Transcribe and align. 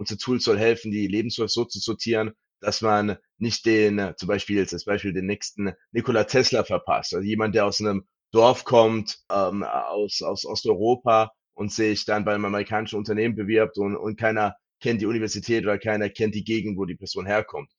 unser 0.00 0.16
Tool 0.16 0.40
soll 0.40 0.58
helfen, 0.58 0.90
die 0.90 1.06
Lebensläufe 1.06 1.50
so 1.50 1.66
zu 1.66 1.78
sortieren, 1.78 2.32
dass 2.60 2.80
man 2.80 3.18
nicht 3.36 3.66
den, 3.66 4.14
zum 4.16 4.28
Beispiel 4.28 4.56
jetzt 4.56 4.72
als 4.72 4.86
Beispiel 4.86 5.12
den 5.12 5.26
nächsten 5.26 5.74
Nikola 5.92 6.24
Tesla 6.24 6.64
verpasst. 6.64 7.14
Also 7.14 7.24
jemand, 7.24 7.54
der 7.54 7.66
aus 7.66 7.80
einem 7.80 8.06
Dorf 8.32 8.64
kommt, 8.64 9.18
ähm, 9.30 9.62
aus, 9.62 10.22
aus 10.22 10.46
Osteuropa 10.46 11.32
und 11.52 11.70
sich 11.70 12.06
dann 12.06 12.24
bei 12.24 12.34
einem 12.34 12.46
amerikanischen 12.46 12.96
Unternehmen 12.96 13.36
bewirbt 13.36 13.76
und, 13.76 13.94
und 13.94 14.18
keiner 14.18 14.56
kennt 14.80 15.02
die 15.02 15.06
Universität 15.06 15.64
oder 15.64 15.78
keiner 15.78 16.08
kennt 16.08 16.34
die 16.34 16.44
Gegend, 16.44 16.78
wo 16.78 16.86
die 16.86 16.96
Person 16.96 17.26
herkommt. 17.26 17.70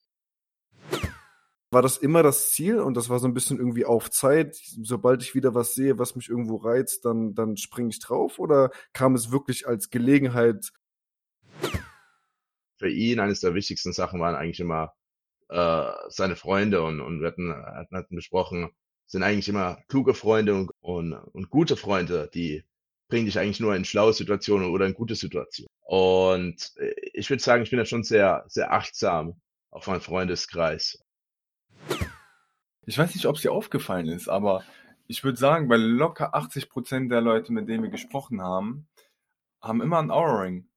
War 1.71 1.81
das 1.81 1.97
immer 1.97 2.21
das 2.21 2.51
Ziel 2.51 2.79
und 2.79 2.97
das 2.97 3.09
war 3.09 3.17
so 3.17 3.27
ein 3.27 3.33
bisschen 3.33 3.57
irgendwie 3.57 3.85
auf 3.85 4.11
Zeit? 4.11 4.55
Sobald 4.83 5.23
ich 5.23 5.33
wieder 5.33 5.55
was 5.55 5.73
sehe, 5.73 5.97
was 5.97 6.15
mich 6.15 6.29
irgendwo 6.29 6.57
reizt, 6.57 7.05
dann, 7.05 7.33
dann 7.33 7.57
springe 7.57 7.89
ich 7.89 7.99
drauf? 7.99 8.38
Oder 8.38 8.69
kam 8.93 9.15
es 9.15 9.31
wirklich 9.31 9.65
als 9.67 9.89
Gelegenheit? 9.89 10.71
Für 12.82 12.89
ihn 12.89 13.20
eines 13.20 13.41
der 13.41 13.54
wichtigsten 13.54 13.93
Sachen 13.93 14.19
waren 14.19 14.33
eigentlich 14.33 14.60
immer 14.60 14.96
äh, 15.50 15.92
seine 16.10 16.36
Freunde 16.36 16.82
und, 16.82 17.00
und 17.00 17.21
wir 17.21 17.28
hatten, 17.28 17.54
hatten, 17.54 18.15
besprochen, 18.15 18.71
sind 19.05 19.21
eigentlich 19.21 19.50
immer 19.50 19.78
kluge 19.88 20.15
Freunde 20.15 20.55
und, 20.55 20.71
und, 20.79 21.14
und 21.14 21.52
gute 21.52 21.78
Freunde, 21.78 22.28
die 22.33 22.64
bringen 23.07 23.28
dich 23.28 23.38
eigentlich 23.38 23.60
nur 23.60 23.75
in 23.75 23.86
schlaue 23.86 24.14
Situationen 24.14 24.71
oder 24.71 24.88
in 24.88 24.96
gute 24.96 25.14
Situationen. 25.14 25.69
Und 25.82 26.71
äh, 26.78 26.96
ich 27.14 27.29
würde 27.29 27.43
sagen, 27.43 27.61
ich 27.61 27.69
bin 27.69 27.78
da 27.78 27.86
schon 27.86 28.02
sehr, 28.02 28.46
sehr 28.47 28.74
achtsam 28.74 29.39
auf 29.69 29.86
meinen 29.86 30.02
Freundeskreis. 30.02 30.97
Ich 32.88 32.97
weiß 32.97 33.13
nicht, 33.13 33.27
ob 33.27 33.36
es 33.36 33.44
dir 33.44 33.52
aufgefallen 33.52 34.08
ist, 34.08 34.27
aber 34.27 34.63
ich 35.05 35.23
würde 35.23 35.38
sagen, 35.38 35.67
bei 35.67 35.75
locker 35.77 36.33
80 36.33 36.67
Prozent 36.67 37.11
der 37.11 37.22
Leute, 37.22 37.53
mit 37.53 37.69
denen 37.69 37.83
wir 37.83 37.91
gesprochen 37.91 38.41
haben, 38.41 38.88
haben 39.61 39.81
immer 39.81 40.00
einen 40.00 40.09
Aura-Ring. 40.09 40.70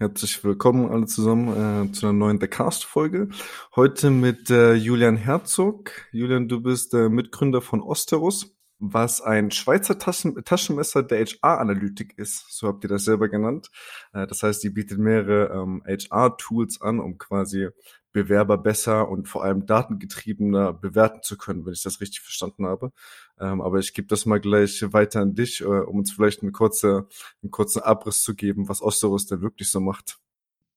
Herzlich 0.00 0.44
willkommen 0.44 0.88
alle 0.92 1.06
zusammen 1.06 1.88
äh, 1.88 1.92
zu 1.92 2.06
einer 2.06 2.12
neuen 2.12 2.40
The 2.40 2.46
Cast-Folge. 2.46 3.30
Heute 3.74 4.10
mit 4.10 4.48
äh, 4.48 4.74
Julian 4.74 5.16
Herzog. 5.16 5.90
Julian, 6.12 6.46
du 6.46 6.60
bist 6.60 6.94
äh, 6.94 7.08
Mitgründer 7.08 7.60
von 7.60 7.82
Osterus 7.82 8.54
was 8.78 9.20
ein 9.20 9.50
Schweizer 9.50 9.98
Taschen 9.98 10.42
Taschenmesser 10.44 11.02
der 11.02 11.24
HR-Analytik 11.24 12.16
ist. 12.16 12.46
So 12.50 12.68
habt 12.68 12.84
ihr 12.84 12.88
das 12.88 13.04
selber 13.04 13.28
genannt. 13.28 13.70
Äh, 14.12 14.26
das 14.26 14.42
heißt, 14.42 14.62
die 14.62 14.70
bietet 14.70 14.98
mehrere 14.98 15.52
ähm, 15.52 15.82
HR-Tools 15.86 16.80
an, 16.80 17.00
um 17.00 17.18
quasi 17.18 17.68
Bewerber 18.12 18.58
besser 18.58 19.08
und 19.08 19.28
vor 19.28 19.44
allem 19.44 19.66
datengetriebener 19.66 20.72
bewerten 20.72 21.22
zu 21.22 21.36
können, 21.36 21.66
wenn 21.66 21.72
ich 21.72 21.82
das 21.82 22.00
richtig 22.00 22.20
verstanden 22.20 22.66
habe. 22.66 22.92
Ähm, 23.38 23.60
aber 23.60 23.78
ich 23.78 23.92
gebe 23.94 24.08
das 24.08 24.26
mal 24.26 24.40
gleich 24.40 24.82
weiter 24.92 25.20
an 25.20 25.34
dich, 25.34 25.60
äh, 25.60 25.64
um 25.64 25.98
uns 25.98 26.12
vielleicht 26.12 26.42
eine 26.42 26.52
kurze, 26.52 27.06
einen 27.42 27.50
kurzen 27.50 27.82
Abriss 27.82 28.22
zu 28.22 28.34
geben, 28.34 28.68
was 28.68 28.82
Osterus 28.82 29.26
denn 29.26 29.42
wirklich 29.42 29.70
so 29.70 29.80
macht. 29.80 30.18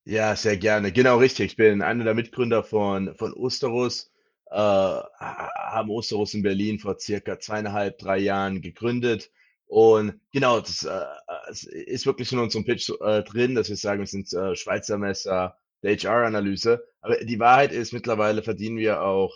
Ja, 0.04 0.36
sehr 0.36 0.58
gerne. 0.58 0.92
Genau 0.92 1.18
richtig. 1.18 1.52
Ich 1.52 1.56
bin 1.56 1.82
einer 1.82 2.04
der 2.04 2.16
Mitgründer 2.16 2.64
von, 2.64 3.16
von 3.16 3.34
Osterus 3.34 4.12
äh, 4.52 4.56
haben 4.58 5.90
Osterus 5.90 6.34
in 6.34 6.44
Berlin 6.44 6.78
vor 6.78 7.00
circa 7.00 7.40
zweieinhalb, 7.40 7.98
drei 7.98 8.18
Jahren 8.18 8.62
gegründet. 8.62 9.32
Und 9.68 10.20
genau, 10.34 10.60
das 10.60 10.84
äh, 10.84 11.70
ist 11.86 12.06
wirklich 12.06 12.32
in 12.34 12.40
unserem 12.40 12.66
Pitch 12.66 12.90
äh, 12.90 13.24
drin, 13.24 13.56
dass 13.56 13.70
wir 13.70 13.78
sagen, 13.78 14.02
wir 14.02 14.08
sind 14.08 14.32
äh, 14.34 14.56
Schweizer 14.56 14.98
Messer 14.98 15.58
der 15.84 15.96
HR-Analyse. 15.96 16.84
Aber 17.02 17.18
die 17.18 17.40
Wahrheit 17.40 17.72
ist, 17.72 17.94
mittlerweile 17.94 18.44
verdienen 18.44 18.78
wir 18.78 19.02
auch 19.02 19.34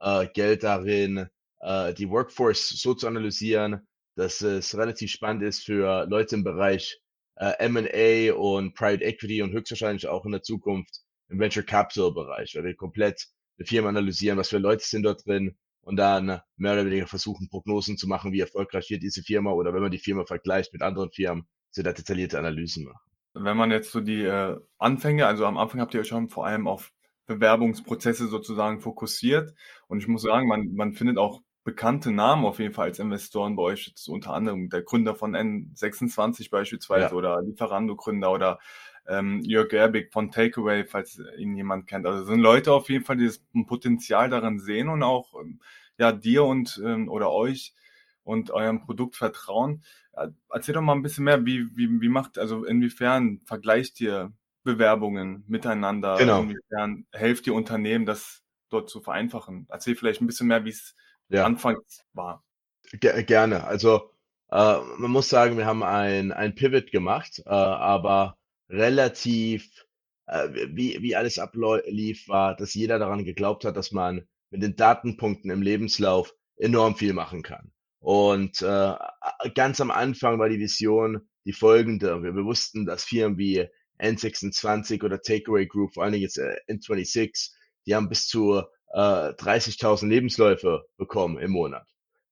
äh, 0.00 0.26
Geld 0.28 0.62
darin, 0.62 1.28
äh, 1.60 1.94
die 1.94 2.08
Workforce 2.08 2.68
so 2.68 2.94
zu 2.94 3.06
analysieren, 3.06 3.86
dass 4.16 4.40
es 4.40 4.76
relativ 4.76 5.10
spannend 5.10 5.42
ist 5.42 5.64
für 5.64 6.06
Leute 6.06 6.36
im 6.36 6.44
Bereich 6.44 7.00
äh, 7.36 7.52
M&A 7.58 8.34
und 8.34 8.74
Private 8.74 9.04
Equity 9.04 9.42
und 9.42 9.52
höchstwahrscheinlich 9.52 10.08
auch 10.08 10.24
in 10.24 10.32
der 10.32 10.42
Zukunft 10.42 11.00
im 11.28 11.38
Venture 11.38 11.62
Capital 11.62 12.12
Bereich, 12.12 12.54
weil 12.54 12.64
wir 12.64 12.76
komplett 12.76 13.26
eine 13.58 13.66
Firma 13.66 13.88
analysieren, 13.88 14.38
was 14.38 14.48
für 14.48 14.58
Leute 14.58 14.84
sind 14.84 15.02
dort 15.02 15.26
drin 15.26 15.56
und 15.82 15.96
dann 15.96 16.40
mehr 16.56 16.72
oder 16.72 16.86
weniger 16.86 17.06
versuchen, 17.06 17.48
Prognosen 17.48 17.96
zu 17.96 18.06
machen, 18.06 18.32
wie 18.32 18.40
erfolgreich 18.40 18.90
wird 18.90 19.02
diese 19.02 19.22
Firma 19.22 19.52
oder 19.52 19.72
wenn 19.74 19.82
man 19.82 19.90
die 19.90 19.98
Firma 19.98 20.24
vergleicht 20.24 20.72
mit 20.72 20.82
anderen 20.82 21.10
Firmen, 21.12 21.46
so 21.70 21.82
da 21.82 21.92
detaillierte 21.92 22.38
Analysen 22.38 22.84
machen. 22.84 23.05
Wenn 23.38 23.56
man 23.56 23.70
jetzt 23.70 23.92
so 23.92 24.00
die 24.00 24.22
äh, 24.22 24.58
Anfänge, 24.78 25.26
also 25.26 25.46
am 25.46 25.58
Anfang 25.58 25.80
habt 25.80 25.94
ihr 25.94 26.00
euch 26.00 26.08
schon 26.08 26.28
vor 26.28 26.46
allem 26.46 26.66
auf 26.66 26.92
Bewerbungsprozesse 27.26 28.28
sozusagen 28.28 28.80
fokussiert 28.80 29.54
und 29.88 29.98
ich 29.98 30.08
muss 30.08 30.22
sagen, 30.22 30.48
man, 30.48 30.74
man 30.74 30.92
findet 30.92 31.18
auch 31.18 31.42
bekannte 31.64 32.12
Namen 32.12 32.44
auf 32.44 32.60
jeden 32.60 32.72
Fall 32.72 32.86
als 32.86 33.00
Investoren 33.00 33.56
bei 33.56 33.62
euch, 33.64 33.88
jetzt 33.88 34.08
unter 34.08 34.32
anderem 34.32 34.70
der 34.70 34.82
Gründer 34.82 35.16
von 35.16 35.34
N26 35.34 36.48
beispielsweise 36.48 37.06
ja. 37.06 37.12
oder 37.12 37.42
Lieferando-Gründer 37.42 38.30
oder 38.32 38.60
ähm, 39.08 39.40
Jörg 39.40 39.72
Erbig 39.72 40.12
von 40.12 40.30
Takeaway, 40.30 40.84
falls 40.84 41.20
ihn 41.36 41.56
jemand 41.56 41.88
kennt. 41.88 42.06
Also 42.06 42.24
sind 42.24 42.40
Leute 42.40 42.72
auf 42.72 42.88
jeden 42.88 43.04
Fall, 43.04 43.16
die 43.16 43.26
das 43.26 43.42
Potenzial 43.66 44.30
daran 44.30 44.60
sehen 44.60 44.88
und 44.88 45.02
auch 45.02 45.34
ähm, 45.40 45.60
ja 45.98 46.12
dir 46.12 46.44
und 46.44 46.80
ähm, 46.84 47.08
oder 47.08 47.32
euch 47.32 47.74
und 48.22 48.50
eurem 48.50 48.80
Produkt 48.80 49.16
vertrauen. 49.16 49.82
Erzähl 50.50 50.74
doch 50.74 50.80
mal 50.80 50.94
ein 50.94 51.02
bisschen 51.02 51.24
mehr, 51.24 51.44
wie, 51.44 51.68
wie, 51.76 52.00
wie 52.00 52.08
macht, 52.08 52.38
also 52.38 52.64
inwiefern 52.64 53.40
vergleicht 53.44 54.00
ihr 54.00 54.32
Bewerbungen 54.64 55.44
miteinander? 55.46 56.16
Genau. 56.16 56.42
Inwiefern 56.42 57.06
helft 57.12 57.46
ihr 57.46 57.54
Unternehmen, 57.54 58.06
das 58.06 58.42
dort 58.70 58.88
zu 58.88 59.00
vereinfachen? 59.00 59.66
Erzähl 59.68 59.94
vielleicht 59.94 60.20
ein 60.20 60.26
bisschen 60.26 60.48
mehr, 60.48 60.64
wie 60.64 60.70
es 60.70 60.94
ja. 61.28 61.44
anfangs 61.44 62.04
war. 62.12 62.44
Gerne. 63.00 63.64
Also 63.64 64.10
äh, 64.50 64.78
man 64.98 65.10
muss 65.10 65.28
sagen, 65.28 65.58
wir 65.58 65.66
haben 65.66 65.82
ein, 65.82 66.32
ein 66.32 66.54
Pivot 66.54 66.90
gemacht, 66.90 67.42
äh, 67.44 67.50
aber 67.50 68.38
relativ, 68.68 69.86
äh, 70.26 70.48
wie, 70.72 71.02
wie 71.02 71.16
alles 71.16 71.38
ablief, 71.38 72.28
war, 72.28 72.56
dass 72.56 72.74
jeder 72.74 72.98
daran 72.98 73.24
geglaubt 73.24 73.64
hat, 73.64 73.76
dass 73.76 73.92
man 73.92 74.26
mit 74.50 74.62
den 74.62 74.76
Datenpunkten 74.76 75.50
im 75.50 75.62
Lebenslauf 75.62 76.34
enorm 76.56 76.96
viel 76.96 77.12
machen 77.12 77.42
kann. 77.42 77.72
Und 78.06 78.62
äh, 78.62 78.94
ganz 79.56 79.80
am 79.80 79.90
Anfang 79.90 80.38
war 80.38 80.48
die 80.48 80.60
Vision 80.60 81.28
die 81.44 81.52
folgende. 81.52 82.22
Wir, 82.22 82.36
wir 82.36 82.44
wussten, 82.44 82.86
dass 82.86 83.02
Firmen 83.02 83.36
wie 83.36 83.66
N26 83.98 85.02
oder 85.02 85.20
Takeaway 85.20 85.66
Group, 85.66 85.94
vor 85.94 86.04
allen 86.04 86.12
Dingen 86.12 86.22
jetzt 86.22 86.38
äh, 86.38 86.54
N26, 86.68 87.50
die 87.84 87.96
haben 87.96 88.08
bis 88.08 88.28
zu 88.28 88.62
äh, 88.92 89.00
30.000 89.00 90.06
Lebensläufe 90.06 90.84
bekommen 90.96 91.36
im 91.38 91.50
Monat. 91.50 91.88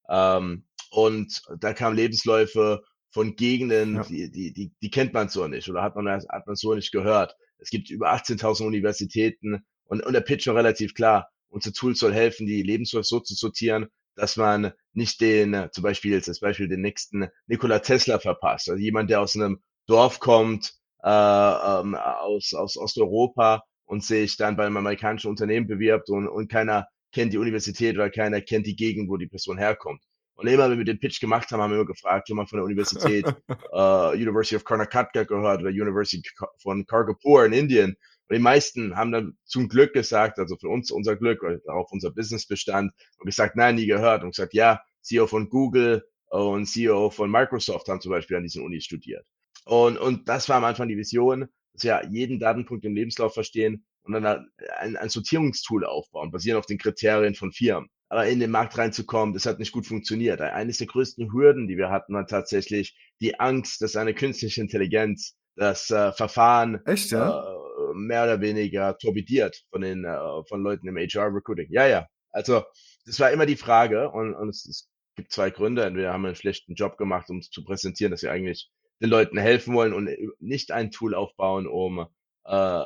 Ähm, 0.08 0.64
und 0.92 1.42
da 1.58 1.72
kamen 1.72 1.96
Lebensläufe 1.96 2.84
von 3.10 3.34
Gegenden, 3.34 3.96
ja. 3.96 4.04
die, 4.04 4.30
die, 4.30 4.52
die, 4.52 4.72
die 4.80 4.90
kennt 4.90 5.12
man 5.12 5.28
so 5.28 5.48
nicht 5.48 5.68
oder 5.68 5.82
hat 5.82 5.96
man, 5.96 6.06
hat 6.06 6.46
man 6.46 6.54
so 6.54 6.72
nicht 6.74 6.92
gehört. 6.92 7.36
Es 7.58 7.70
gibt 7.70 7.90
über 7.90 8.14
18.000 8.14 8.64
Universitäten 8.64 9.66
und, 9.86 10.06
und 10.06 10.12
der 10.12 10.20
Pitch 10.20 10.46
war 10.46 10.54
relativ 10.54 10.94
klar. 10.94 11.32
Unser 11.48 11.72
Tool 11.72 11.96
soll 11.96 12.14
helfen, 12.14 12.46
die 12.46 12.62
Lebensläufe 12.62 13.02
so 13.02 13.18
zu 13.18 13.34
sortieren, 13.34 13.88
dass 14.16 14.36
man 14.36 14.72
nicht 14.92 15.20
den, 15.20 15.68
zum 15.72 15.82
Beispiel 15.82 16.12
jetzt 16.12 16.28
das 16.28 16.40
Beispiel 16.40 16.68
den 16.68 16.80
nächsten 16.80 17.28
Nikola 17.46 17.80
Tesla 17.80 18.18
verpasst. 18.18 18.68
Also 18.70 18.80
jemand, 18.80 19.10
der 19.10 19.20
aus 19.20 19.34
einem 19.36 19.60
Dorf 19.86 20.20
kommt, 20.20 20.74
äh, 21.02 21.08
ähm, 21.08 21.94
aus, 21.94 22.54
aus 22.54 22.76
Osteuropa 22.76 23.64
und 23.84 24.04
sich 24.04 24.36
dann 24.36 24.56
bei 24.56 24.66
einem 24.66 24.76
amerikanischen 24.76 25.28
Unternehmen 25.28 25.66
bewirbt 25.66 26.08
und, 26.08 26.28
und 26.28 26.50
keiner 26.50 26.88
kennt 27.12 27.32
die 27.32 27.38
Universität 27.38 27.94
oder 27.96 28.10
keiner 28.10 28.40
kennt 28.40 28.66
die 28.66 28.76
Gegend, 28.76 29.08
wo 29.08 29.16
die 29.16 29.26
Person 29.26 29.58
herkommt. 29.58 30.02
Und 30.36 30.48
immer, 30.48 30.68
wenn 30.68 30.78
wir 30.78 30.84
den 30.84 30.98
Pitch 30.98 31.20
gemacht 31.20 31.50
haben, 31.50 31.60
haben 31.60 31.70
wir 31.70 31.76
immer 31.76 31.86
gefragt, 31.86 32.28
jemand 32.28 32.50
von 32.50 32.58
der 32.58 32.64
Universität, 32.64 33.24
uh, 33.72 34.10
University 34.14 34.56
of 34.56 34.64
Karnataka 34.64 35.22
gehört 35.22 35.60
oder 35.60 35.70
University 35.70 36.28
von 36.58 36.84
Kargapur 36.86 37.44
in 37.46 37.52
Indien. 37.52 37.96
Und 38.28 38.36
die 38.36 38.42
meisten 38.42 38.96
haben 38.96 39.12
dann 39.12 39.36
zum 39.44 39.68
Glück 39.68 39.92
gesagt, 39.92 40.38
also 40.38 40.56
für 40.56 40.68
uns 40.68 40.90
unser 40.90 41.16
Glück, 41.16 41.40
darauf 41.66 41.90
unser 41.92 42.10
Business 42.10 42.46
bestand, 42.46 42.92
und 43.18 43.26
gesagt, 43.26 43.56
nein, 43.56 43.74
nie 43.74 43.86
gehört. 43.86 44.22
Und 44.22 44.30
gesagt, 44.30 44.54
ja, 44.54 44.80
CEO 45.02 45.26
von 45.26 45.48
Google 45.48 46.04
und 46.26 46.66
CEO 46.66 47.10
von 47.10 47.30
Microsoft 47.30 47.88
haben 47.88 48.00
zum 48.00 48.10
Beispiel 48.10 48.36
an 48.36 48.42
diesen 48.42 48.64
Uni 48.64 48.80
studiert. 48.80 49.26
Und, 49.66 49.98
und 49.98 50.28
das 50.28 50.48
war 50.48 50.56
am 50.56 50.64
Anfang 50.64 50.88
die 50.88 50.96
Vision, 50.96 51.46
dass 51.72 51.84
wir 51.84 52.02
jeden 52.10 52.38
Datenpunkt 52.38 52.84
im 52.84 52.94
Lebenslauf 52.94 53.34
verstehen 53.34 53.84
und 54.02 54.12
dann 54.12 54.48
ein, 54.78 54.96
ein 54.96 55.08
Sortierungstool 55.08 55.84
aufbauen, 55.84 56.30
basierend 56.30 56.60
auf 56.60 56.66
den 56.66 56.78
Kriterien 56.78 57.34
von 57.34 57.52
Firmen 57.52 57.88
aber 58.14 58.28
in 58.28 58.38
den 58.38 58.52
Markt 58.52 58.78
reinzukommen, 58.78 59.34
das 59.34 59.44
hat 59.44 59.58
nicht 59.58 59.72
gut 59.72 59.86
funktioniert. 59.86 60.40
Eines 60.40 60.78
der 60.78 60.86
größten 60.86 61.32
Hürden, 61.32 61.66
die 61.66 61.76
wir 61.76 61.90
hatten, 61.90 62.14
war 62.14 62.26
tatsächlich 62.28 62.96
die 63.20 63.40
Angst, 63.40 63.80
dass 63.80 63.96
eine 63.96 64.14
künstliche 64.14 64.60
Intelligenz 64.60 65.36
das 65.56 65.90
äh, 65.90 66.12
Verfahren 66.12 66.84
Echt, 66.86 67.10
ja? 67.10 67.42
äh, 67.42 67.94
mehr 67.94 68.24
oder 68.24 68.40
weniger 68.40 68.96
torpediert 68.98 69.64
von 69.70 69.82
den 69.82 70.04
äh, 70.04 70.44
von 70.48 70.62
Leuten 70.62 70.88
im 70.88 70.96
HR 70.96 71.34
Recruiting. 71.34 71.68
Ja, 71.70 71.86
ja. 71.86 72.06
Also 72.32 72.64
das 73.06 73.20
war 73.20 73.30
immer 73.30 73.46
die 73.46 73.56
Frage 73.56 74.10
und, 74.10 74.34
und 74.34 74.48
es, 74.48 74.66
es 74.66 74.90
gibt 75.16 75.32
zwei 75.32 75.50
Gründe. 75.50 75.84
Entweder 75.84 76.12
haben 76.12 76.22
wir 76.22 76.28
einen 76.28 76.36
schlechten 76.36 76.74
Job 76.74 76.96
gemacht, 76.96 77.30
um 77.30 77.42
zu 77.42 77.64
präsentieren, 77.64 78.10
dass 78.10 78.22
wir 78.22 78.32
eigentlich 78.32 78.70
den 79.00 79.10
Leuten 79.10 79.38
helfen 79.38 79.74
wollen 79.74 79.92
und 79.92 80.08
nicht 80.40 80.72
ein 80.72 80.90
Tool 80.90 81.14
aufbauen, 81.14 81.66
um 81.66 82.06
äh, 82.44 82.84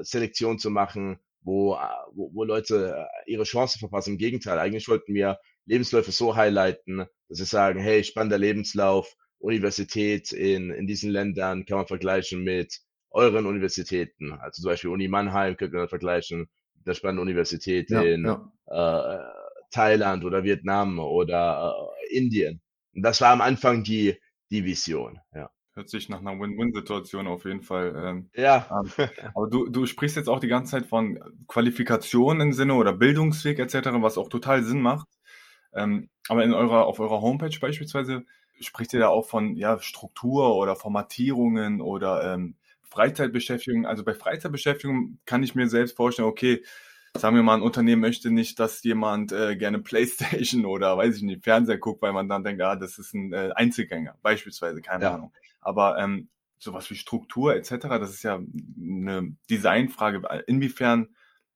Selektion 0.00 0.58
zu 0.58 0.70
machen, 0.70 1.18
wo, 1.42 1.74
äh, 1.74 1.78
wo, 2.12 2.30
wo 2.34 2.44
Leute 2.44 2.96
äh, 3.26 3.30
ihre 3.30 3.44
Chance 3.44 3.78
verpassen. 3.78 4.12
Im 4.12 4.18
Gegenteil, 4.18 4.58
eigentlich 4.58 4.88
wollten 4.88 5.14
wir 5.14 5.38
Lebensläufe 5.66 6.12
so 6.12 6.36
highlighten, 6.36 7.06
dass 7.28 7.38
sie 7.38 7.44
sagen, 7.44 7.80
hey, 7.80 8.04
spannender 8.04 8.38
Lebenslauf, 8.38 9.14
Universität 9.38 10.32
in, 10.32 10.70
in 10.70 10.86
diesen 10.86 11.10
Ländern 11.10 11.64
kann 11.64 11.78
man 11.78 11.86
vergleichen 11.86 12.42
mit 12.42 12.80
euren 13.10 13.46
Universitäten. 13.46 14.32
Also 14.32 14.62
zum 14.62 14.70
Beispiel 14.70 14.90
Uni 14.90 15.08
Mannheim 15.08 15.56
könnte 15.56 15.76
man 15.76 15.88
vergleichen 15.88 16.48
mit 16.74 16.86
der 16.86 16.94
spannenden 16.94 17.22
Universität 17.22 17.90
Ja, 17.90 18.02
in 18.02 18.24
ja. 18.24 18.52
äh, 18.66 19.18
Thailand 19.70 20.24
oder 20.24 20.44
Vietnam 20.44 20.98
oder 20.98 21.74
äh, 22.10 22.16
Indien. 22.16 22.60
Und 22.94 23.02
das 23.02 23.20
war 23.20 23.30
am 23.30 23.40
Anfang 23.40 23.84
die, 23.84 24.16
die 24.50 24.64
Vision. 24.64 25.20
Ja. 25.34 25.50
Hört 25.74 25.90
sich 25.90 26.08
nach 26.08 26.18
einer 26.18 26.38
Win-Win-Situation 26.40 27.28
auf 27.28 27.44
jeden 27.44 27.62
Fall 27.62 27.94
ähm, 28.04 28.30
Ja, 28.34 28.66
an. 28.68 28.92
Aber 29.34 29.48
du, 29.48 29.68
du 29.68 29.86
sprichst 29.86 30.16
jetzt 30.16 30.28
auch 30.28 30.40
die 30.40 30.48
ganze 30.48 30.72
Zeit 30.72 30.86
von 30.86 31.20
Qualifikation 31.46 32.40
im 32.40 32.52
Sinne 32.52 32.74
oder 32.74 32.92
Bildungsweg 32.92 33.60
etc., 33.60 33.90
was 34.00 34.18
auch 34.18 34.28
total 34.28 34.64
Sinn 34.64 34.80
macht. 34.80 35.06
Ähm, 35.74 36.08
aber 36.28 36.44
in 36.44 36.52
eurer, 36.52 36.86
auf 36.86 36.98
eurer 36.98 37.20
Homepage 37.20 37.56
beispielsweise 37.60 38.24
spricht 38.60 38.92
ihr 38.94 39.00
da 39.00 39.08
auch 39.08 39.28
von 39.28 39.56
ja, 39.56 39.78
Struktur 39.80 40.56
oder 40.56 40.76
Formatierungen 40.76 41.80
oder 41.80 42.34
ähm, 42.34 42.56
Freizeitbeschäftigung. 42.82 43.86
Also 43.86 44.04
bei 44.04 44.14
Freizeitbeschäftigung 44.14 45.18
kann 45.26 45.42
ich 45.42 45.54
mir 45.54 45.68
selbst 45.68 45.96
vorstellen, 45.96 46.28
okay, 46.28 46.64
sagen 47.16 47.36
wir 47.36 47.42
mal, 47.42 47.56
ein 47.56 47.62
Unternehmen 47.62 48.00
möchte 48.00 48.30
nicht, 48.30 48.58
dass 48.60 48.82
jemand 48.84 49.32
äh, 49.32 49.56
gerne 49.56 49.80
Playstation 49.80 50.64
oder 50.66 50.96
weiß 50.96 51.16
ich 51.16 51.22
nicht, 51.22 51.44
Fernseher 51.44 51.78
guckt, 51.78 52.02
weil 52.02 52.12
man 52.12 52.28
dann 52.28 52.44
denkt, 52.44 52.62
ah, 52.62 52.76
das 52.76 52.98
ist 52.98 53.14
ein 53.14 53.32
äh, 53.32 53.50
Einzelgänger, 53.54 54.16
beispielsweise, 54.22 54.80
keine 54.82 55.04
Ja. 55.04 55.10
Ahnung. 55.10 55.32
Aber 55.60 55.98
ähm, 55.98 56.28
sowas 56.58 56.90
wie 56.90 56.94
Struktur 56.96 57.54
etc., 57.56 57.98
das 57.98 58.10
ist 58.10 58.22
ja 58.22 58.36
eine 58.36 59.36
Designfrage. 59.50 60.22
Inwiefern 60.46 61.14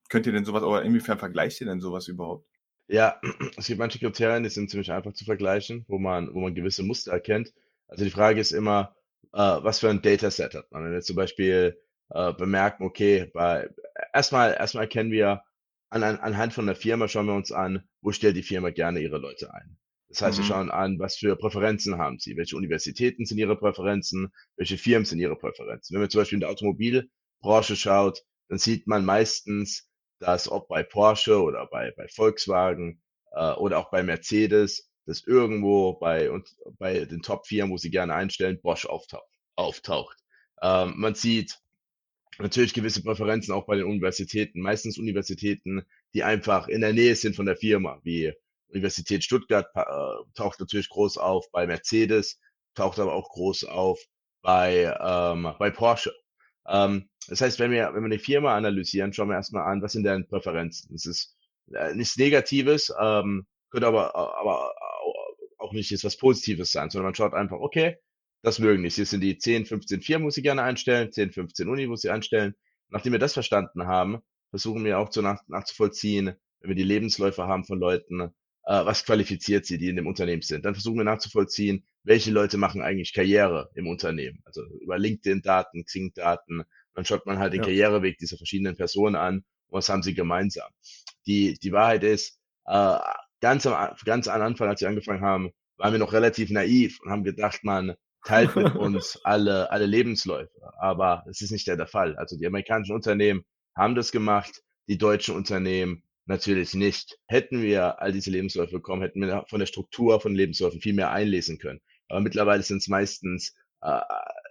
könnt 0.08 0.26
ihr 0.26 0.32
denn 0.32 0.44
sowas, 0.44 0.62
oder 0.62 0.82
inwiefern 0.82 1.18
vergleicht 1.18 1.60
ihr 1.60 1.66
denn 1.66 1.80
sowas 1.80 2.08
überhaupt? 2.08 2.46
Ja, 2.92 3.20
es 3.56 3.66
gibt 3.66 3.78
manche 3.78 3.98
Kriterien, 3.98 4.42
die 4.42 4.50
sind 4.50 4.70
ziemlich 4.70 4.92
einfach 4.92 5.12
zu 5.14 5.24
vergleichen, 5.24 5.84
wo 5.88 5.98
man, 5.98 6.32
wo 6.34 6.40
man 6.40 6.54
gewisse 6.54 6.82
Muster 6.82 7.12
erkennt. 7.12 7.52
Also 7.88 8.04
die 8.04 8.10
Frage 8.10 8.40
ist 8.40 8.52
immer, 8.52 8.94
äh, 9.32 9.38
was 9.38 9.80
für 9.80 9.90
ein 9.90 10.02
Dataset 10.02 10.54
hat 10.54 10.70
man? 10.70 10.84
Wenn 10.84 10.92
wir 10.92 11.00
zum 11.00 11.16
Beispiel 11.16 11.78
äh, 12.10 12.32
bemerken, 12.34 12.84
okay, 12.84 13.30
bei 13.34 13.70
erstmal 14.12 14.54
erstmal 14.54 14.84
erkennen 14.84 15.10
wir 15.10 15.42
an, 15.90 16.02
an, 16.02 16.18
anhand 16.18 16.52
von 16.54 16.66
der 16.66 16.76
Firma 16.76 17.08
schauen 17.08 17.26
wir 17.26 17.34
uns 17.34 17.52
an, 17.52 17.82
wo 18.02 18.12
stellt 18.12 18.36
die 18.36 18.42
Firma 18.42 18.70
gerne 18.70 19.00
ihre 19.00 19.18
Leute 19.18 19.52
ein. 19.54 19.78
Das 20.08 20.20
heißt, 20.22 20.38
wir 20.38 20.44
Mhm. 20.44 20.46
schauen 20.46 20.70
an, 20.70 20.98
was 20.98 21.16
für 21.16 21.36
Präferenzen 21.36 21.96
haben 21.98 22.18
sie, 22.18 22.36
welche 22.36 22.56
Universitäten 22.56 23.24
sind 23.26 23.38
ihre 23.38 23.56
Präferenzen, 23.56 24.32
welche 24.56 24.78
Firmen 24.78 25.06
sind 25.06 25.20
ihre 25.20 25.36
Präferenzen. 25.36 25.94
Wenn 25.94 26.02
man 26.02 26.10
zum 26.10 26.20
Beispiel 26.20 26.36
in 26.36 26.40
der 26.40 26.50
Automobilbranche 26.50 27.76
schaut, 27.76 28.22
dann 28.48 28.58
sieht 28.58 28.86
man 28.86 29.04
meistens, 29.06 29.88
dass 30.22 30.50
ob 30.50 30.68
bei 30.68 30.82
Porsche 30.84 31.42
oder 31.42 31.66
bei, 31.66 31.92
bei 31.96 32.06
Volkswagen 32.08 33.02
äh, 33.32 33.52
oder 33.54 33.78
auch 33.78 33.90
bei 33.90 34.02
Mercedes, 34.02 34.88
dass 35.04 35.24
irgendwo 35.26 35.94
bei, 35.94 36.30
und 36.30 36.48
bei 36.78 37.04
den 37.04 37.22
Top-Firmen, 37.22 37.72
wo 37.72 37.76
sie 37.76 37.90
gerne 37.90 38.14
einstellen, 38.14 38.60
Bosch 38.62 38.86
auftaucht. 38.86 39.28
auftaucht. 39.56 40.16
Ähm, 40.62 40.94
man 40.96 41.16
sieht 41.16 41.58
natürlich 42.38 42.72
gewisse 42.72 43.02
Präferenzen 43.02 43.52
auch 43.52 43.66
bei 43.66 43.76
den 43.76 43.86
Universitäten, 43.86 44.60
meistens 44.60 44.96
Universitäten, 44.96 45.82
die 46.14 46.22
einfach 46.22 46.68
in 46.68 46.82
der 46.82 46.92
Nähe 46.92 47.16
sind 47.16 47.34
von 47.34 47.46
der 47.46 47.56
Firma, 47.56 48.00
wie 48.04 48.32
Universität 48.68 49.24
Stuttgart 49.24 49.66
äh, 49.74 49.84
taucht 50.34 50.60
natürlich 50.60 50.88
groß 50.88 51.18
auf 51.18 51.50
bei 51.50 51.66
Mercedes, 51.66 52.38
taucht 52.74 53.00
aber 53.00 53.12
auch 53.12 53.28
groß 53.28 53.64
auf 53.64 54.00
bei, 54.40 54.96
ähm, 55.00 55.52
bei 55.58 55.70
Porsche. 55.70 56.12
Ähm, 56.66 57.08
das 57.28 57.40
heißt, 57.40 57.58
wenn 57.58 57.70
wir, 57.70 57.90
wenn 57.94 58.02
wir 58.02 58.06
eine 58.06 58.18
Firma 58.18 58.56
analysieren, 58.56 59.12
schauen 59.12 59.28
wir 59.28 59.36
erstmal 59.36 59.70
an, 59.70 59.82
was 59.82 59.92
sind 59.92 60.04
deren 60.04 60.26
Präferenzen. 60.26 60.90
Das 60.92 61.06
ist 61.06 61.36
äh, 61.72 61.94
nichts 61.94 62.16
Negatives, 62.16 62.92
ähm, 63.00 63.46
könnte 63.70 63.86
aber, 63.86 64.14
aber 64.14 64.74
auch 65.58 65.72
nicht 65.72 65.90
jetzt 65.90 66.04
was 66.04 66.16
Positives 66.16 66.72
sein, 66.72 66.90
sondern 66.90 67.06
man 67.06 67.14
schaut 67.14 67.34
einfach, 67.34 67.58
okay, 67.58 67.96
das 68.42 68.58
mögen 68.58 68.82
nicht. 68.82 68.96
Hier 68.96 69.06
sind 69.06 69.20
die 69.20 69.38
10, 69.38 69.66
15 69.66 70.02
Firmen, 70.02 70.24
muss 70.24 70.34
sie 70.34 70.42
gerne 70.42 70.62
einstellen, 70.62 71.12
10, 71.12 71.32
15 71.32 71.68
Uni 71.68 71.86
muss 71.86 72.02
sie 72.02 72.10
einstellen. 72.10 72.54
Nachdem 72.88 73.12
wir 73.12 73.20
das 73.20 73.32
verstanden 73.32 73.86
haben, 73.86 74.20
versuchen 74.50 74.84
wir 74.84 74.98
auch 74.98 75.08
zu 75.08 75.22
nach, 75.22 75.40
nachzuvollziehen, 75.46 76.34
wenn 76.60 76.68
wir 76.68 76.74
die 76.74 76.82
Lebensläufe 76.82 77.46
haben 77.46 77.64
von 77.64 77.78
Leuten, 77.78 78.34
äh, 78.64 78.84
was 78.84 79.04
qualifiziert 79.04 79.66
sie, 79.66 79.78
die 79.78 79.88
in 79.88 79.96
dem 79.96 80.06
Unternehmen 80.06 80.42
sind. 80.42 80.64
Dann 80.64 80.74
versuchen 80.74 80.98
wir 80.98 81.04
nachzuvollziehen, 81.04 81.84
welche 82.04 82.30
Leute 82.30 82.56
machen 82.56 82.82
eigentlich 82.82 83.12
Karriere 83.12 83.70
im 83.74 83.86
Unternehmen. 83.86 84.40
Also 84.44 84.62
über 84.80 84.98
LinkedIn-Daten, 84.98 85.84
Xing-Daten. 85.84 86.62
Dann 86.94 87.04
schaut 87.04 87.26
man 87.26 87.38
halt 87.38 87.52
den 87.52 87.60
Ja. 87.60 87.66
Karriereweg 87.66 88.18
dieser 88.18 88.36
verschiedenen 88.36 88.76
Personen 88.76 89.16
an 89.16 89.36
und 89.68 89.78
was 89.78 89.88
haben 89.88 90.02
sie 90.02 90.14
gemeinsam. 90.14 90.70
Die, 91.26 91.54
die 91.62 91.72
Wahrheit 91.72 92.04
ist, 92.04 92.38
äh, 92.66 92.98
ganz 93.40 93.66
am, 93.66 93.94
ganz 94.04 94.28
am 94.28 94.40
Anfang, 94.42 94.68
als 94.68 94.80
wir 94.80 94.88
angefangen 94.88 95.22
haben, 95.22 95.50
waren 95.76 95.92
wir 95.92 95.98
noch 95.98 96.12
relativ 96.12 96.50
naiv 96.50 97.00
und 97.00 97.10
haben 97.10 97.24
gedacht, 97.24 97.64
man 97.64 97.94
teilt 98.24 98.54
mit 98.54 98.74
uns 98.76 99.18
alle, 99.24 99.70
alle 99.70 99.86
Lebensläufe. 99.86 100.52
Aber 100.78 101.24
es 101.28 101.40
ist 101.40 101.50
nicht 101.50 101.66
der, 101.66 101.76
der 101.76 101.86
Fall. 101.86 102.16
Also 102.16 102.38
die 102.38 102.46
amerikanischen 102.46 102.94
Unternehmen 102.94 103.44
haben 103.76 103.94
das 103.94 104.12
gemacht, 104.12 104.62
die 104.88 104.98
deutschen 104.98 105.34
Unternehmen 105.34 106.04
natürlich 106.26 106.74
nicht. 106.74 107.18
Hätten 107.26 107.62
wir 107.62 108.00
all 108.00 108.12
diese 108.12 108.30
Lebensläufe 108.30 108.72
bekommen, 108.72 109.02
hätten 109.02 109.20
wir 109.20 109.44
von 109.48 109.60
der 109.60 109.66
Struktur 109.66 110.20
von 110.20 110.34
Lebensläufen 110.34 110.80
viel 110.80 110.94
mehr 110.94 111.10
einlesen 111.10 111.58
können. 111.58 111.80
Aber 112.08 112.20
mittlerweile 112.20 112.62
sind 112.62 112.78
es 112.78 112.88
meistens 112.88 113.54
äh, 113.80 114.00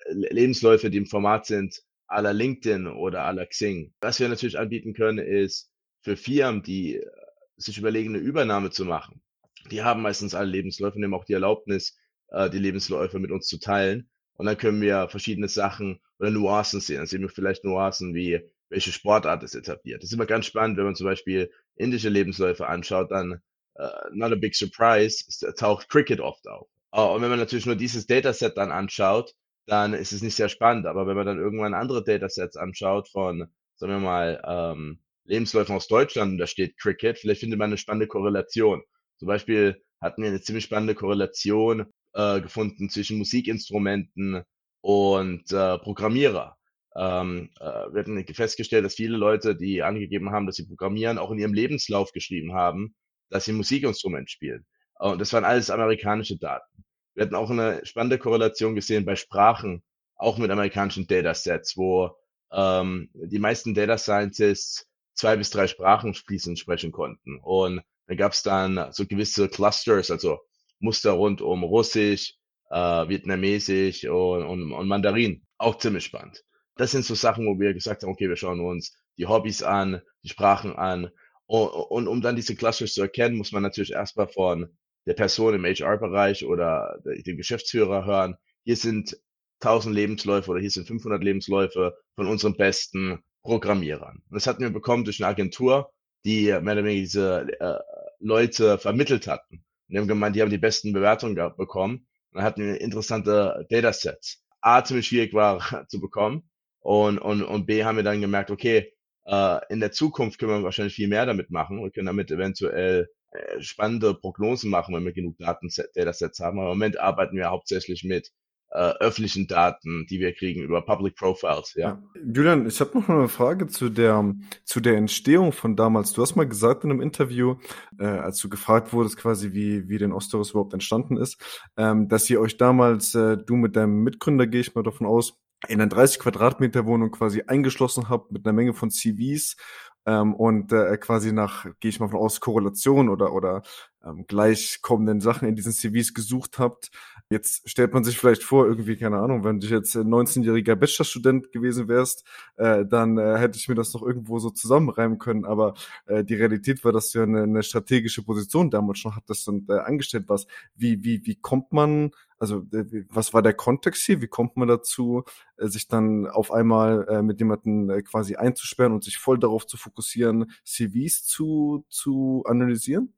Lebensläufe, 0.09 0.89
die 0.89 0.97
im 0.97 1.05
Format 1.05 1.45
sind, 1.45 1.81
à 2.07 2.21
la 2.21 2.31
LinkedIn 2.31 2.87
oder 2.87 3.25
à 3.25 3.31
la 3.33 3.45
Xing. 3.45 3.93
Was 4.01 4.19
wir 4.19 4.27
natürlich 4.27 4.59
anbieten 4.59 4.93
können, 4.93 5.19
ist 5.19 5.71
für 6.01 6.17
Firmen, 6.17 6.63
die 6.63 6.97
äh, 6.97 7.09
sich 7.57 7.77
überlegen, 7.77 8.15
eine 8.15 8.23
Übernahme 8.23 8.71
zu 8.71 8.85
machen. 8.85 9.21
Die 9.69 9.83
haben 9.83 10.01
meistens 10.01 10.33
alle 10.33 10.49
Lebensläufe, 10.49 10.99
nehmen 10.99 11.13
auch 11.13 11.25
die 11.25 11.33
Erlaubnis, 11.33 11.97
äh, 12.29 12.49
die 12.49 12.59
Lebensläufe 12.59 13.19
mit 13.19 13.31
uns 13.31 13.47
zu 13.47 13.59
teilen. 13.59 14.09
Und 14.35 14.47
dann 14.47 14.57
können 14.57 14.81
wir 14.81 15.07
verschiedene 15.07 15.47
Sachen 15.47 16.01
oder 16.19 16.31
Nuancen 16.31 16.81
sehen. 16.81 16.97
Dann 16.97 17.05
sehen 17.05 17.21
wir 17.21 17.29
vielleicht 17.29 17.63
Nuancen 17.63 18.13
wie, 18.13 18.41
welche 18.71 18.91
Sportart 18.91 19.43
ist 19.43 19.53
etabliert. 19.53 20.01
Das 20.01 20.09
ist 20.09 20.13
immer 20.13 20.25
ganz 20.25 20.45
spannend, 20.45 20.77
wenn 20.77 20.85
man 20.85 20.95
zum 20.95 21.05
Beispiel 21.05 21.51
indische 21.75 22.09
Lebensläufe 22.09 22.67
anschaut, 22.67 23.11
dann 23.11 23.41
äh, 23.75 23.89
not 24.11 24.31
a 24.31 24.35
big 24.35 24.55
surprise, 24.55 25.25
taucht 25.55 25.89
Cricket 25.89 26.21
oft 26.21 26.47
auf. 26.47 26.67
Uh, 26.95 27.13
und 27.13 27.21
wenn 27.21 27.29
man 27.29 27.39
natürlich 27.39 27.65
nur 27.65 27.75
dieses 27.75 28.05
Dataset 28.05 28.57
dann 28.57 28.71
anschaut, 28.71 29.33
dann 29.65 29.93
ist 29.93 30.11
es 30.11 30.21
nicht 30.21 30.35
sehr 30.35 30.49
spannend. 30.49 30.85
Aber 30.85 31.07
wenn 31.07 31.15
man 31.15 31.25
dann 31.25 31.37
irgendwann 31.37 31.73
andere 31.73 32.03
Datasets 32.03 32.57
anschaut 32.57 33.07
von, 33.09 33.47
sagen 33.75 33.93
wir 33.93 33.99
mal, 33.99 34.41
ähm, 34.45 34.99
Lebensläufen 35.25 35.75
aus 35.75 35.87
Deutschland 35.87 36.33
und 36.33 36.37
da 36.37 36.47
steht 36.47 36.77
Cricket, 36.77 37.19
vielleicht 37.19 37.41
findet 37.41 37.59
man 37.59 37.69
eine 37.69 37.77
spannende 37.77 38.07
Korrelation. 38.07 38.81
Zum 39.19 39.27
Beispiel 39.27 39.81
hatten 40.01 40.21
wir 40.21 40.29
eine 40.29 40.41
ziemlich 40.41 40.65
spannende 40.65 40.95
Korrelation 40.95 41.85
äh, 42.13 42.41
gefunden 42.41 42.89
zwischen 42.89 43.17
Musikinstrumenten 43.17 44.43
und 44.81 45.51
äh, 45.51 45.77
Programmierer. 45.77 46.57
Ähm, 46.95 47.49
äh, 47.59 47.63
wir 47.63 47.99
hatten 47.99 48.25
festgestellt, 48.33 48.85
dass 48.85 48.95
viele 48.95 49.17
Leute, 49.17 49.55
die 49.55 49.81
angegeben 49.81 50.31
haben, 50.31 50.45
dass 50.45 50.55
sie 50.55 50.67
programmieren, 50.67 51.17
auch 51.17 51.31
in 51.31 51.39
ihrem 51.39 51.53
Lebenslauf 51.53 52.11
geschrieben 52.11 52.53
haben, 52.53 52.95
dass 53.29 53.45
sie 53.45 53.53
Musikinstrument 53.53 54.29
spielen. 54.29 54.65
Und 54.99 55.19
das 55.19 55.33
waren 55.33 55.45
alles 55.45 55.69
amerikanische 55.69 56.37
Daten. 56.37 56.83
Wir 57.13 57.23
hatten 57.23 57.35
auch 57.35 57.49
eine 57.49 57.85
spannende 57.85 58.17
Korrelation 58.17 58.75
gesehen 58.75 59.05
bei 59.05 59.15
Sprachen, 59.15 59.83
auch 60.15 60.37
mit 60.37 60.51
amerikanischen 60.51 61.07
Datasets, 61.07 61.75
wo 61.75 62.15
ähm, 62.51 63.09
die 63.13 63.39
meisten 63.39 63.73
Data 63.73 63.97
Scientists 63.97 64.85
zwei 65.13 65.35
bis 65.35 65.49
drei 65.49 65.67
Sprachen 65.67 66.13
fließend 66.13 66.59
sprechen 66.59 66.91
konnten. 66.91 67.39
Und 67.41 67.81
da 68.07 68.15
gab 68.15 68.33
es 68.33 68.43
dann 68.43 68.91
so 68.91 69.05
gewisse 69.05 69.49
Clusters, 69.49 70.11
also 70.11 70.39
Muster 70.79 71.11
rund 71.11 71.41
um 71.41 71.63
Russisch, 71.63 72.35
äh, 72.69 73.07
Vietnamesisch 73.07 74.05
und, 74.05 74.43
und, 74.43 74.71
und 74.73 74.87
Mandarin. 74.87 75.45
Auch 75.57 75.77
ziemlich 75.77 76.05
spannend. 76.05 76.43
Das 76.81 76.89
sind 76.89 77.05
so 77.05 77.13
Sachen, 77.13 77.45
wo 77.45 77.59
wir 77.59 77.75
gesagt 77.75 78.01
haben, 78.01 78.09
okay, 78.09 78.27
wir 78.27 78.35
schauen 78.35 78.59
uns 78.59 78.97
die 79.19 79.27
Hobbys 79.27 79.61
an, 79.61 80.01
die 80.23 80.29
Sprachen 80.29 80.75
an. 80.75 81.11
Und, 81.45 81.67
und 81.67 82.07
um 82.07 82.21
dann 82.21 82.35
diese 82.35 82.55
Clusters 82.55 82.93
zu 82.93 83.03
erkennen, 83.03 83.37
muss 83.37 83.51
man 83.51 83.61
natürlich 83.61 83.91
erstmal 83.91 84.27
von 84.27 84.67
der 85.05 85.13
Person 85.13 85.53
im 85.53 85.63
HR-Bereich 85.63 86.43
oder 86.43 86.99
dem 87.05 87.37
Geschäftsführer 87.37 88.05
hören, 88.05 88.35
hier 88.63 88.77
sind 88.77 89.15
1000 89.59 89.93
Lebensläufe 89.93 90.49
oder 90.49 90.59
hier 90.59 90.71
sind 90.71 90.87
500 90.87 91.23
Lebensläufe 91.23 91.95
von 92.15 92.25
unseren 92.25 92.57
besten 92.57 93.19
Programmierern. 93.43 94.23
Und 94.27 94.35
das 94.35 94.47
hatten 94.47 94.63
wir 94.63 94.71
bekommen 94.71 95.03
durch 95.03 95.21
eine 95.21 95.29
Agentur, 95.29 95.91
die 96.25 96.45
mehr 96.45 96.61
oder 96.61 96.83
weniger 96.83 96.99
diese 96.99 97.47
äh, 97.59 97.79
Leute 98.17 98.79
vermittelt 98.79 99.27
hatten. 99.27 99.57
Und 99.57 99.63
die 99.87 99.97
haben 99.99 100.07
gemeint, 100.07 100.35
die 100.35 100.41
haben 100.41 100.49
die 100.49 100.57
besten 100.57 100.93
Bewertungen 100.93 101.35
bekommen. 101.35 102.07
Und 102.31 102.37
dann 102.37 102.43
hatten 102.43 102.63
wir 102.63 102.81
interessante 102.81 103.67
Datasets. 103.69 104.43
A, 104.61 104.83
ziemlich 104.83 105.05
schwierig 105.05 105.35
war 105.35 105.85
zu 105.87 106.01
bekommen. 106.01 106.49
Und, 106.81 107.19
und, 107.19 107.43
und 107.43 107.65
B, 107.65 107.83
haben 107.83 107.97
wir 107.97 108.03
dann 108.03 108.21
gemerkt, 108.21 108.51
okay, 108.51 108.93
äh, 109.25 109.59
in 109.69 109.79
der 109.79 109.91
Zukunft 109.91 110.39
können 110.39 110.51
wir 110.51 110.63
wahrscheinlich 110.63 110.95
viel 110.95 111.07
mehr 111.07 111.25
damit 111.25 111.51
machen. 111.51 111.81
Wir 111.81 111.91
können 111.91 112.07
damit 112.07 112.31
eventuell 112.31 113.07
äh, 113.31 113.61
spannende 113.61 114.13
Prognosen 114.13 114.69
machen, 114.69 114.93
wenn 114.95 115.05
wir 115.05 115.13
genug 115.13 115.37
Datenset, 115.37 115.95
Datasets 115.95 116.39
haben. 116.39 116.59
Aber 116.59 116.71
im 116.71 116.77
Moment 116.77 116.99
arbeiten 116.99 117.37
wir 117.37 117.49
hauptsächlich 117.49 118.03
mit 118.03 118.31
äh, 118.71 118.93
öffentlichen 118.99 119.47
Daten, 119.47 120.05
die 120.09 120.19
wir 120.19 120.33
kriegen 120.33 120.63
über 120.63 120.81
Public 120.81 121.15
Profiles. 121.15 121.73
Ja. 121.75 122.01
Julian, 122.15 122.65
ich 122.65 122.79
habe 122.79 122.97
noch 122.97 123.09
eine 123.09 123.27
Frage 123.27 123.67
zu 123.67 123.89
der 123.89 124.33
zu 124.63 124.79
der 124.79 124.95
Entstehung 124.95 125.51
von 125.51 125.75
damals. 125.75 126.13
Du 126.13 126.21
hast 126.21 126.35
mal 126.35 126.47
gesagt 126.47 126.85
in 126.85 126.91
einem 126.91 127.01
Interview, 127.01 127.55
äh, 127.99 128.05
als 128.05 128.39
du 128.39 128.47
gefragt 128.47 128.93
wurdest, 128.93 129.17
quasi 129.17 129.51
wie 129.53 129.89
wie 129.89 129.97
denn 129.97 130.13
Osterus 130.13 130.51
überhaupt 130.51 130.73
entstanden 130.73 131.17
ist, 131.17 131.37
ähm, 131.75 132.07
dass 132.07 132.29
ihr 132.29 132.39
euch 132.39 132.55
damals, 132.57 133.13
äh, 133.13 133.37
du 133.37 133.55
mit 133.55 133.75
deinem 133.75 134.03
Mitgründer, 134.03 134.47
gehe 134.47 134.61
ich 134.61 134.73
mal 134.73 134.83
davon 134.83 135.05
aus, 135.05 135.40
in 135.67 135.79
einer 135.79 135.89
30 135.89 136.19
Quadratmeter 136.19 136.85
Wohnung 136.85 137.11
quasi 137.11 137.43
eingeschlossen 137.45 138.09
habt 138.09 138.31
mit 138.31 138.45
einer 138.45 138.53
Menge 138.53 138.73
von 138.73 138.89
CVs 138.89 139.57
ähm, 140.05 140.33
und 140.33 140.71
äh, 140.73 140.97
quasi 140.97 141.31
nach, 141.31 141.65
gehe 141.79 141.89
ich 141.89 141.99
mal 141.99 142.09
von 142.09 142.19
aus, 142.19 142.39
Korrelation 142.39 143.09
oder, 143.09 143.33
oder 143.33 143.61
ähm, 144.03 144.25
gleichkommenden 144.27 145.21
Sachen 145.21 145.47
in 145.47 145.55
diesen 145.55 145.73
CVs 145.73 146.13
gesucht 146.13 146.57
habt. 146.57 146.89
Jetzt 147.29 147.69
stellt 147.69 147.93
man 147.93 148.03
sich 148.03 148.17
vielleicht 148.17 148.43
vor, 148.43 148.65
irgendwie, 148.65 148.97
keine 148.97 149.19
Ahnung, 149.19 149.43
wenn 149.43 149.59
du 149.59 149.67
jetzt 149.67 149.95
19-jähriger 149.95 150.75
Bachelorstudent 150.75 151.51
gewesen 151.51 151.87
wärst, 151.87 152.25
äh, 152.57 152.83
dann 152.85 153.17
äh, 153.17 153.37
hätte 153.37 153.57
ich 153.57 153.69
mir 153.69 153.75
das 153.75 153.93
noch 153.93 154.01
irgendwo 154.01 154.39
so 154.39 154.49
zusammenreimen 154.49 155.19
können. 155.19 155.45
Aber 155.45 155.75
äh, 156.07 156.23
die 156.23 156.35
Realität 156.35 156.83
war, 156.83 156.91
dass 156.91 157.11
du 157.11 157.19
ja 157.19 157.25
eine, 157.25 157.43
eine 157.43 157.63
strategische 157.63 158.23
Position 158.23 158.71
damals 158.71 158.99
schon 158.99 159.15
hattest 159.15 159.47
und 159.47 159.69
äh, 159.69 159.73
angestellt 159.73 160.27
warst. 160.27 160.49
Wie, 160.75 161.03
wie, 161.03 161.25
wie 161.25 161.35
kommt 161.35 161.71
man 161.71 162.11
also 162.41 162.65
was 163.09 163.33
war 163.33 163.43
der 163.43 163.53
Kontext 163.53 164.03
hier? 164.03 164.19
Wie 164.21 164.27
kommt 164.27 164.57
man 164.57 164.67
dazu, 164.67 165.23
äh, 165.57 165.67
sich 165.67 165.87
dann 165.87 166.27
auf 166.27 166.51
einmal 166.51 167.07
äh, 167.07 167.21
mit 167.21 167.39
jemandem 167.39 167.89
äh, 167.91 168.01
quasi 168.01 168.35
einzusperren 168.35 168.93
und 168.93 169.03
sich 169.03 169.17
voll 169.17 169.37
darauf 169.37 169.67
zu 169.67 169.77
fokussieren, 169.77 170.51
CVs 170.65 171.23
zu, 171.23 171.85
zu 171.87 172.43
analysieren? 172.47 173.13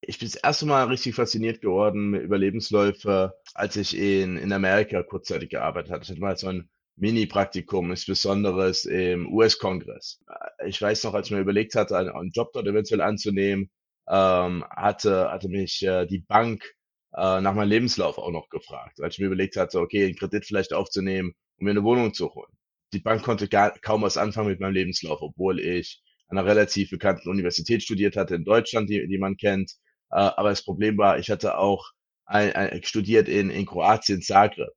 Ich 0.00 0.18
bin 0.18 0.28
das 0.28 0.40
erste 0.42 0.64
Mal 0.64 0.84
richtig 0.84 1.16
fasziniert 1.16 1.60
geworden 1.60 2.10
mit 2.10 2.22
Überlebensläufe, 2.22 3.34
als 3.54 3.76
ich 3.76 3.96
in, 3.96 4.38
in 4.38 4.52
Amerika 4.52 5.02
kurzzeitig 5.02 5.50
gearbeitet 5.50 5.90
hatte. 5.90 6.04
Ich 6.04 6.10
hatte 6.10 6.20
mal 6.20 6.36
so 6.36 6.48
ein 6.48 6.70
Mini-Praktikum, 6.96 7.90
insbesondere 7.90 8.72
im 8.88 9.30
US-Kongress. 9.30 10.20
Ich 10.64 10.80
weiß 10.80 11.04
noch, 11.04 11.12
als 11.12 11.26
ich 11.26 11.32
mir 11.32 11.40
überlegt 11.40 11.74
hatte, 11.74 11.98
einen, 11.98 12.30
Job 12.30 12.52
dort 12.54 12.66
eventuell 12.66 13.02
anzunehmen, 13.02 13.70
ähm, 14.08 14.64
hatte, 14.70 15.30
hatte 15.30 15.48
mich 15.48 15.82
äh, 15.82 16.06
die 16.06 16.20
Bank 16.20 16.75
äh, 17.16 17.40
nach 17.40 17.54
meinem 17.54 17.68
Lebenslauf 17.70 18.18
auch 18.18 18.30
noch 18.30 18.48
gefragt, 18.50 18.98
weil 18.98 19.10
ich 19.10 19.18
mir 19.18 19.26
überlegt 19.26 19.56
hatte, 19.56 19.80
okay, 19.80 20.04
einen 20.04 20.16
Kredit 20.16 20.44
vielleicht 20.46 20.72
aufzunehmen, 20.72 21.34
um 21.58 21.64
mir 21.64 21.70
eine 21.70 21.84
Wohnung 21.84 22.12
zu 22.14 22.34
holen. 22.34 22.52
Die 22.92 23.00
Bank 23.00 23.22
konnte 23.22 23.48
gar, 23.48 23.72
kaum 23.80 24.02
was 24.02 24.16
anfangen 24.16 24.48
mit 24.48 24.60
meinem 24.60 24.74
Lebenslauf, 24.74 25.20
obwohl 25.22 25.60
ich 25.60 26.02
an 26.28 26.38
einer 26.38 26.46
relativ 26.46 26.90
bekannten 26.90 27.28
Universität 27.28 27.82
studiert 27.82 28.16
hatte 28.16 28.34
in 28.34 28.44
Deutschland, 28.44 28.90
die, 28.90 29.06
die 29.08 29.18
man 29.18 29.36
kennt. 29.36 29.72
Äh, 30.10 30.16
aber 30.16 30.50
das 30.50 30.62
Problem 30.62 30.98
war, 30.98 31.18
ich 31.18 31.30
hatte 31.30 31.58
auch 31.58 31.90
ein, 32.26 32.52
ein, 32.52 32.82
studiert 32.82 33.28
in, 33.28 33.50
in 33.50 33.66
Kroatien, 33.66 34.20
Zagreb. 34.22 34.70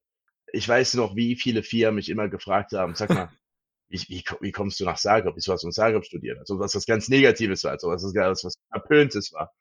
Ich 0.54 0.68
weiß 0.68 0.96
noch, 0.96 1.16
wie 1.16 1.36
viele 1.36 1.64
Firmen 1.64 1.96
mich 1.96 2.10
immer 2.10 2.30
gefragt 2.30 2.72
haben, 2.74 2.96
sag 2.96 3.10
mal, 3.10 3.30
wie, 3.90 4.00
wie, 4.08 4.24
wie 4.42 4.52
kommst 4.52 4.80
du 4.80 4.86
nach 4.86 4.98
Zagreb? 4.98 5.34
Wieso 5.36 5.54
hast 5.54 5.64
du 5.64 5.68
in 5.68 5.74
Zagreb 5.74 6.06
studiert? 6.06 6.40
Also 6.40 6.60
was 6.60 6.72
das 6.72 6.86
ganz 6.86 7.10
Negatives 7.10 7.64
war, 7.64 7.72
also 7.72 7.90
was 7.90 8.02
das 8.02 8.44
was 8.44 8.56
Verpöntes 8.72 9.34
war. 9.34 9.52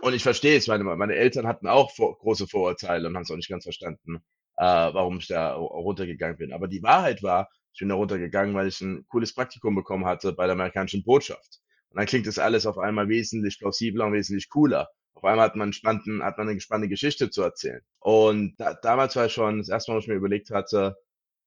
Und 0.00 0.14
ich 0.14 0.22
verstehe 0.22 0.56
es, 0.56 0.66
meine, 0.66 0.84
meine 0.84 1.14
Eltern 1.14 1.46
hatten 1.46 1.66
auch 1.66 1.90
vor, 1.92 2.18
große 2.18 2.46
Vorurteile 2.46 3.08
und 3.08 3.16
haben 3.16 3.22
es 3.22 3.30
auch 3.30 3.36
nicht 3.36 3.48
ganz 3.48 3.64
verstanden, 3.64 4.16
äh, 4.56 4.64
warum 4.64 5.18
ich 5.18 5.28
da 5.28 5.54
runtergegangen 5.54 6.36
bin. 6.36 6.52
Aber 6.52 6.68
die 6.68 6.82
Wahrheit 6.82 7.22
war, 7.22 7.48
ich 7.72 7.80
bin 7.80 7.88
da 7.88 7.94
runtergegangen, 7.96 8.54
weil 8.54 8.68
ich 8.68 8.80
ein 8.80 9.06
cooles 9.08 9.34
Praktikum 9.34 9.74
bekommen 9.74 10.04
hatte 10.04 10.32
bei 10.32 10.46
der 10.46 10.52
amerikanischen 10.52 11.04
Botschaft. 11.04 11.60
Und 11.90 11.98
dann 11.98 12.06
klingt 12.06 12.26
das 12.26 12.38
alles 12.38 12.66
auf 12.66 12.78
einmal 12.78 13.08
wesentlich 13.08 13.58
plausibler 13.58 14.06
und 14.06 14.12
wesentlich 14.12 14.48
cooler. 14.48 14.88
Auf 15.14 15.24
einmal 15.24 15.46
hat 15.46 15.56
man, 15.56 15.72
spannenden, 15.72 16.22
hat 16.22 16.38
man 16.38 16.48
eine 16.48 16.60
spannende 16.60 16.88
Geschichte 16.88 17.30
zu 17.30 17.42
erzählen. 17.42 17.80
Und 18.00 18.54
da, 18.58 18.74
damals 18.74 19.16
war 19.16 19.26
ich 19.26 19.32
schon, 19.32 19.58
das 19.58 19.68
erste 19.68 19.90
Mal, 19.92 19.98
was 19.98 20.04
ich 20.04 20.08
mir 20.08 20.16
überlegt 20.16 20.50
hatte, 20.50 20.96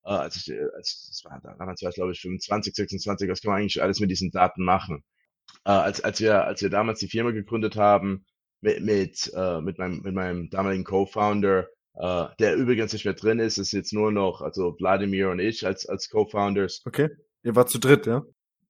äh, 0.05 0.09
als 0.09 0.37
ich, 0.37 0.53
als, 0.75 1.07
das 1.09 1.23
war, 1.25 1.41
damals 1.57 1.81
war 1.81 1.89
ich 1.89 1.95
glaube 1.95 2.13
ich 2.13 2.21
25, 2.21 2.73
26, 2.75 3.29
was 3.29 3.41
kann 3.41 3.51
man 3.51 3.61
eigentlich 3.61 3.81
alles 3.81 3.99
mit 3.99 4.09
diesen 4.09 4.31
Daten 4.31 4.63
machen? 4.63 5.03
Äh, 5.65 5.71
als, 5.71 6.01
als 6.01 6.19
wir, 6.21 6.45
als 6.45 6.61
wir 6.61 6.69
damals 6.69 6.99
die 6.99 7.09
Firma 7.09 7.31
gegründet 7.31 7.75
haben, 7.75 8.25
mit, 8.61 8.81
mit, 8.81 9.31
äh, 9.35 9.61
mit, 9.61 9.77
meinem, 9.77 10.01
mit 10.01 10.13
meinem 10.13 10.49
damaligen 10.49 10.83
Co-Founder, 10.83 11.67
äh, 11.95 12.25
der 12.39 12.55
übrigens 12.55 12.93
nicht 12.93 13.05
mehr 13.05 13.13
drin 13.13 13.39
ist, 13.39 13.57
ist 13.57 13.71
jetzt 13.71 13.93
nur 13.93 14.11
noch, 14.11 14.41
also 14.41 14.75
Vladimir 14.77 15.29
und 15.29 15.39
ich 15.39 15.65
als, 15.65 15.85
als 15.87 16.09
Co-Founders. 16.09 16.81
Okay. 16.85 17.09
Ihr 17.43 17.55
wart 17.55 17.69
zu 17.69 17.79
dritt, 17.79 18.05
ja? 18.05 18.23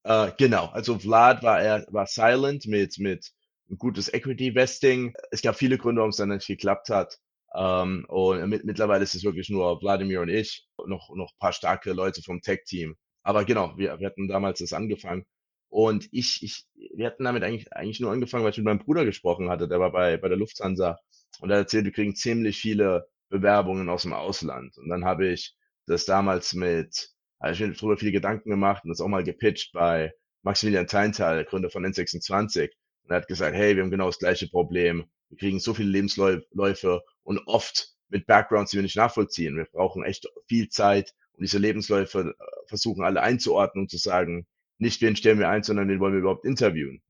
Äh, 0.04 0.32
genau. 0.38 0.68
Also 0.68 0.98
Vlad 1.00 1.44
war 1.44 1.62
er, 1.62 1.86
war 1.90 2.06
silent 2.06 2.68
mit, 2.68 2.98
mit 3.00 3.32
gutes 3.78 4.14
Equity 4.14 4.56
Vesting. 4.56 5.14
Es 5.32 5.42
gab 5.42 5.56
viele 5.56 5.78
Gründe, 5.78 6.00
warum 6.00 6.12
es 6.12 6.18
dann 6.18 6.30
nicht 6.30 6.48
geklappt 6.48 6.90
hat. 6.90 7.18
Ähm, 7.56 8.06
und 8.08 8.48
mit, 8.50 8.66
mittlerweile 8.66 9.04
ist 9.04 9.16
es 9.16 9.24
wirklich 9.24 9.50
nur 9.50 9.80
Vladimir 9.80 10.22
und 10.22 10.30
ich, 10.30 10.68
noch, 10.86 11.10
noch 11.16 11.32
paar 11.40 11.54
starke 11.54 11.94
Leute 11.94 12.22
vom 12.22 12.42
Tech-Team. 12.42 12.96
Aber 13.24 13.44
genau, 13.46 13.78
wir, 13.78 14.00
wir 14.00 14.08
hatten 14.08 14.28
damals 14.28 14.60
das 14.60 14.74
angefangen. 14.74 15.26
Und 15.70 16.08
ich, 16.12 16.42
ich, 16.44 16.66
wir 16.96 17.08
hatten 17.08 17.24
damit 17.24 17.44
eigentlich, 17.44 17.72
eigentlich 17.74 18.00
nur 18.00 18.12
angefangen, 18.12 18.44
weil 18.44 18.52
ich 18.52 18.58
mit 18.58 18.66
meinem 18.66 18.80
Bruder 18.80 19.06
gesprochen 19.06 19.50
hatte, 19.50 19.68
der 19.68 19.80
war 19.80 19.92
bei, 19.92 20.18
bei 20.18 20.30
der 20.30 20.38
Lufthansa 20.38 21.00
und 21.40 21.50
er 21.50 21.58
erzählt, 21.58 21.86
wir 21.86 21.92
kriegen 21.92 22.16
ziemlich 22.16 22.60
viele 22.60 23.08
Bewerbungen 23.30 23.90
aus 23.90 24.04
dem 24.04 24.14
Ausland. 24.14 24.78
Und 24.78 24.90
dann 24.90 25.06
habe 25.06 25.28
ich 25.28 25.56
das 25.86 26.06
damals 26.06 26.54
mit, 26.54 27.10
habe 27.42 27.54
ich 27.54 27.60
mir 27.60 27.74
darüber 27.74 27.98
viele 27.98 28.12
Gedanken 28.12 28.50
gemacht 28.50 28.84
und 28.84 28.90
das 28.90 29.02
auch 29.02 29.08
mal 29.08 29.24
gepitcht 29.24 29.74
bei 29.74 30.14
Maximilian 30.44 30.88
Teintal, 30.88 31.36
der 31.36 31.46
Gründer 31.46 31.70
von 31.70 31.86
N26. 31.86 32.70
Und 33.04 33.12
er 33.12 33.18
hat 33.18 33.28
gesagt, 33.28 33.56
hey, 33.56 33.76
wir 33.76 33.84
haben 33.84 33.92
genau 33.92 34.08
das 34.08 34.20
gleiche 34.20 34.48
Problem. 34.48 35.10
Wir 35.30 35.38
kriegen 35.38 35.60
so 35.60 35.74
viele 35.74 35.90
Lebensläufe 35.90 37.02
und 37.24 37.40
oft 37.46 37.90
mit 38.10 38.26
Backgrounds, 38.26 38.72
die 38.72 38.78
wir 38.78 38.84
nicht 38.84 38.96
nachvollziehen. 38.96 39.58
Wir 39.58 39.66
brauchen 39.66 40.04
echt 40.04 40.28
viel 40.48 40.70
Zeit, 40.70 41.14
um 41.34 41.44
diese 41.44 41.58
Lebensläufe 41.58 42.34
äh, 42.40 42.68
versuchen 42.68 43.04
alle 43.04 43.22
einzuordnen 43.22 43.84
und 43.84 43.90
zu 43.90 43.98
sagen, 43.98 44.48
nicht 44.78 45.02
wen 45.02 45.16
stellen 45.16 45.40
wir 45.40 45.50
ein, 45.50 45.64
sondern 45.64 45.90
wen 45.90 46.00
wollen 46.00 46.14
wir 46.14 46.20
überhaupt 46.20 46.46
interviewen. 46.46 47.02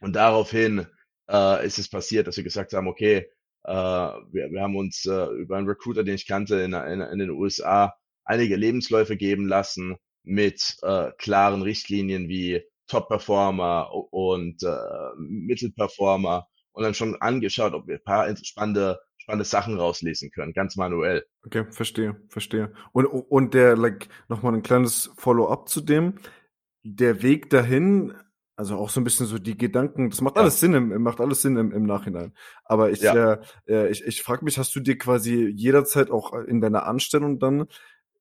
Und 0.00 0.14
daraufhin 0.14 0.86
äh, 1.30 1.66
ist 1.66 1.78
es 1.78 1.88
passiert, 1.88 2.26
dass 2.26 2.36
wir 2.36 2.44
gesagt 2.44 2.72
haben, 2.72 2.88
okay, 2.88 3.26
äh, 3.64 3.72
wir, 3.72 4.50
wir 4.50 4.62
haben 4.62 4.76
uns 4.76 5.04
äh, 5.06 5.26
über 5.34 5.56
einen 5.56 5.68
Recruiter, 5.68 6.04
den 6.04 6.14
ich 6.14 6.26
kannte 6.26 6.56
in, 6.56 6.72
in, 6.72 7.00
in 7.00 7.18
den 7.18 7.30
USA, 7.30 7.94
einige 8.24 8.56
Lebensläufe 8.56 9.16
geben 9.16 9.46
lassen 9.46 9.96
mit 10.22 10.76
äh, 10.82 11.10
klaren 11.18 11.62
Richtlinien 11.62 12.28
wie 12.28 12.62
Top-Performer 12.88 13.90
und 14.12 14.62
äh, 14.62 14.76
Mittelperformer 15.18 16.46
und 16.72 16.82
dann 16.82 16.94
schon 16.94 17.16
angeschaut, 17.20 17.72
ob 17.72 17.86
wir 17.88 17.96
ein 17.96 18.04
paar 18.04 18.36
spannende, 18.44 19.00
spannende 19.18 19.44
Sachen 19.44 19.78
rauslesen 19.78 20.30
können, 20.30 20.52
ganz 20.52 20.76
manuell. 20.76 21.24
Okay, 21.44 21.64
verstehe, 21.70 22.20
verstehe. 22.28 22.72
Und, 22.92 23.06
und 23.06 23.54
der, 23.54 23.76
like, 23.76 24.08
nochmal 24.28 24.54
ein 24.54 24.62
kleines 24.62 25.10
Follow-up 25.16 25.68
zu 25.68 25.80
dem 25.80 26.14
der 26.94 27.22
Weg 27.22 27.50
dahin, 27.50 28.14
also 28.56 28.76
auch 28.76 28.88
so 28.90 29.00
ein 29.00 29.04
bisschen 29.04 29.26
so 29.26 29.38
die 29.38 29.58
Gedanken, 29.58 30.10
das 30.10 30.20
macht 30.20 30.38
alles 30.38 30.60
Sinn, 30.60 30.72
im, 30.72 31.02
macht 31.02 31.20
alles 31.20 31.42
Sinn 31.42 31.56
im, 31.56 31.72
im 31.72 31.84
Nachhinein. 31.84 32.32
Aber 32.64 32.90
ich, 32.90 33.00
ja. 33.00 33.34
äh, 33.34 33.38
äh 33.66 33.88
ich, 33.90 34.04
ich 34.04 34.22
frage 34.22 34.44
mich, 34.44 34.58
hast 34.58 34.74
du 34.74 34.80
dir 34.80 34.96
quasi 34.96 35.46
jederzeit 35.54 36.10
auch 36.10 36.32
in 36.32 36.60
deiner 36.60 36.86
Anstellung 36.86 37.38
dann, 37.38 37.66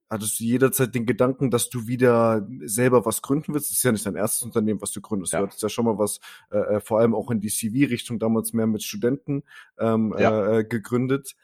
hattest 0.10 0.39
du 0.39 0.43
jederzeit 0.43 0.93
den 0.93 1.05
Gedanken, 1.05 1.51
dass 1.51 1.69
du 1.69 1.88
wieder 1.88 2.48
selber 2.62 3.05
was 3.05 3.22
gründen 3.22 3.53
willst? 3.53 3.69
Das 3.69 3.77
ist 3.77 3.84
ja 3.84 3.91
nicht 3.91 4.05
dein 4.05 4.15
erstes 4.15 4.41
Unternehmen, 4.43 4.81
was 4.81 4.91
du 4.91 5.01
gründest. 5.01 5.34
Ja. 5.34 5.39
Du 5.39 5.45
hattest 5.45 5.63
ja 5.63 5.69
schon 5.69 5.86
mal 5.86 5.98
was, 5.98 6.19
äh, 6.51 6.57
äh 6.57 6.79
vor 6.79 7.00
allem 7.00 7.15
auch 7.15 7.31
in 7.31 7.39
die 7.39 7.50
CV-Richtung 7.50 8.19
damals 8.19 8.53
mehr 8.53 8.67
mit 8.67 8.84
Studenten 8.84 9.43
ähm, 9.79 10.13
ja. 10.17 10.57
äh, 10.57 10.63
gegründet. 10.63 11.36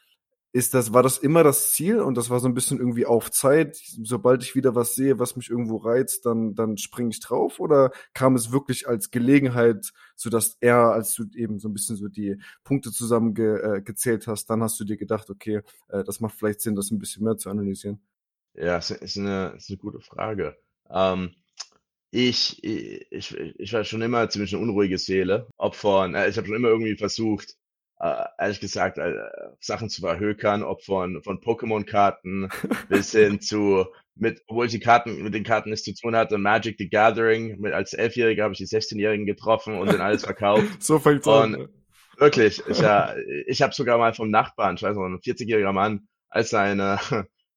Ist 0.54 0.74
das, 0.74 0.92
war 0.92 1.02
das 1.02 1.16
immer 1.16 1.42
das 1.42 1.72
Ziel 1.72 2.00
und 2.00 2.14
das 2.14 2.28
war 2.28 2.38
so 2.38 2.46
ein 2.46 2.52
bisschen 2.52 2.78
irgendwie 2.78 3.06
auf 3.06 3.30
Zeit? 3.30 3.74
Sobald 4.02 4.42
ich 4.42 4.54
wieder 4.54 4.74
was 4.74 4.94
sehe, 4.94 5.18
was 5.18 5.34
mich 5.34 5.48
irgendwo 5.48 5.78
reizt, 5.78 6.26
dann, 6.26 6.54
dann 6.54 6.76
springe 6.76 7.08
ich 7.08 7.20
drauf? 7.20 7.58
Oder 7.58 7.90
kam 8.12 8.34
es 8.34 8.52
wirklich 8.52 8.86
als 8.86 9.10
Gelegenheit, 9.10 9.92
so 10.14 10.28
dass 10.28 10.58
er, 10.60 10.92
als 10.92 11.14
du 11.14 11.24
eben 11.34 11.58
so 11.58 11.68
ein 11.68 11.72
bisschen 11.72 11.96
so 11.96 12.08
die 12.08 12.36
Punkte 12.64 12.92
zusammen 12.92 13.32
ge, 13.32 13.80
äh, 13.80 14.18
hast, 14.26 14.50
dann 14.50 14.62
hast 14.62 14.78
du 14.78 14.84
dir 14.84 14.98
gedacht, 14.98 15.30
okay, 15.30 15.62
äh, 15.88 16.04
das 16.04 16.20
macht 16.20 16.34
vielleicht 16.34 16.60
Sinn, 16.60 16.76
das 16.76 16.90
ein 16.90 16.98
bisschen 16.98 17.24
mehr 17.24 17.38
zu 17.38 17.48
analysieren? 17.48 18.02
Ja, 18.52 18.76
ist, 18.76 18.90
ist, 18.90 19.16
eine, 19.16 19.54
ist 19.56 19.70
eine 19.70 19.78
gute 19.78 20.00
Frage. 20.00 20.58
Ähm, 20.90 21.34
ich, 22.10 22.62
ich, 22.62 23.34
ich 23.34 23.72
war 23.72 23.84
schon 23.84 24.02
immer 24.02 24.28
ziemlich 24.28 24.52
eine 24.54 24.62
unruhige 24.62 24.98
Seele. 24.98 25.48
Von, 25.72 26.14
äh, 26.14 26.28
ich 26.28 26.36
habe 26.36 26.46
schon 26.46 26.56
immer 26.56 26.68
irgendwie 26.68 26.96
versucht, 26.96 27.56
äh, 28.02 28.24
ehrlich 28.36 28.58
gesagt 28.58 28.98
äh, 28.98 29.14
Sachen 29.60 29.88
zu 29.88 30.00
verhökern, 30.00 30.64
ob 30.64 30.82
von, 30.82 31.22
von 31.22 31.40
Pokémon-Karten 31.40 32.48
bis 32.88 33.12
hin 33.12 33.40
zu, 33.40 33.86
mit, 34.16 34.42
obwohl 34.48 34.66
ich 34.66 34.72
die 34.72 34.80
Karten, 34.80 35.22
mit 35.22 35.34
den 35.34 35.44
Karten 35.44 35.70
nichts 35.70 35.84
zu 35.84 35.94
tun 35.94 36.16
hatte, 36.16 36.36
Magic 36.36 36.76
the 36.78 36.90
Gathering, 36.90 37.60
mit 37.60 37.72
als 37.72 37.92
Elfjähriger 37.92 38.42
habe 38.42 38.54
ich 38.54 38.58
die 38.58 38.66
16-Jährigen 38.66 39.24
getroffen 39.24 39.78
und 39.78 39.86
dann 39.86 40.00
alles 40.00 40.24
verkauft. 40.24 40.64
so 40.82 40.98
fängt's 40.98 41.28
an. 41.28 41.68
Wirklich, 42.18 42.60
ich, 42.68 42.80
ja, 42.80 43.14
ich 43.46 43.62
habe 43.62 43.72
sogar 43.72 43.98
mal 43.98 44.14
vom 44.14 44.30
Nachbarn, 44.30 44.74
ich 44.74 44.82
weiß 44.82 44.96
noch, 44.96 45.04
ein 45.04 45.20
40-jähriger 45.20 45.72
Mann, 45.72 46.08
als 46.28 46.50
seine 46.50 46.98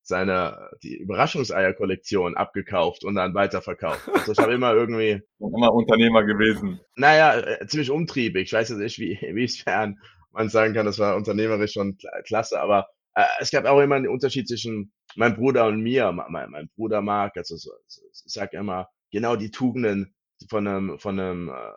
seine 0.08 0.70
die 0.84 0.98
Überraschungseier-Kollektion 0.98 2.36
abgekauft 2.36 3.04
und 3.04 3.16
dann 3.16 3.34
weiterverkauft. 3.34 4.08
Also 4.08 4.30
ich 4.30 4.38
habe 4.38 4.54
immer 4.54 4.72
irgendwie 4.72 5.20
immer 5.40 5.74
Unternehmer 5.74 6.22
gewesen. 6.22 6.78
Naja, 6.94 7.36
äh, 7.40 7.66
ziemlich 7.66 7.90
umtriebig. 7.90 8.44
Ich 8.44 8.52
weiß 8.52 8.68
jetzt 8.68 8.78
nicht, 8.78 9.00
wie, 9.00 9.18
wie 9.34 9.42
es 9.42 9.60
fern 9.60 9.98
man 10.36 10.48
sagen 10.48 10.74
kann, 10.74 10.86
das 10.86 10.98
war 10.98 11.16
unternehmerisch 11.16 11.72
schon 11.72 11.98
klasse, 12.26 12.60
aber 12.60 12.88
äh, 13.14 13.24
es 13.40 13.50
gab 13.50 13.64
auch 13.64 13.80
immer 13.80 13.96
einen 13.96 14.08
Unterschied 14.08 14.48
zwischen 14.48 14.92
meinem 15.16 15.36
Bruder 15.36 15.66
und 15.66 15.80
mir. 15.82 16.12
Mein, 16.12 16.50
mein 16.50 16.68
Bruder 16.76 17.02
mag, 17.02 17.36
also 17.36 17.56
so, 17.56 17.70
so, 17.86 18.02
ich 18.12 18.32
sag 18.32 18.52
immer, 18.52 18.88
genau 19.10 19.36
die 19.36 19.50
Tugenden 19.50 20.14
von 20.48 20.66
einem, 20.66 20.98
von 20.98 21.18
einem 21.18 21.48
äh, 21.48 21.72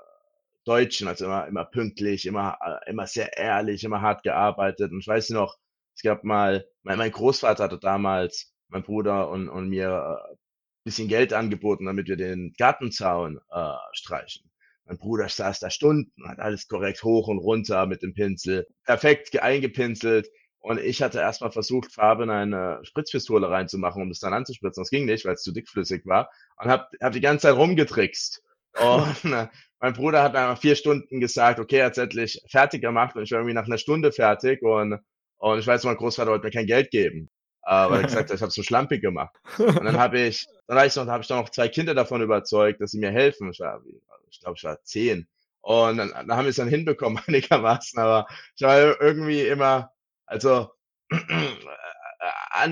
Deutschen, 0.65 1.07
also 1.07 1.25
immer, 1.25 1.47
immer 1.47 1.65
pünktlich, 1.65 2.25
immer, 2.25 2.57
äh, 2.61 2.89
immer 2.89 3.07
sehr 3.07 3.37
ehrlich, 3.37 3.83
immer 3.83 4.01
hart 4.01 4.23
gearbeitet. 4.23 4.91
Und 4.91 4.99
ich 4.99 5.07
weiß 5.07 5.29
noch, 5.31 5.57
es 5.95 6.01
gab 6.03 6.23
mal, 6.23 6.65
mein, 6.83 6.97
mein 6.97 7.11
Großvater 7.11 7.63
hatte 7.63 7.79
damals 7.79 8.53
mein 8.67 8.83
Bruder 8.83 9.29
und, 9.29 9.49
und 9.49 9.69
mir 9.69 10.19
äh, 10.31 10.35
bisschen 10.83 11.07
Geld 11.07 11.33
angeboten, 11.33 11.85
damit 11.85 12.07
wir 12.07 12.17
den 12.17 12.53
Gartenzaun 12.57 13.39
äh, 13.51 13.73
streichen. 13.93 14.49
Mein 14.89 14.97
Bruder 14.97 15.29
saß 15.29 15.59
da 15.59 15.69
Stunden, 15.69 16.11
hat 16.27 16.39
alles 16.39 16.67
korrekt 16.67 17.03
hoch 17.03 17.27
und 17.27 17.37
runter 17.37 17.85
mit 17.85 18.01
dem 18.01 18.15
Pinsel, 18.15 18.65
perfekt 18.85 19.39
eingepinselt. 19.39 20.27
Und 20.61 20.79
ich 20.79 21.03
hatte 21.03 21.19
erstmal 21.19 21.51
versucht, 21.51 21.93
Farbe 21.93 22.23
in 22.23 22.31
eine 22.31 22.79
Spritzpistole 22.81 23.51
reinzumachen, 23.51 24.01
um 24.01 24.09
das 24.09 24.17
dann 24.19 24.33
anzuspritzen. 24.33 24.81
Das 24.81 24.89
ging 24.89 25.05
nicht, 25.05 25.25
weil 25.25 25.35
es 25.35 25.43
zu 25.43 25.51
dickflüssig 25.51 26.07
war. 26.07 26.31
Und 26.57 26.71
hab, 26.71 26.89
hab 27.03 27.13
die 27.13 27.21
ganze 27.21 27.43
Zeit 27.43 27.55
rumgetrickst. 27.55 28.41
Und 28.81 29.31
äh, 29.31 29.47
mein 29.79 29.93
Bruder 29.93 30.23
hat 30.23 30.33
nach 30.33 30.59
vier 30.59 30.75
Stunden 30.75 31.19
gesagt, 31.19 31.59
okay, 31.59 31.77
er 31.77 31.85
hat 31.85 31.97
endlich 31.99 32.41
fertig 32.49 32.81
gemacht 32.81 33.15
und 33.15 33.21
ich 33.21 33.31
war 33.31 33.39
irgendwie 33.39 33.53
nach 33.53 33.67
einer 33.67 33.77
Stunde 33.77 34.11
fertig 34.11 34.63
und, 34.63 34.99
und 35.37 35.59
ich 35.59 35.67
weiß, 35.67 35.83
mein 35.83 35.97
Großvater 35.97 36.31
wollte 36.31 36.45
mir 36.45 36.51
kein 36.51 36.65
Geld 36.65 36.89
geben. 36.89 37.29
Äh, 37.63 37.89
weil 37.89 38.01
er 38.01 38.03
gesagt 38.07 38.29
hat, 38.29 38.35
ich 38.35 38.41
habe 38.41 38.51
so 38.51 38.63
schlampig 38.63 39.01
gemacht. 39.01 39.35
Und 39.57 39.83
dann 39.83 39.97
habe 39.97 40.19
ich, 40.27 40.47
dann 40.67 40.77
habe 40.77 40.87
ich, 40.87 40.95
noch, 40.95 41.07
hab 41.07 41.21
ich 41.21 41.27
dann 41.27 41.39
noch 41.39 41.49
zwei 41.49 41.67
Kinder 41.69 41.93
davon 41.93 42.21
überzeugt, 42.21 42.81
dass 42.81 42.91
sie 42.91 42.99
mir 42.99 43.11
helfen. 43.11 43.51
Ich, 43.51 43.59
war, 43.59 43.81
ich 44.29 44.39
glaube, 44.39 44.55
ich 44.57 44.63
war 44.63 44.81
zehn. 44.83 45.27
Und 45.61 45.97
dann, 45.97 46.09
dann 46.11 46.31
haben 46.31 46.45
wir 46.45 46.49
es 46.49 46.55
dann 46.55 46.69
hinbekommen 46.69 47.21
einigermaßen, 47.27 47.99
aber 47.99 48.27
ich 48.55 48.61
war 48.61 49.01
irgendwie 49.01 49.41
immer, 49.41 49.91
also 50.25 50.69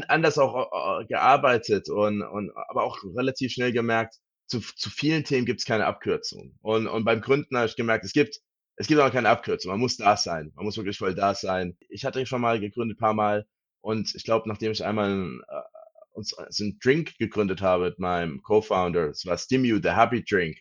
anders 0.07 0.37
auch 0.37 1.05
gearbeitet 1.07 1.89
und, 1.89 2.21
und 2.21 2.51
aber 2.55 2.83
auch 2.83 2.97
relativ 3.15 3.53
schnell 3.53 3.71
gemerkt, 3.71 4.15
zu, 4.47 4.59
zu 4.59 4.89
vielen 4.89 5.23
Themen 5.23 5.45
gibt 5.45 5.59
es 5.59 5.65
keine 5.65 5.85
Abkürzung. 5.85 6.57
Und, 6.61 6.87
und 6.87 7.03
beim 7.03 7.21
Gründen 7.21 7.57
habe 7.57 7.67
ich 7.67 7.75
gemerkt, 7.75 8.05
es 8.05 8.13
gibt, 8.13 8.39
es 8.77 8.87
gibt 8.87 9.01
auch 9.01 9.11
keine 9.11 9.29
Abkürzung. 9.29 9.71
Man 9.71 9.79
muss 9.79 9.97
da 9.97 10.17
sein. 10.17 10.51
Man 10.55 10.65
muss 10.65 10.77
wirklich 10.77 10.97
voll 10.97 11.15
da 11.15 11.35
sein. 11.35 11.77
Ich 11.89 12.05
hatte 12.05 12.25
schon 12.25 12.41
mal 12.41 12.59
gegründet, 12.59 12.97
paar 12.97 13.13
Mal. 13.13 13.45
Und 13.81 14.15
ich 14.15 14.23
glaube, 14.23 14.49
nachdem 14.49 14.71
ich 14.71 14.83
einmal 14.83 15.39
äh, 15.47 15.61
uns 16.11 16.35
so 16.49 16.63
einen 16.63 16.79
Drink 16.79 17.17
gegründet 17.17 17.61
habe 17.61 17.85
mit 17.85 17.99
meinem 17.99 18.41
Co-Founder, 18.41 19.09
es 19.09 19.25
war 19.25 19.37
Stimu, 19.37 19.79
the 19.81 19.91
Happy 19.91 20.23
Drink, 20.23 20.57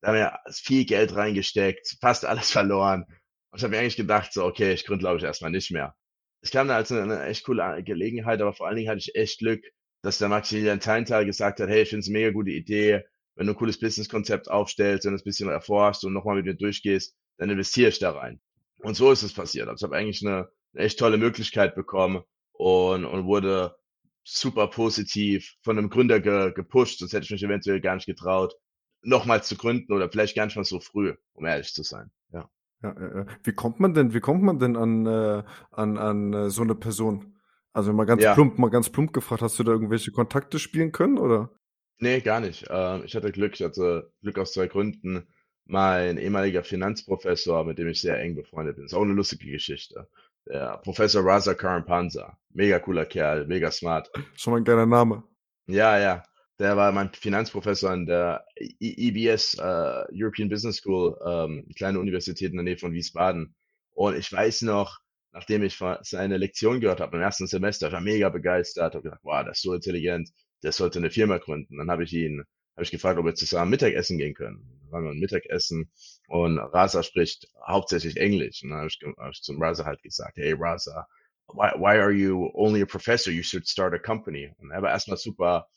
da 0.00 0.08
haben 0.08 0.16
wir 0.16 0.38
viel 0.50 0.84
Geld 0.84 1.14
reingesteckt, 1.14 1.96
fast 2.00 2.24
alles 2.24 2.50
verloren. 2.52 3.04
Und 3.50 3.58
ich 3.58 3.62
habe 3.62 3.72
mir 3.72 3.80
eigentlich 3.80 3.96
gedacht, 3.96 4.32
so, 4.32 4.44
okay, 4.44 4.72
ich 4.72 4.84
gründe, 4.84 5.02
glaube 5.02 5.18
ich, 5.18 5.24
erstmal 5.24 5.50
nicht 5.50 5.70
mehr. 5.70 5.94
Es 6.42 6.50
kam 6.50 6.68
da 6.68 6.76
als 6.76 6.92
eine, 6.92 7.24
echt 7.24 7.44
coole 7.44 7.82
Gelegenheit, 7.82 8.40
aber 8.42 8.52
vor 8.52 8.66
allen 8.66 8.76
Dingen 8.76 8.90
hatte 8.90 8.98
ich 8.98 9.14
echt 9.14 9.38
Glück, 9.38 9.64
dass 10.02 10.18
der 10.18 10.28
Maximilian 10.28 10.80
Teintal 10.80 11.24
gesagt 11.24 11.60
hat, 11.60 11.70
hey, 11.70 11.82
ich 11.82 11.88
finde 11.88 12.00
es 12.00 12.08
eine 12.08 12.18
mega 12.18 12.30
gute 12.30 12.50
Idee, 12.50 13.02
wenn 13.34 13.46
du 13.46 13.54
ein 13.54 13.56
cooles 13.56 13.78
Businesskonzept 13.78 14.50
aufstellst, 14.50 15.06
wenn 15.06 15.12
du 15.12 15.16
es 15.16 15.22
ein 15.22 15.24
bisschen 15.24 15.48
erforscht 15.48 16.04
und 16.04 16.12
nochmal 16.12 16.36
mit 16.36 16.44
mir 16.44 16.54
durchgehst, 16.54 17.16
dann 17.38 17.50
investiere 17.50 17.88
ich 17.88 17.98
da 17.98 18.10
rein. 18.10 18.40
Und 18.80 18.94
so 18.94 19.10
ist 19.10 19.22
es 19.22 19.32
passiert. 19.32 19.68
Also 19.68 19.86
ich 19.86 19.90
habe 19.90 19.96
eigentlich 19.96 20.24
eine, 20.24 20.48
eine 20.74 20.84
echt 20.84 20.98
tolle 20.98 21.16
Möglichkeit 21.16 21.74
bekommen 21.74 22.22
und, 22.54 23.04
und 23.04 23.26
wurde 23.26 23.76
super 24.24 24.68
positiv 24.68 25.54
von 25.62 25.78
einem 25.78 25.90
Gründer 25.90 26.20
ge, 26.20 26.52
gepusht, 26.54 26.98
sonst 27.00 27.12
hätte 27.12 27.24
ich 27.24 27.30
mich 27.30 27.42
eventuell 27.42 27.80
gar 27.80 27.94
nicht 27.96 28.06
getraut, 28.06 28.54
nochmal 29.02 29.42
zu 29.44 29.56
gründen 29.56 29.92
oder 29.92 30.10
vielleicht 30.10 30.34
gar 30.36 30.46
nicht 30.46 30.56
mal 30.56 30.64
so 30.64 30.80
früh, 30.80 31.14
um 31.34 31.44
ehrlich 31.46 31.72
zu 31.74 31.82
sein. 31.82 32.10
Ja. 32.32 32.48
Ja, 32.82 32.94
ja, 33.00 33.26
Wie 33.42 33.52
kommt 33.52 33.80
man 33.80 33.94
denn, 33.94 34.12
wie 34.14 34.20
kommt 34.20 34.42
man 34.42 34.58
denn 34.58 34.76
an, 34.76 35.06
äh, 35.06 35.42
an, 35.70 35.96
an 35.98 36.32
äh, 36.34 36.50
so 36.50 36.62
eine 36.62 36.74
Person? 36.74 37.38
Also 37.72 37.92
mal 37.92 38.04
ganz 38.04 38.22
Ja. 38.22 38.34
plump, 38.34 38.58
mal 38.58 38.70
ganz 38.70 38.90
plump 38.90 39.12
gefragt, 39.12 39.42
hast 39.42 39.58
du 39.58 39.64
da 39.64 39.72
irgendwelche 39.72 40.12
Kontakte 40.12 40.58
spielen 40.58 40.92
können 40.92 41.18
oder? 41.18 41.50
Nee, 41.98 42.20
gar 42.20 42.40
nicht. 42.40 42.66
Ähm, 42.70 43.02
ich 43.04 43.14
hatte 43.16 43.32
Glück, 43.32 43.54
ich 43.54 43.62
hatte 43.64 44.12
Glück 44.22 44.38
aus 44.38 44.52
zwei 44.52 44.66
Gründen. 44.66 45.26
Mein 45.66 46.18
ehemaliger 46.18 46.62
Finanzprofessor, 46.64 47.64
mit 47.64 47.78
dem 47.78 47.88
ich 47.88 48.00
sehr 48.00 48.20
eng 48.20 48.34
befreundet 48.34 48.76
bin, 48.76 48.84
ist 48.84 48.94
auch 48.94 49.02
eine 49.02 49.14
lustige 49.14 49.50
Geschichte. 49.52 50.08
Der 50.46 50.78
Professor 50.78 51.24
Raza 51.24 51.54
Karampansa. 51.54 52.36
Mega 52.52 52.78
cooler 52.78 53.06
Kerl, 53.06 53.46
mega 53.46 53.70
smart. 53.70 54.10
Schon 54.36 54.52
mal 54.52 54.58
ein 54.60 54.64
geiler 54.64 54.86
Name. 54.86 55.22
Ja, 55.66 55.98
ja. 55.98 56.22
Der 56.58 56.76
war 56.76 56.92
mein 56.92 57.12
Finanzprofessor 57.12 57.90
an 57.90 58.06
der 58.06 58.44
E- 58.56 58.74
EBS, 58.80 59.54
äh, 59.58 60.04
European 60.12 60.48
Business 60.48 60.76
School, 60.76 61.16
ähm, 61.26 61.62
eine 61.64 61.74
kleine 61.74 61.98
Universität 61.98 62.50
in 62.50 62.56
der 62.56 62.64
Nähe 62.64 62.78
von 62.78 62.92
Wiesbaden. 62.92 63.54
Und 63.92 64.16
ich 64.16 64.30
weiß 64.32 64.62
noch, 64.62 64.98
nachdem 65.32 65.64
ich 65.64 65.78
seine 66.02 66.36
Lektion 66.36 66.80
gehört 66.80 67.00
habe 67.00 67.16
im 67.16 67.22
ersten 67.22 67.46
Semester, 67.48 67.88
ich 67.88 67.92
war 67.92 68.00
mega 68.00 68.28
begeistert, 68.28 68.94
habe 68.94 69.02
gedacht, 69.02 69.20
wow, 69.24 69.44
das 69.44 69.58
ist 69.58 69.62
so 69.62 69.74
intelligent, 69.74 70.30
der 70.62 70.72
sollte 70.72 70.98
eine 71.00 71.10
Firma 71.10 71.38
gründen. 71.38 71.78
Dann 71.78 71.90
habe 71.90 72.04
ich 72.04 72.12
ihn, 72.12 72.44
habe 72.76 72.84
ich 72.84 72.90
gefragt, 72.92 73.18
ob 73.18 73.24
wir 73.26 73.34
zusammen 73.34 73.70
Mittagessen 73.70 74.18
gehen 74.18 74.34
können. 74.34 74.73
Waren 74.90 75.04
wir 75.04 75.10
ein 75.12 75.18
Mittagessen 75.20 75.90
und 76.28 76.58
Raza 76.58 77.02
spricht 77.02 77.48
hauptsächlich 77.66 78.16
Englisch. 78.16 78.62
Und 78.62 78.70
dann 78.70 78.78
habe 78.80 78.88
ich, 78.88 78.98
ge- 78.98 79.14
hab 79.18 79.30
ich 79.32 79.42
zum 79.42 79.62
Raza 79.62 79.84
halt 79.84 80.02
gesagt, 80.02 80.36
hey 80.36 80.54
Raza, 80.58 81.06
why, 81.48 81.70
why 81.76 81.98
are 81.98 82.12
you 82.12 82.50
only 82.54 82.82
a 82.82 82.86
professor? 82.86 83.32
You 83.32 83.42
should 83.42 83.68
start 83.68 83.94
a 83.94 83.98
company. 83.98 84.52
Und 84.58 84.70
er 84.70 84.82
war 84.82 84.90
erstmal 84.90 85.18
super 85.18 85.68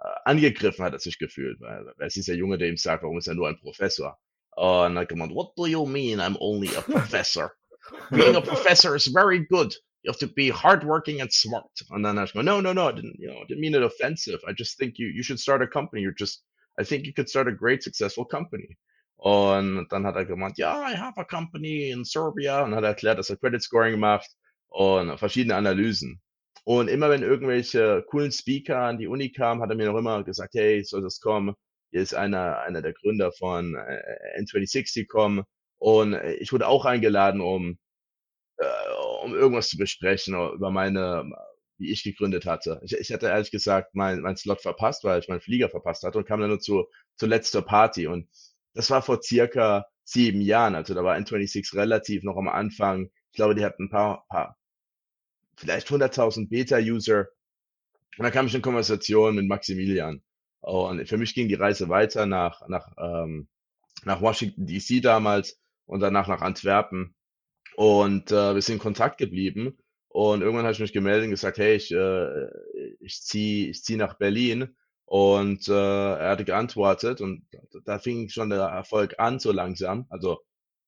äh, 0.00 0.08
angegriffen 0.24 0.84
hat 0.84 0.92
er 0.92 0.98
sich 1.00 1.18
gefühlt, 1.18 1.60
weil 1.60 1.84
es 1.98 2.16
ist 2.16 2.28
der 2.28 2.36
Junge, 2.36 2.58
der 2.58 2.68
ihm 2.68 2.76
sagt, 2.76 3.02
warum 3.02 3.18
ist 3.18 3.28
er 3.28 3.34
nur 3.34 3.48
ein 3.48 3.58
Professor? 3.58 4.18
Und 4.56 4.96
er 4.96 5.00
hat 5.02 5.08
gemeint, 5.08 5.34
what 5.34 5.52
do 5.56 5.66
you 5.66 5.86
mean 5.86 6.20
I'm 6.20 6.36
only 6.40 6.68
a 6.76 6.82
professor? 6.82 7.52
Being 8.10 8.36
a 8.36 8.40
professor 8.40 8.94
is 8.96 9.06
very 9.06 9.46
good. 9.46 9.74
You 10.02 10.12
have 10.12 10.18
to 10.20 10.28
be 10.28 10.50
hardworking 10.50 11.20
and 11.20 11.32
smart. 11.32 11.70
Und 11.90 12.02
dann 12.04 12.16
habe 12.16 12.26
ich 12.26 12.32
gesagt, 12.32 12.46
no, 12.46 12.60
no, 12.60 12.72
no, 12.72 12.88
I 12.88 12.92
didn't, 12.92 13.16
you 13.18 13.28
know, 13.28 13.40
I 13.42 13.46
didn't 13.46 13.60
mean 13.60 13.74
it 13.74 13.82
offensive. 13.82 14.40
I 14.46 14.52
just 14.56 14.78
think 14.78 14.98
you, 14.98 15.08
you 15.08 15.22
should 15.24 15.40
start 15.40 15.62
a 15.62 15.66
company. 15.66 16.02
You're 16.02 16.14
just, 16.16 16.44
I 16.78 16.84
think 16.84 17.06
you 17.06 17.12
could 17.12 17.28
start 17.28 17.48
a 17.48 17.52
great 17.52 17.82
successful 17.82 18.24
company. 18.24 18.78
Und 19.16 19.88
dann 19.90 20.06
hat 20.06 20.14
er 20.14 20.24
gemeint, 20.24 20.58
ja, 20.58 20.88
I 20.88 20.96
have 20.96 21.18
a 21.18 21.24
company 21.24 21.90
in 21.90 22.04
Serbia. 22.04 22.62
Und 22.64 22.74
hat 22.74 22.84
erklärt, 22.84 23.18
dass 23.18 23.30
er 23.30 23.36
Credit 23.36 23.62
Scoring 23.62 23.98
macht 23.98 24.30
und 24.68 25.18
verschiedene 25.18 25.56
Analysen. 25.56 26.20
Und 26.64 26.88
immer 26.88 27.10
wenn 27.10 27.22
irgendwelche 27.22 28.04
coolen 28.08 28.30
Speaker 28.30 28.78
an 28.78 28.98
die 28.98 29.08
Uni 29.08 29.32
kamen, 29.32 29.62
hat 29.62 29.70
er 29.70 29.76
mir 29.76 29.90
noch 29.90 29.98
immer 29.98 30.22
gesagt, 30.22 30.54
hey, 30.54 30.84
soll 30.84 31.02
das 31.02 31.20
kommen? 31.20 31.54
Hier 31.90 32.02
ist 32.02 32.14
einer, 32.14 32.58
einer 32.60 32.82
der 32.82 32.92
Gründer 32.92 33.32
von 33.32 33.74
äh, 33.74 34.40
N2060 34.40 35.08
kommen. 35.08 35.44
Und 35.78 36.14
ich 36.38 36.52
wurde 36.52 36.68
auch 36.68 36.84
eingeladen, 36.84 37.40
um, 37.40 37.78
äh, 38.58 38.66
um 39.24 39.34
irgendwas 39.34 39.68
zu 39.70 39.78
besprechen 39.78 40.34
über 40.52 40.70
meine, 40.70 41.28
wie 41.78 41.90
ich 41.90 42.02
gegründet 42.02 42.46
hatte. 42.46 42.80
Ich, 42.84 42.92
ich 42.92 43.12
hatte 43.12 43.26
ehrlich 43.26 43.50
gesagt 43.50 43.94
meinen 43.94 44.22
mein 44.22 44.36
Slot 44.36 44.60
verpasst, 44.60 45.04
weil 45.04 45.20
ich 45.20 45.28
meinen 45.28 45.40
Flieger 45.40 45.68
verpasst 45.68 46.02
hatte 46.02 46.18
und 46.18 46.26
kam 46.26 46.40
dann 46.40 46.50
nur 46.50 46.60
zu, 46.60 46.86
zur 47.16 47.28
letzter 47.28 47.62
Party. 47.62 48.06
Und 48.06 48.28
das 48.74 48.90
war 48.90 49.02
vor 49.02 49.22
circa 49.22 49.86
sieben 50.04 50.40
Jahren. 50.40 50.74
Also 50.74 50.94
da 50.94 51.04
war 51.04 51.16
N26 51.16 51.74
relativ 51.76 52.22
noch 52.22 52.36
am 52.36 52.48
Anfang. 52.48 53.10
Ich 53.30 53.36
glaube, 53.36 53.54
die 53.54 53.64
hatten 53.64 53.84
ein 53.84 53.90
paar, 53.90 54.26
paar 54.28 54.56
vielleicht 55.56 55.88
100.000 55.88 56.48
Beta-User. 56.48 57.28
Und 58.16 58.24
dann 58.24 58.32
kam 58.32 58.46
ich 58.46 58.54
in 58.54 58.62
Konversation 58.62 59.34
mit 59.36 59.46
Maximilian. 59.46 60.22
Und 60.60 61.08
für 61.08 61.18
mich 61.18 61.34
ging 61.34 61.48
die 61.48 61.54
Reise 61.54 61.88
weiter 61.88 62.26
nach, 62.26 62.66
nach, 62.68 62.92
ähm, 62.98 63.48
nach 64.04 64.20
Washington 64.20 64.66
DC 64.66 65.02
damals 65.02 65.60
und 65.86 66.00
danach 66.00 66.26
nach 66.26 66.40
Antwerpen. 66.40 67.14
Und 67.76 68.32
äh, 68.32 68.54
wir 68.54 68.62
sind 68.62 68.76
in 68.76 68.80
Kontakt 68.80 69.18
geblieben. 69.18 69.78
Und 70.08 70.40
irgendwann 70.42 70.64
habe 70.64 70.72
ich 70.72 70.80
mich 70.80 70.92
gemeldet 70.92 71.24
und 71.24 71.30
gesagt, 71.30 71.58
hey, 71.58 71.76
ich, 71.76 71.92
äh, 71.92 72.46
ich 73.00 73.22
ziehe 73.22 73.68
ich 73.70 73.82
zieh 73.84 73.96
nach 73.96 74.14
Berlin. 74.18 74.76
Und 75.04 75.68
äh, 75.68 75.72
er 75.72 76.30
hatte 76.30 76.44
geantwortet 76.44 77.22
und 77.22 77.46
da 77.84 77.98
fing 77.98 78.28
schon 78.28 78.50
der 78.50 78.60
Erfolg 78.60 79.14
an, 79.18 79.38
so 79.38 79.52
langsam. 79.52 80.06
Also 80.10 80.40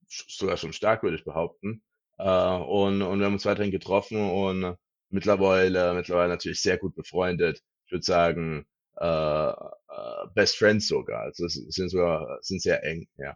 sogar 0.07 0.59
schon 0.59 0.75
stark, 0.75 1.03
würde 1.03 1.17
ich 1.17 1.25
behaupten. 1.25 1.83
Äh, 2.19 2.29
und, 2.29 3.01
und 3.01 3.19
wir 3.19 3.27
haben 3.27 3.33
uns 3.35 3.47
weiterhin 3.47 3.71
getroffen 3.71 4.31
und 4.31 4.77
mittlerweile, 5.09 5.95
mittlerweile 5.95 6.29
natürlich 6.29 6.61
sehr 6.61 6.77
gut 6.77 6.95
befreundet. 6.95 7.63
Ich 7.87 7.93
würde 7.93 8.05
sagen, 8.05 8.67
äh, 8.99 9.51
äh, 9.51 10.27
Best 10.35 10.57
Friends 10.57 10.89
sogar. 10.89 11.23
Also 11.23 11.47
es 11.47 11.55
sind 11.55 11.89
sogar, 11.89 12.39
sind 12.43 12.61
sehr 12.61 12.85
eng, 12.85 13.09
ja. 13.17 13.35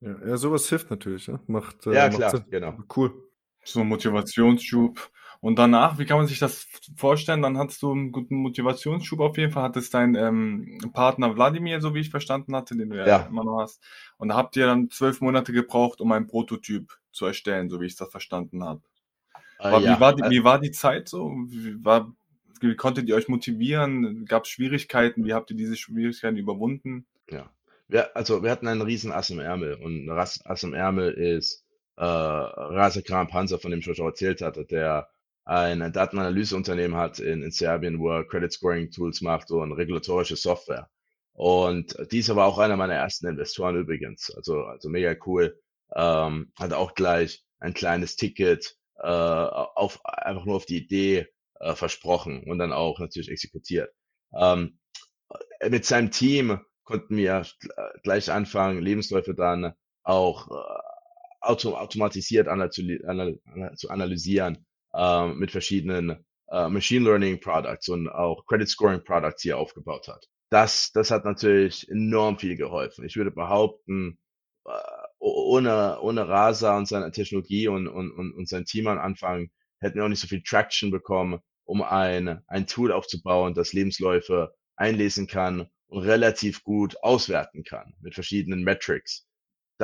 Ja, 0.00 0.26
ja 0.26 0.36
sowas 0.36 0.68
hilft 0.68 0.90
natürlich, 0.90 1.28
ja. 1.28 1.40
Macht, 1.46 1.86
Ja, 1.86 2.06
äh, 2.06 2.10
macht 2.10 2.16
klar, 2.16 2.30
Sinn. 2.30 2.44
genau. 2.50 2.78
Cool. 2.94 3.12
So 3.64 3.80
ein 3.80 3.88
Motivationsschub. 3.88 5.10
Und 5.44 5.58
danach, 5.58 5.98
wie 5.98 6.06
kann 6.06 6.16
man 6.16 6.26
sich 6.26 6.38
das 6.38 6.66
vorstellen? 6.96 7.42
Dann 7.42 7.58
hattest 7.58 7.82
du 7.82 7.92
einen 7.92 8.12
guten 8.12 8.36
Motivationsschub 8.36 9.20
auf 9.20 9.36
jeden 9.36 9.52
Fall. 9.52 9.64
Hattest 9.64 9.92
dein 9.92 10.14
ähm, 10.14 10.78
Partner 10.94 11.36
Wladimir, 11.36 11.82
so 11.82 11.94
wie 11.94 12.00
ich 12.00 12.08
verstanden 12.08 12.56
hatte, 12.56 12.74
den 12.74 12.88
du 12.88 12.96
ja, 12.96 13.06
Ja. 13.06 13.26
immer 13.28 13.44
noch 13.44 13.60
hast. 13.60 13.82
Und 14.16 14.28
da 14.28 14.36
habt 14.36 14.56
ihr 14.56 14.64
dann 14.64 14.88
zwölf 14.88 15.20
Monate 15.20 15.52
gebraucht, 15.52 16.00
um 16.00 16.12
einen 16.12 16.28
Prototyp 16.28 16.98
zu 17.12 17.26
erstellen, 17.26 17.68
so 17.68 17.78
wie 17.82 17.84
ich 17.84 17.94
das 17.94 18.10
verstanden 18.10 18.64
habe. 18.64 18.80
Äh, 19.58 19.70
War, 19.70 19.80
ja. 19.82 19.94
wie, 19.94 20.00
war 20.00 20.14
die, 20.14 20.22
Äh, 20.22 20.30
wie 20.30 20.44
war 20.44 20.58
die 20.58 20.70
Zeit 20.70 21.10
so? 21.10 21.30
Wie, 21.48 21.84
war, 21.84 22.10
wie 22.62 22.74
konntet 22.74 23.06
ihr 23.10 23.14
euch 23.14 23.28
motivieren? 23.28 24.24
Gab 24.24 24.44
es 24.44 24.48
Schwierigkeiten? 24.48 25.26
Wie 25.26 25.34
habt 25.34 25.50
ihr 25.50 25.58
diese 25.58 25.76
Schwierigkeiten 25.76 26.38
überwunden? 26.38 27.04
Ja. 27.28 27.50
Wir, 27.86 28.16
also 28.16 28.42
wir 28.42 28.50
hatten 28.50 28.66
einen 28.66 28.80
riesen 28.80 29.12
Ass 29.12 29.28
im 29.28 29.40
Ärmel 29.40 29.74
und 29.74 30.08
ein 30.08 30.18
Ass 30.18 30.62
im 30.62 30.72
Ärmel 30.72 31.12
ist 31.12 31.66
äh, 31.96 32.02
Rasa 32.02 33.02
Kram 33.02 33.28
Panzer, 33.28 33.58
von 33.58 33.70
dem 33.72 33.80
ich 33.80 33.90
euch 33.90 33.98
erzählt 33.98 34.40
hatte, 34.40 34.64
der 34.64 35.10
ein 35.44 35.92
Datenanalyseunternehmen 35.92 36.96
hat 36.96 37.18
in, 37.18 37.42
in 37.42 37.50
Serbien, 37.50 37.98
wo 37.98 38.10
er 38.10 38.24
Credit 38.26 38.52
Scoring 38.52 38.90
Tools 38.90 39.20
macht 39.20 39.50
und 39.50 39.72
regulatorische 39.72 40.36
Software. 40.36 40.88
Und 41.32 41.96
dieser 42.12 42.36
war 42.36 42.46
auch 42.46 42.58
einer 42.58 42.76
meiner 42.76 42.94
ersten 42.94 43.26
Investoren 43.26 43.76
übrigens. 43.76 44.32
Also, 44.34 44.64
also 44.64 44.88
mega 44.88 45.14
cool. 45.26 45.58
Ähm, 45.94 46.52
hat 46.58 46.72
auch 46.72 46.94
gleich 46.94 47.44
ein 47.58 47.74
kleines 47.74 48.16
Ticket 48.16 48.76
äh, 48.98 49.06
auf 49.06 50.04
einfach 50.04 50.44
nur 50.44 50.56
auf 50.56 50.66
die 50.66 50.78
Idee 50.78 51.26
äh, 51.60 51.74
versprochen 51.74 52.44
und 52.44 52.58
dann 52.58 52.72
auch 52.72 52.98
natürlich 52.98 53.28
exekutiert. 53.30 53.92
Ähm, 54.34 54.78
mit 55.68 55.84
seinem 55.84 56.10
Team 56.10 56.60
konnten 56.84 57.16
wir 57.16 57.44
gleich 58.02 58.30
anfangen, 58.30 58.82
Lebensläufe 58.82 59.34
dann 59.34 59.74
auch 60.04 60.50
äh, 60.50 60.80
auto 61.40 61.74
automatisiert 61.74 62.48
zu 63.76 63.90
analysieren 63.90 64.64
äh, 64.94 65.28
mit 65.28 65.50
verschiedenen 65.50 66.24
äh, 66.48 66.68
Machine 66.68 67.04
Learning 67.04 67.40
Products 67.40 67.88
und 67.88 68.08
auch 68.08 68.46
Credit 68.46 68.68
Scoring 68.68 69.04
Products, 69.04 69.42
die 69.42 69.50
er 69.50 69.58
aufgebaut 69.58 70.08
hat. 70.08 70.26
Das, 70.50 70.92
das 70.92 71.10
hat 71.10 71.24
natürlich 71.24 71.88
enorm 71.88 72.38
viel 72.38 72.56
geholfen. 72.56 73.04
Ich 73.04 73.16
würde 73.16 73.30
behaupten, 73.30 74.18
äh, 74.66 74.70
ohne, 75.18 76.00
ohne 76.00 76.28
Rasa 76.28 76.76
und 76.76 76.86
seine 76.86 77.10
Technologie 77.10 77.68
und, 77.68 77.88
und, 77.88 78.12
und, 78.12 78.34
und 78.34 78.48
sein 78.48 78.64
Team 78.64 78.86
am 78.86 78.98
Anfang 78.98 79.50
hätten 79.80 79.96
wir 79.96 80.04
auch 80.04 80.08
nicht 80.08 80.20
so 80.20 80.28
viel 80.28 80.42
Traction 80.42 80.90
bekommen, 80.90 81.40
um 81.64 81.82
ein, 81.82 82.42
ein 82.46 82.66
Tool 82.66 82.92
aufzubauen, 82.92 83.54
das 83.54 83.72
Lebensläufe 83.72 84.54
einlesen 84.76 85.26
kann 85.26 85.68
und 85.88 86.02
relativ 86.02 86.62
gut 86.62 86.96
auswerten 87.02 87.64
kann 87.64 87.94
mit 88.00 88.14
verschiedenen 88.14 88.62
Metrics. 88.62 89.26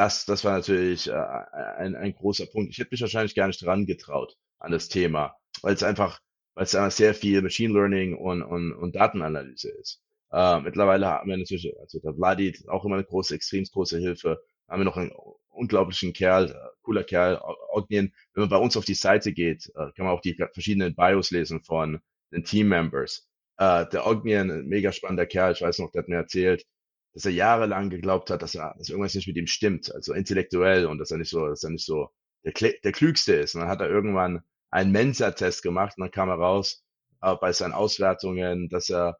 Das, 0.01 0.25
das 0.25 0.47
war 0.47 0.53
natürlich 0.53 1.09
äh, 1.09 1.13
ein, 1.13 1.95
ein 1.95 2.15
großer 2.15 2.47
Punkt. 2.47 2.71
Ich 2.71 2.79
hätte 2.79 2.89
mich 2.91 3.03
wahrscheinlich 3.03 3.35
gar 3.35 3.49
nicht 3.49 3.63
dran 3.63 3.85
getraut 3.85 4.35
an 4.59 4.73
das 4.73 4.89
Thema, 4.89 5.37
weil 5.61 5.75
es 5.75 5.83
einfach, 5.83 6.21
weil 6.55 6.65
es 6.65 6.75
einfach 6.75 6.91
sehr 6.91 7.13
viel 7.15 7.43
Machine 7.43 7.75
Learning 7.75 8.17
und, 8.17 8.43
und, 8.43 8.73
und 8.73 8.97
Datenanalyse 8.97 9.69
ist. 9.69 10.03
Äh, 10.33 10.61
mittlerweile 10.61 11.07
haben 11.07 11.29
wir 11.29 11.37
natürlich, 11.37 11.71
also 11.79 12.01
der 12.01 12.15
Vladi 12.15 12.59
auch 12.69 12.87
immer 12.87 12.95
eine 12.95 13.05
große, 13.05 13.35
extrem 13.35 13.65
große 13.65 13.99
Hilfe. 13.99 14.41
Haben 14.69 14.81
wir 14.81 14.85
noch 14.87 14.97
einen 14.97 15.13
unglaublichen 15.51 16.15
Kerl, 16.15 16.51
äh, 16.51 16.55
cooler 16.81 17.05
Kerl, 17.05 17.39
Ognian. 17.73 18.11
Wenn 18.33 18.45
man 18.45 18.49
bei 18.49 18.57
uns 18.57 18.79
auf 18.79 18.87
die 18.87 18.95
Seite 18.95 19.35
geht, 19.35 19.67
äh, 19.75 19.93
kann 19.95 20.07
man 20.07 20.15
auch 20.15 20.23
die 20.23 20.35
verschiedenen 20.55 20.95
Bios 20.95 21.31
lesen 21.31 21.63
von 21.63 22.01
den 22.33 22.45
Team 22.45 22.69
Members. 22.69 23.29
Äh, 23.59 23.85
der 23.91 24.07
Ognian, 24.07 24.51
ein 24.51 24.67
mega 24.67 24.93
spannender 24.93 25.27
Kerl, 25.27 25.53
ich 25.53 25.61
weiß 25.61 25.79
noch, 25.81 25.91
der 25.91 26.05
hat 26.05 26.09
mir 26.09 26.17
erzählt, 26.17 26.65
dass 27.15 27.25
er 27.25 27.33
jahrelang 27.33 27.91
geglaubt 27.91 28.31
hat, 28.31 28.43
dass 28.43 28.55
er, 28.55 28.75
dass 28.79 28.89
irgendwas 28.89 29.15
nicht 29.15 29.27
mit 29.27 29.37
ihm 29.37 29.47
stimmt, 29.47 29.93
also 29.95 30.15
intellektuell 30.15 30.87
und 30.87 30.99
dass 30.99 31.11
er 31.11 31.19
nicht 31.19 31.31
so, 31.31 31.47
dass 31.47 31.65
er 31.65 31.71
nicht 31.71 31.87
so 31.87 32.11
der, 32.45 32.53
der 32.53 32.93
Klügste 32.93 33.35
ist. 33.35 33.55
Und 33.55 33.63
dann 33.63 33.71
hat 33.71 33.81
er 33.81 33.91
irgendwann 33.91 34.43
einen 34.71 34.93
Mensa-Test 34.93 35.63
gemacht 35.63 35.95
und 35.97 36.03
dann 36.03 36.11
kam 36.11 36.29
heraus 36.29 36.85
äh, 37.23 37.35
bei 37.37 37.53
seinen 37.53 37.73
Auswertungen, 37.73 38.69
dass 38.69 38.91
er 38.91 39.19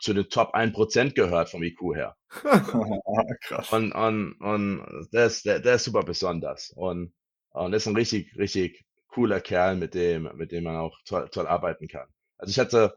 zu 0.00 0.14
den 0.14 0.28
Top 0.28 0.54
1% 0.54 1.14
gehört 1.14 1.50
vom 1.50 1.62
IQ 1.62 1.94
her. 1.94 2.16
Krass. 3.42 3.72
Und, 3.72 3.92
und, 3.92 4.32
und 4.40 5.08
der, 5.12 5.26
ist, 5.26 5.44
der, 5.44 5.60
der 5.60 5.74
ist 5.74 5.84
super 5.84 6.02
besonders. 6.02 6.70
Und, 6.70 7.12
und 7.50 7.72
das 7.72 7.82
ist 7.82 7.86
ein 7.86 7.96
richtig, 7.96 8.36
richtig 8.36 8.84
cooler 9.08 9.40
Kerl, 9.40 9.76
mit 9.76 9.94
dem, 9.94 10.30
mit 10.36 10.52
dem 10.52 10.64
man 10.64 10.76
auch 10.76 10.96
toll, 11.04 11.28
toll 11.30 11.46
arbeiten 11.46 11.88
kann. 11.88 12.08
Also 12.38 12.50
ich 12.50 12.58
hatte, 12.58 12.96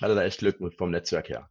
hatte 0.00 0.14
da 0.14 0.24
echt 0.24 0.38
Glück 0.38 0.60
mit, 0.60 0.76
vom 0.76 0.90
Netzwerk 0.90 1.28
her. 1.28 1.48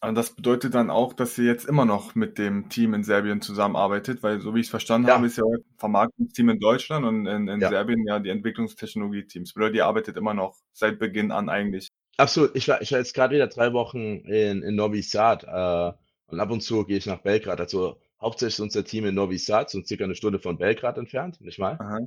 Und 0.00 0.14
das 0.14 0.30
bedeutet 0.30 0.74
dann 0.74 0.90
auch, 0.90 1.12
dass 1.12 1.36
ihr 1.38 1.46
jetzt 1.46 1.66
immer 1.66 1.84
noch 1.84 2.14
mit 2.14 2.38
dem 2.38 2.68
Team 2.68 2.94
in 2.94 3.02
Serbien 3.02 3.40
zusammenarbeitet, 3.40 4.22
weil 4.22 4.40
so 4.40 4.54
wie 4.54 4.60
ich 4.60 4.66
es 4.66 4.70
verstanden 4.70 5.08
ja. 5.08 5.14
habe, 5.14 5.26
ist 5.26 5.38
ja 5.38 5.44
ein 5.44 5.64
Vermarktungsteam 5.76 6.50
in 6.50 6.60
Deutschland 6.60 7.04
und 7.04 7.26
in, 7.26 7.48
in 7.48 7.60
ja. 7.60 7.68
Serbien 7.68 8.06
ja 8.06 8.20
die 8.20 8.30
Entwicklungstechnologie-Teams. 8.30 9.54
Bedeutet, 9.54 9.76
ihr 9.76 9.86
arbeitet 9.86 10.16
immer 10.16 10.34
noch 10.34 10.56
seit 10.72 11.00
Beginn 11.00 11.32
an 11.32 11.48
eigentlich. 11.48 11.88
Absolut. 12.16 12.54
Ich 12.54 12.68
war, 12.68 12.80
ich 12.80 12.92
war 12.92 12.98
jetzt 12.98 13.12
gerade 13.12 13.34
wieder 13.34 13.48
drei 13.48 13.72
Wochen 13.72 14.20
in, 14.20 14.62
in 14.62 14.76
Novi 14.76 15.02
Sad 15.02 15.42
äh, 15.44 15.92
und 16.26 16.40
ab 16.40 16.50
und 16.50 16.60
zu 16.62 16.84
gehe 16.84 16.98
ich 16.98 17.06
nach 17.06 17.22
Belgrad. 17.22 17.60
Also 17.60 18.00
hauptsächlich 18.20 18.60
unser 18.60 18.84
Team 18.84 19.04
in 19.04 19.16
Novi 19.16 19.38
Sad, 19.38 19.68
so 19.68 19.82
circa 19.82 20.04
eine 20.04 20.14
Stunde 20.14 20.38
von 20.38 20.58
Belgrad 20.58 20.96
entfernt, 20.98 21.40
nicht 21.40 21.58
mal. 21.58 21.76
Aha. 21.80 21.98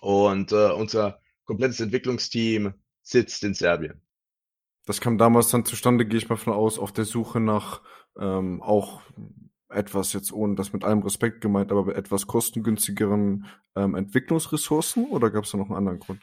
Und 0.00 0.50
äh, 0.50 0.72
unser 0.72 1.20
komplettes 1.44 1.78
Entwicklungsteam 1.78 2.74
sitzt 3.02 3.44
in 3.44 3.54
Serbien. 3.54 4.02
Das 4.86 5.00
kam 5.00 5.18
damals 5.18 5.50
dann 5.50 5.64
zustande, 5.64 6.06
gehe 6.06 6.18
ich 6.18 6.28
mal 6.28 6.36
von 6.36 6.52
aus, 6.52 6.78
auf 6.78 6.92
der 6.92 7.04
Suche 7.04 7.40
nach 7.40 7.82
ähm, 8.18 8.62
auch 8.62 9.02
etwas 9.68 10.12
jetzt 10.12 10.32
ohne 10.32 10.54
das 10.54 10.72
mit 10.72 10.84
allem 10.84 11.02
Respekt 11.02 11.40
gemeint, 11.40 11.72
aber 11.72 11.94
etwas 11.96 12.26
kostengünstigeren 12.26 13.46
ähm, 13.74 13.94
Entwicklungsressourcen 13.94 15.06
oder 15.06 15.30
gab 15.30 15.44
es 15.44 15.50
da 15.50 15.58
noch 15.58 15.66
einen 15.66 15.76
anderen 15.76 15.98
Grund? 15.98 16.22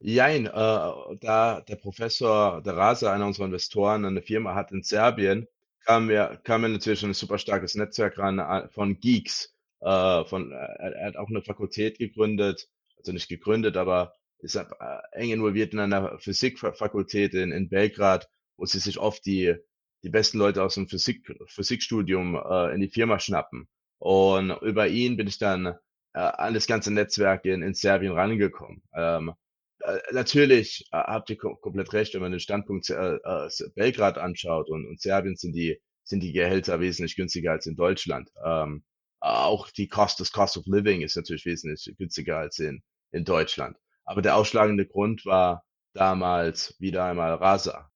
Jein, 0.00 0.46
äh, 0.46 0.50
da 0.50 1.62
der 1.66 1.76
Professor 1.76 2.60
der 2.60 2.76
Rasa, 2.76 3.10
einer 3.12 3.26
unserer 3.26 3.46
Investoren, 3.46 4.04
eine 4.04 4.20
Firma 4.20 4.54
hat 4.54 4.70
in 4.70 4.82
Serbien, 4.82 5.48
kam 5.86 6.06
mir, 6.06 6.38
kam 6.44 6.60
mir 6.60 6.68
natürlich 6.68 7.02
ein 7.04 7.14
super 7.14 7.38
starkes 7.38 7.74
Netzwerk 7.74 8.18
ran 8.18 8.38
äh, 8.38 8.68
von 8.68 9.00
Geeks. 9.00 9.54
Äh, 9.80 10.24
von, 10.24 10.52
äh, 10.52 10.54
er 10.54 11.06
hat 11.06 11.16
auch 11.16 11.28
eine 11.28 11.42
Fakultät 11.42 11.98
gegründet, 11.98 12.68
also 12.98 13.12
nicht 13.12 13.28
gegründet, 13.28 13.78
aber 13.78 14.14
ist 14.44 14.56
äh, 14.56 14.64
eng 15.12 15.30
involviert 15.30 15.72
in 15.72 15.80
einer 15.80 16.18
Physikfakultät 16.18 17.34
in, 17.34 17.52
in 17.52 17.68
Belgrad, 17.68 18.28
wo 18.56 18.66
sie 18.66 18.78
sich 18.78 18.98
oft 18.98 19.24
die, 19.26 19.54
die 20.02 20.10
besten 20.10 20.38
Leute 20.38 20.62
aus 20.62 20.74
dem 20.74 20.88
Physik, 20.88 21.34
Physikstudium 21.48 22.36
äh, 22.36 22.74
in 22.74 22.80
die 22.80 22.90
Firma 22.90 23.18
schnappen. 23.18 23.68
Und 23.98 24.50
über 24.62 24.88
ihn 24.88 25.16
bin 25.16 25.26
ich 25.26 25.38
dann 25.38 25.66
äh, 25.66 26.18
an 26.18 26.54
das 26.54 26.66
ganze 26.66 26.92
Netzwerk 26.92 27.44
in, 27.46 27.62
in 27.62 27.74
Serbien 27.74 28.12
rangekommen. 28.12 28.82
Ähm, 28.94 29.32
äh, 29.80 29.98
natürlich 30.12 30.86
äh, 30.92 30.98
habt 30.98 31.30
ihr 31.30 31.36
kom 31.36 31.60
komplett 31.60 31.92
recht, 31.92 32.14
wenn 32.14 32.22
man 32.22 32.32
den 32.32 32.40
Standpunkt 32.40 32.90
äh, 32.90 33.14
äh, 33.16 33.50
Belgrad 33.74 34.18
anschaut 34.18 34.68
und, 34.68 34.86
und 34.86 35.00
Serbien 35.00 35.36
sind 35.36 35.54
die 35.54 35.80
sind 36.04 36.20
die 36.20 36.32
Gehälter 36.32 36.80
wesentlich 36.80 37.16
günstiger 37.16 37.52
als 37.52 37.66
in 37.66 37.76
Deutschland. 37.76 38.30
Ähm, 38.44 38.84
auch 39.20 39.70
die 39.70 39.88
Cost, 39.88 40.20
das 40.20 40.32
Cost 40.32 40.58
of 40.58 40.66
Living 40.66 41.00
ist 41.00 41.16
natürlich 41.16 41.46
wesentlich 41.46 41.96
günstiger 41.96 42.36
als 42.38 42.58
in, 42.58 42.82
in 43.10 43.24
Deutschland. 43.24 43.78
Aber 44.04 44.22
der 44.22 44.36
ausschlagende 44.36 44.86
Grund 44.86 45.24
war 45.26 45.64
damals 45.94 46.76
wieder 46.78 47.04
einmal 47.04 47.34
Rasa. 47.34 47.90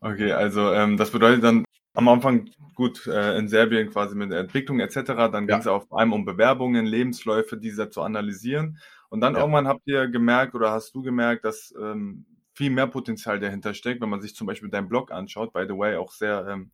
Okay, 0.00 0.32
also 0.32 0.72
ähm, 0.72 0.96
das 0.96 1.10
bedeutet 1.10 1.42
dann 1.42 1.64
am 1.94 2.08
Anfang 2.08 2.50
gut 2.74 3.06
äh, 3.06 3.38
in 3.38 3.48
Serbien 3.48 3.90
quasi 3.90 4.14
mit 4.16 4.30
der 4.30 4.40
Entwicklung 4.40 4.80
etc. 4.80 5.30
Dann 5.32 5.46
ging 5.46 5.56
es 5.56 5.66
auf 5.66 5.90
einmal 5.92 6.18
um 6.18 6.24
Bewerbungen, 6.24 6.84
Lebensläufe, 6.84 7.56
diese 7.56 7.88
zu 7.88 8.02
analysieren. 8.02 8.78
Und 9.08 9.20
dann 9.20 9.34
ja. 9.34 9.40
irgendwann 9.40 9.68
habt 9.68 9.82
ihr 9.86 10.08
gemerkt 10.08 10.54
oder 10.54 10.72
hast 10.72 10.94
du 10.94 11.02
gemerkt, 11.02 11.44
dass 11.44 11.72
ähm, 11.80 12.26
viel 12.52 12.70
mehr 12.70 12.88
Potenzial 12.88 13.38
dahinter 13.38 13.72
steckt, 13.72 14.00
wenn 14.00 14.08
man 14.08 14.20
sich 14.20 14.34
zum 14.34 14.46
Beispiel 14.46 14.70
deinen 14.70 14.88
Blog 14.88 15.12
anschaut. 15.12 15.52
By 15.52 15.64
the 15.68 15.76
way, 15.76 15.96
auch 15.96 16.12
sehr, 16.12 16.46
ähm, 16.48 16.72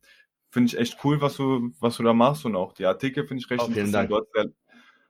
finde 0.49 0.67
ich 0.67 0.77
echt 0.77 0.97
cool, 1.03 1.21
was 1.21 1.37
du, 1.37 1.71
was 1.79 1.97
du 1.97 2.03
da 2.03 2.13
machst 2.13 2.45
und 2.45 2.55
auch 2.55 2.73
die 2.73 2.85
Artikel 2.85 3.25
finde 3.25 3.43
ich 3.43 3.49
recht 3.49 3.63
oh, 3.63 3.67
interessant. 3.67 4.11
Dank. 4.11 4.33
Du 4.33 4.53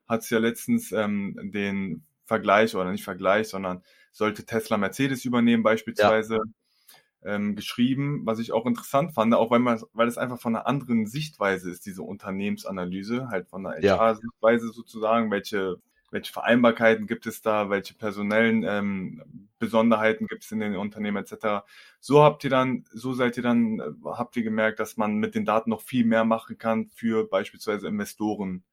hast 0.08 0.30
ja 0.30 0.40
letztens 0.40 0.92
ähm, 0.92 1.40
den 1.54 2.04
Vergleich 2.32 2.74
oder 2.76 2.90
nicht 2.90 3.04
Vergleich, 3.04 3.50
sondern 3.50 3.84
sollte 4.14 4.46
Tesla 4.46 4.78
Mercedes 4.78 5.26
übernehmen 5.26 5.64
beispielsweise 5.64 6.36
ja. 6.36 7.36
ähm, 7.36 7.58
geschrieben, 7.58 8.22
was 8.26 8.40
ich 8.40 8.54
auch 8.54 8.66
interessant 8.66 9.14
fand, 9.14 9.34
auch 9.34 9.52
weil 9.52 9.60
man, 9.60 9.82
weil 9.92 10.08
es 10.08 10.18
einfach 10.18 10.40
von 10.40 10.56
einer 10.56 10.66
anderen 10.66 11.08
Sichtweise 11.08 11.70
ist, 11.70 11.86
diese 11.86 12.04
Unternehmensanalyse, 12.04 13.28
halt 13.28 13.50
von 13.50 13.66
einer 13.66 13.76
HR-Sichtweise 13.76 14.68
ja. 14.68 14.72
sozusagen, 14.72 15.30
welche 15.30 15.82
welche 16.12 16.34
Vereinbarkeiten 16.34 17.08
gibt 17.08 17.26
es 17.26 17.42
da, 17.42 17.70
welche 17.70 17.94
personellen 17.94 18.64
ähm, 18.68 19.50
Besonderheiten 19.60 20.28
gibt 20.28 20.44
es 20.44 20.52
in 20.52 20.60
den 20.60 20.76
Unternehmen 20.76 21.18
etc. 21.18 21.66
So 22.00 22.22
habt 22.22 22.44
ihr 22.44 22.50
dann, 22.50 22.84
so 22.92 23.14
seid 23.14 23.38
ihr 23.38 23.44
dann, 23.44 23.80
äh, 23.80 23.94
habt 24.06 24.36
ihr 24.36 24.44
gemerkt, 24.44 24.80
dass 24.80 24.98
man 24.98 25.16
mit 25.16 25.36
den 25.36 25.46
Daten 25.46 25.70
noch 25.70 25.82
viel 25.82 26.06
mehr 26.06 26.26
machen 26.26 26.58
kann 26.58 26.90
für 26.94 27.28
beispielsweise 27.28 27.88
Investoren 27.88 28.64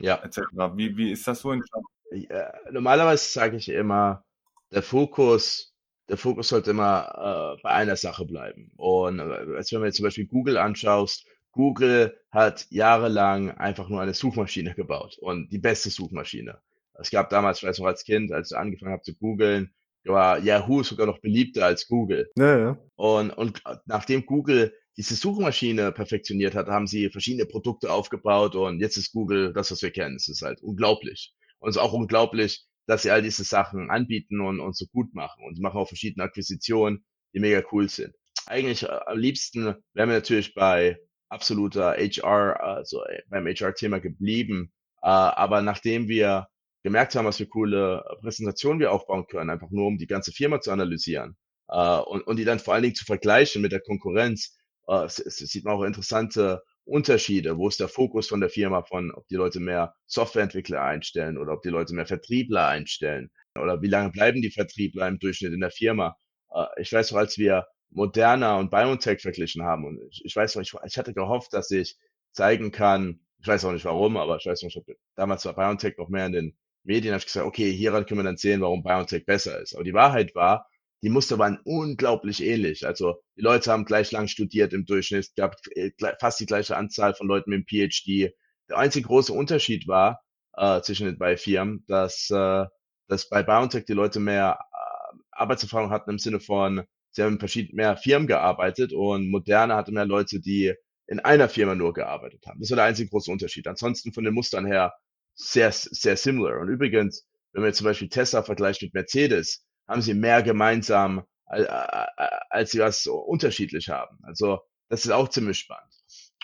ja. 0.00 0.16
etc. 0.22 0.40
Wie, 0.74 0.96
wie 0.96 1.12
ist 1.12 1.28
das 1.28 1.40
so 1.40 1.52
entstanden? 1.52 1.88
Ja, 2.10 2.52
normalerweise 2.70 3.30
sage 3.30 3.56
ich 3.56 3.68
immer, 3.68 4.24
der 4.72 4.82
Fokus, 4.82 5.74
der 6.08 6.16
Fokus 6.16 6.48
sollte 6.48 6.70
immer 6.70 7.56
äh, 7.58 7.62
bei 7.62 7.70
einer 7.70 7.96
Sache 7.96 8.24
bleiben. 8.24 8.72
Und 8.76 9.18
äh, 9.18 9.22
als 9.56 9.72
wenn 9.72 9.80
man 9.80 9.88
jetzt 9.88 9.96
zum 9.96 10.04
Beispiel 10.04 10.26
Google 10.26 10.56
anschaust, 10.56 11.26
Google 11.52 12.16
hat 12.30 12.66
jahrelang 12.70 13.50
einfach 13.52 13.88
nur 13.88 14.00
eine 14.00 14.14
Suchmaschine 14.14 14.74
gebaut 14.76 15.18
und 15.18 15.50
die 15.50 15.58
beste 15.58 15.90
Suchmaschine. 15.90 16.60
Es 17.00 17.10
gab 17.10 17.30
damals, 17.30 17.58
ich 17.58 17.64
weiß 17.64 17.78
noch 17.78 17.86
als 17.86 18.04
Kind, 18.04 18.32
als 18.32 18.50
ich 18.50 18.56
angefangen 18.56 18.92
habe 18.92 19.02
zu 19.02 19.14
googeln, 19.14 19.72
war 20.04 20.38
Yahoo 20.38 20.82
sogar 20.82 21.06
noch 21.06 21.20
beliebter 21.20 21.66
als 21.66 21.86
Google. 21.86 22.30
Ja, 22.36 22.58
ja. 22.58 22.78
Und, 22.96 23.30
und 23.30 23.62
nachdem 23.86 24.24
Google 24.26 24.74
diese 24.96 25.14
Suchmaschine 25.14 25.92
perfektioniert 25.92 26.54
hat, 26.54 26.68
haben 26.68 26.86
sie 26.86 27.10
verschiedene 27.10 27.46
Produkte 27.46 27.92
aufgebaut 27.92 28.56
und 28.56 28.80
jetzt 28.80 28.96
ist 28.96 29.12
Google 29.12 29.52
das, 29.52 29.70
was 29.70 29.82
wir 29.82 29.90
kennen. 29.92 30.16
Es 30.16 30.28
ist 30.28 30.42
halt 30.42 30.60
unglaublich. 30.62 31.34
Und 31.58 31.70
es 31.70 31.76
ist 31.76 31.82
auch 31.82 31.92
unglaublich, 31.92 32.64
dass 32.86 33.02
sie 33.02 33.10
all 33.10 33.22
diese 33.22 33.44
Sachen 33.44 33.90
anbieten 33.90 34.40
und, 34.40 34.60
und 34.60 34.76
so 34.76 34.86
gut 34.86 35.14
machen. 35.14 35.44
Und 35.44 35.56
sie 35.56 35.62
machen 35.62 35.78
auch 35.78 35.88
verschiedene 35.88 36.24
Akquisitionen, 36.24 37.04
die 37.34 37.40
mega 37.40 37.62
cool 37.72 37.88
sind. 37.88 38.14
Eigentlich 38.46 38.84
äh, 38.84 38.98
am 39.06 39.18
liebsten 39.18 39.74
wären 39.92 40.08
wir 40.08 40.16
natürlich 40.16 40.54
bei 40.54 40.98
absoluter 41.28 41.96
HR, 41.98 42.60
also 42.60 43.04
äh, 43.04 43.22
beim 43.28 43.46
HR-Thema 43.46 44.00
geblieben. 44.00 44.72
Äh, 45.02 45.08
aber 45.08 45.62
nachdem 45.62 46.08
wir 46.08 46.48
gemerkt 46.82 47.14
haben, 47.14 47.26
was 47.26 47.36
für 47.36 47.46
coole 47.46 48.02
Präsentationen 48.22 48.80
wir 48.80 48.92
aufbauen 48.92 49.26
können, 49.26 49.50
einfach 49.50 49.70
nur 49.70 49.86
um 49.86 49.98
die 49.98 50.06
ganze 50.06 50.32
Firma 50.32 50.60
zu 50.60 50.70
analysieren 50.70 51.36
äh, 51.68 51.98
und, 51.98 52.22
und 52.22 52.36
die 52.36 52.44
dann 52.44 52.58
vor 52.58 52.74
allen 52.74 52.82
Dingen 52.82 52.94
zu 52.94 53.04
vergleichen 53.04 53.62
mit 53.62 53.72
der 53.72 53.80
Konkurrenz. 53.80 54.56
Äh, 54.86 55.08
sieht 55.08 55.64
man 55.64 55.74
auch 55.74 55.82
interessante 55.82 56.62
Unterschiede. 56.88 57.56
Wo 57.58 57.68
ist 57.68 57.80
der 57.80 57.88
Fokus 57.88 58.28
von 58.28 58.40
der 58.40 58.50
Firma 58.50 58.82
von, 58.82 59.12
ob 59.12 59.26
die 59.28 59.36
Leute 59.36 59.60
mehr 59.60 59.94
Softwareentwickler 60.06 60.82
einstellen 60.82 61.38
oder 61.38 61.52
ob 61.52 61.62
die 61.62 61.68
Leute 61.68 61.94
mehr 61.94 62.06
Vertriebler 62.06 62.66
einstellen 62.68 63.30
oder 63.54 63.82
wie 63.82 63.88
lange 63.88 64.10
bleiben 64.10 64.42
die 64.42 64.50
Vertriebler 64.50 65.08
im 65.08 65.18
Durchschnitt 65.18 65.52
in 65.52 65.60
der 65.60 65.70
Firma. 65.70 66.16
Äh, 66.50 66.66
ich 66.78 66.92
weiß 66.92 67.12
noch, 67.12 67.18
als 67.18 67.38
wir 67.38 67.66
Moderna 67.90 68.58
und 68.58 68.70
BioNTech 68.70 69.20
verglichen 69.20 69.62
haben 69.62 69.84
und 69.84 70.00
ich, 70.22 70.34
weiß 70.34 70.54
noch, 70.54 70.62
ich, 70.62 70.74
ich 70.84 70.98
hatte 70.98 71.14
gehofft, 71.14 71.52
dass 71.52 71.70
ich 71.70 71.96
zeigen 72.32 72.70
kann, 72.70 73.20
ich 73.40 73.46
weiß 73.46 73.64
auch 73.64 73.72
nicht 73.72 73.84
warum, 73.84 74.16
aber 74.16 74.36
ich 74.36 74.46
weiß 74.46 74.62
noch, 74.62 74.70
ich 74.70 74.76
habe 74.76 74.96
damals 75.14 75.44
war 75.44 75.54
BioNTech 75.54 75.96
noch 75.96 76.08
mehr 76.08 76.26
in 76.26 76.32
den 76.32 76.58
Medien, 76.84 77.12
habe 77.12 77.20
ich 77.20 77.26
gesagt, 77.26 77.46
okay, 77.46 77.72
hieran 77.72 78.06
können 78.06 78.20
wir 78.20 78.24
dann 78.24 78.36
sehen, 78.36 78.60
warum 78.60 78.82
BioNTech 78.82 79.26
besser 79.26 79.60
ist. 79.60 79.74
Aber 79.74 79.84
die 79.84 79.94
Wahrheit 79.94 80.34
war, 80.34 80.68
die 81.02 81.10
Muster 81.10 81.38
waren 81.38 81.60
unglaublich 81.64 82.42
ähnlich. 82.42 82.86
Also 82.86 83.22
die 83.36 83.42
Leute 83.42 83.70
haben 83.70 83.84
gleich 83.84 84.10
lang 84.12 84.28
studiert 84.28 84.72
im 84.72 84.84
Durchschnitt, 84.84 85.20
es 85.20 85.34
gab 85.34 85.56
äh, 85.74 85.90
fast 86.20 86.40
die 86.40 86.46
gleiche 86.46 86.76
Anzahl 86.76 87.14
von 87.14 87.28
Leuten 87.28 87.50
mit 87.50 87.60
dem 87.60 87.66
PhD. 87.66 88.34
Der 88.68 88.78
einzige 88.78 89.06
große 89.06 89.32
Unterschied 89.32 89.86
war 89.86 90.20
äh, 90.56 90.80
zwischen 90.82 91.06
den 91.06 91.18
beiden 91.18 91.38
Firmen, 91.38 91.84
dass, 91.86 92.30
äh, 92.30 92.64
dass 93.06 93.28
bei 93.28 93.42
BioNTech 93.42 93.84
die 93.84 93.92
Leute 93.92 94.20
mehr 94.20 94.58
äh, 94.60 95.18
Arbeitserfahrung 95.30 95.90
hatten 95.90 96.10
im 96.10 96.18
Sinne 96.18 96.40
von, 96.40 96.82
sie 97.10 97.22
haben 97.22 97.34
in 97.34 97.38
verschiedenen 97.38 97.76
mehr 97.76 97.96
Firmen 97.96 98.26
gearbeitet 98.26 98.92
und 98.92 99.30
Moderne 99.30 99.76
hatte 99.76 99.92
mehr 99.92 100.06
Leute, 100.06 100.40
die 100.40 100.74
in 101.06 101.20
einer 101.20 101.48
Firma 101.48 101.74
nur 101.74 101.94
gearbeitet 101.94 102.44
haben. 102.46 102.60
Das 102.60 102.70
war 102.70 102.76
der 102.76 102.84
einzige 102.84 103.08
große 103.08 103.30
Unterschied. 103.30 103.66
Ansonsten 103.66 104.12
von 104.12 104.24
den 104.24 104.34
Mustern 104.34 104.66
her 104.66 104.92
sehr, 105.34 105.72
sehr 105.72 106.16
similar. 106.16 106.60
Und 106.60 106.68
übrigens, 106.68 107.26
wenn 107.52 107.62
man 107.62 107.70
jetzt 107.70 107.78
zum 107.78 107.86
Beispiel 107.86 108.08
Tesla 108.08 108.42
vergleicht 108.42 108.82
mit 108.82 108.92
Mercedes, 108.92 109.64
haben 109.88 110.02
sie 110.02 110.14
mehr 110.14 110.42
gemeinsam, 110.42 111.24
als 111.46 112.70
sie 112.72 112.80
was 112.80 113.06
unterschiedlich 113.06 113.88
haben. 113.88 114.18
Also 114.22 114.60
das 114.88 115.04
ist 115.04 115.10
auch 115.10 115.28
ziemlich 115.28 115.58
spannend. 115.58 115.92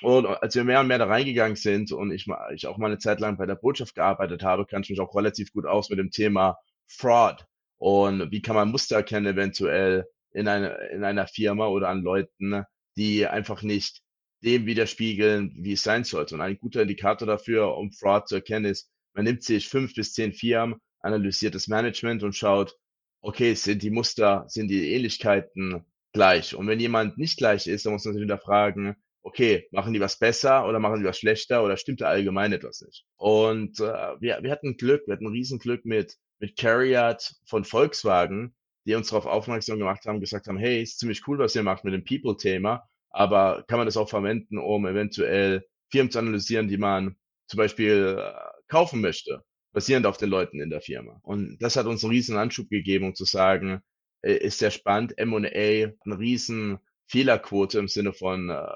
Und 0.03 0.27
als 0.27 0.55
wir 0.55 0.65
mehr 0.65 0.81
und 0.81 0.89
mehr 0.89 0.99
da 0.99 1.07
reingegangen 1.07 1.57
sind 1.57 1.93
und 1.93 2.11
ich, 2.11 2.27
ich 2.55 2.67
auch 2.67 2.79
mal 2.79 2.87
eine 2.87 2.99
Zeit 2.99 3.21
lang 3.21 3.37
bei 3.37 3.47
der 3.47 3.55
Botschaft 3.55 3.95
gearbeitet 3.95 4.43
habe, 4.43 4.67
kann 4.67 4.83
ich 4.83 4.91
mich 4.91 5.01
auch 5.01 5.15
relativ 5.15 5.53
gut 5.53 5.67
aus 5.67 5.89
mit 5.89 5.99
dem 5.99 6.11
Thema 6.11 6.59
Fraud 6.87 7.47
und 7.79 8.31
wie 8.31 8.43
kann 8.43 8.57
man 8.57 8.71
Muster 8.71 8.97
erkennen 8.97 9.27
eventuell 9.27 10.07
in 10.33 10.49
einer, 10.49 10.79
in 10.91 11.05
einer 11.05 11.27
Firma 11.27 11.67
oder 11.67 11.89
an 11.89 12.03
Leuten, 12.03 12.65
die 12.97 13.27
einfach 13.27 13.63
nicht 13.63 14.01
dem 14.43 14.67
widerspiegeln, 14.67 15.55
wie 15.59 15.73
es 15.73 15.83
sein 15.83 16.05
sollte. 16.05 16.35
Und 16.35 16.41
ein 16.41 16.59
guter 16.59 16.83
Indikator 16.83 17.27
dafür, 17.27 17.77
um 17.77 17.93
Fraud 17.93 18.29
zu 18.29 18.37
erkennen, 18.37 18.67
ist, 18.67 18.91
man 19.15 19.25
nimmt 19.25 19.43
sich 19.43 19.69
fünf 19.69 19.95
bis 19.95 20.13
zehn 20.13 20.33
Firmen, 20.33 20.81
analysiert 21.01 21.55
das 21.55 21.69
Management 21.69 22.23
und 22.23 22.35
schaut, 22.35 22.77
okay, 23.25 23.55
sind 23.55 23.83
die 23.83 23.91
Muster, 23.91 24.45
sind 24.49 24.69
die 24.69 24.93
Ähnlichkeiten 24.93 25.85
gleich? 26.13 26.55
Und 26.55 26.67
wenn 26.67 26.79
jemand 26.79 27.17
nicht 27.17 27.39
gleich 27.39 27.67
ist, 27.67 27.87
dann 27.87 27.95
muss 27.95 28.05
man 28.05 28.15
sich 28.15 28.23
wieder 28.23 28.39
fragen, 28.39 28.97
okay, 29.23 29.67
machen 29.73 29.95
die 29.95 30.01
was 30.01 30.19
besser 30.19 30.69
oder 30.69 30.79
machen 30.79 31.01
die 31.01 31.07
was 31.07 31.19
schlechter 31.19 31.65
oder 31.65 31.79
stimmt 31.79 32.03
da 32.03 32.09
allgemein 32.09 32.53
etwas 32.53 32.83
nicht? 32.83 33.05
Und 33.17 33.81
äh, 33.81 34.21
wir, 34.21 34.41
wir 34.43 34.51
hatten 34.51 34.77
Glück, 34.77 35.07
wir 35.07 35.15
hatten 35.15 35.27
Riesenglück 35.27 35.87
mit, 35.87 36.19
mit 36.39 36.59
Carriot 36.59 37.35
von 37.47 37.65
Volkswagen, 37.65 38.55
die 38.87 38.95
uns 38.95 39.09
darauf 39.09 39.25
aufmerksam 39.25 39.79
gemacht 39.79 40.05
haben, 40.05 40.21
gesagt 40.21 40.47
haben, 40.47 40.59
hey, 40.59 40.83
ist 40.83 40.99
ziemlich 40.99 41.27
cool, 41.27 41.39
was 41.39 41.57
ihr 41.57 41.63
macht 41.63 41.85
mit 41.85 41.95
dem 41.95 42.05
People-Thema, 42.05 42.87
aber 43.09 43.65
kann 43.69 43.79
man 43.79 43.87
das 43.87 43.97
auch 43.97 44.11
verwenden, 44.11 44.59
um 44.59 44.87
eventuell 44.87 45.67
Firmen 45.91 46.11
zu 46.11 46.19
analysieren, 46.19 46.69
die 46.69 46.77
man 46.77 47.17
zum 47.47 47.57
Beispiel 47.57 48.19
äh, 48.21 48.33
kaufen 48.69 49.01
möchte? 49.01 49.43
Basierend 49.75 50.07
auf 50.07 50.17
den 50.17 50.31
Leuten 50.31 50.61
in 50.61 50.71
der 50.71 50.81
Firma. 50.81 51.21
Und 51.23 51.59
das 51.61 51.77
hat 51.77 51.85
uns 51.85 52.03
einen 52.03 52.13
riesen 52.13 52.39
Anschub 52.39 52.71
gegeben, 52.71 53.09
um 53.09 53.15
zu 53.15 53.27
sagen, 53.27 53.83
äh, 54.23 54.33
ist 54.33 54.61
sehr 54.61 54.71
spannend. 54.71 55.19
M&A 55.19 55.37
eine 55.45 56.19
riesen 56.19 56.79
Fehlerquote 57.07 57.79
im 57.79 57.89
Sinne 57.89 58.15
von, 58.15 58.49
äh, 58.49 58.67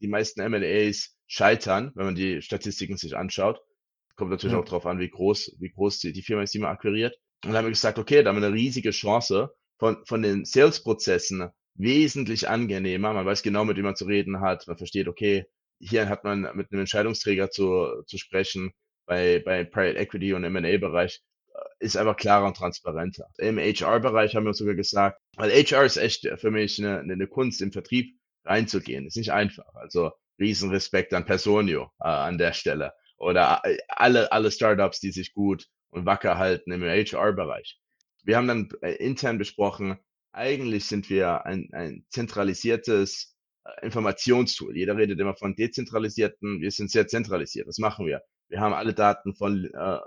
die 0.00 0.08
meisten 0.08 0.40
M&As 0.40 1.16
scheitern, 1.26 1.92
wenn 1.94 2.06
man 2.06 2.14
die 2.14 2.42
Statistiken 2.42 2.96
sich 2.96 3.16
anschaut. 3.16 3.60
Kommt 4.16 4.30
natürlich 4.30 4.54
ja. 4.54 4.60
auch 4.60 4.64
darauf 4.64 4.84
an, 4.84 4.98
wie 4.98 5.08
groß, 5.08 5.56
wie 5.60 5.70
groß 5.70 6.00
die, 6.00 6.12
die 6.12 6.22
Firma 6.22 6.42
ist, 6.42 6.52
die 6.52 6.58
man 6.58 6.70
akquiriert. 6.70 7.16
Und 7.44 7.50
dann 7.50 7.58
haben 7.58 7.66
wir 7.66 7.70
gesagt, 7.70 7.98
okay, 7.98 8.22
da 8.22 8.30
haben 8.30 8.40
wir 8.40 8.46
eine 8.46 8.54
riesige 8.54 8.90
Chance 8.90 9.54
von, 9.78 10.04
von 10.04 10.22
den 10.22 10.44
Sales-Prozessen 10.44 11.50
wesentlich 11.74 12.48
angenehmer. 12.48 13.12
Man 13.12 13.24
weiß 13.24 13.42
genau, 13.42 13.64
mit 13.64 13.76
wem 13.76 13.84
man 13.84 13.94
zu 13.94 14.06
reden 14.06 14.40
hat. 14.40 14.66
Man 14.66 14.76
versteht, 14.76 15.06
okay, 15.06 15.46
hier 15.78 16.08
hat 16.08 16.24
man 16.24 16.42
mit 16.54 16.72
einem 16.72 16.80
Entscheidungsträger 16.80 17.50
zu, 17.50 18.02
zu 18.06 18.18
sprechen 18.18 18.72
bei, 19.08 19.40
bei 19.44 19.64
Private 19.64 19.98
Equity 19.98 20.34
und 20.34 20.44
M&A-Bereich 20.44 21.20
äh, 21.54 21.58
ist 21.80 21.96
einfach 21.96 22.16
klarer 22.16 22.46
und 22.46 22.56
transparenter. 22.56 23.26
Im 23.38 23.58
HR-Bereich 23.58 24.36
haben 24.36 24.44
wir 24.44 24.54
sogar 24.54 24.74
gesagt, 24.74 25.20
weil 25.36 25.50
HR 25.50 25.84
ist 25.84 25.96
echt 25.96 26.28
für 26.36 26.50
mich 26.50 26.78
eine, 26.78 27.00
eine 27.00 27.26
Kunst, 27.26 27.60
im 27.62 27.72
Vertrieb 27.72 28.14
reinzugehen. 28.44 29.06
Ist 29.06 29.16
nicht 29.16 29.32
einfach. 29.32 29.74
Also 29.74 30.12
Riesenrespekt 30.38 31.12
an 31.14 31.24
Personio 31.24 31.90
äh, 32.00 32.08
an 32.08 32.38
der 32.38 32.52
Stelle. 32.52 32.92
Oder 33.16 33.62
äh, 33.64 33.78
alle, 33.88 34.30
alle 34.30 34.50
Startups, 34.50 35.00
die 35.00 35.10
sich 35.10 35.32
gut 35.32 35.66
und 35.90 36.06
wacker 36.06 36.38
halten 36.38 36.70
im 36.70 36.82
HR-Bereich. 36.82 37.78
Wir 38.22 38.36
haben 38.36 38.46
dann 38.46 38.68
äh, 38.82 38.92
intern 38.92 39.38
besprochen, 39.38 39.98
eigentlich 40.32 40.86
sind 40.86 41.08
wir 41.10 41.46
ein, 41.46 41.70
ein 41.72 42.04
zentralisiertes 42.10 43.34
Informationstool. 43.82 44.76
Jeder 44.76 44.96
redet 44.96 45.20
immer 45.20 45.34
von 45.34 45.54
dezentralisierten, 45.54 46.60
wir 46.60 46.70
sind 46.70 46.90
sehr 46.90 47.06
zentralisiert. 47.06 47.68
Das 47.68 47.78
machen 47.78 48.06
wir. 48.06 48.22
Wir 48.48 48.60
haben 48.60 48.72
alle 48.72 48.94
Daten 48.94 49.34
von, 49.34 49.64
äh, 49.64 49.98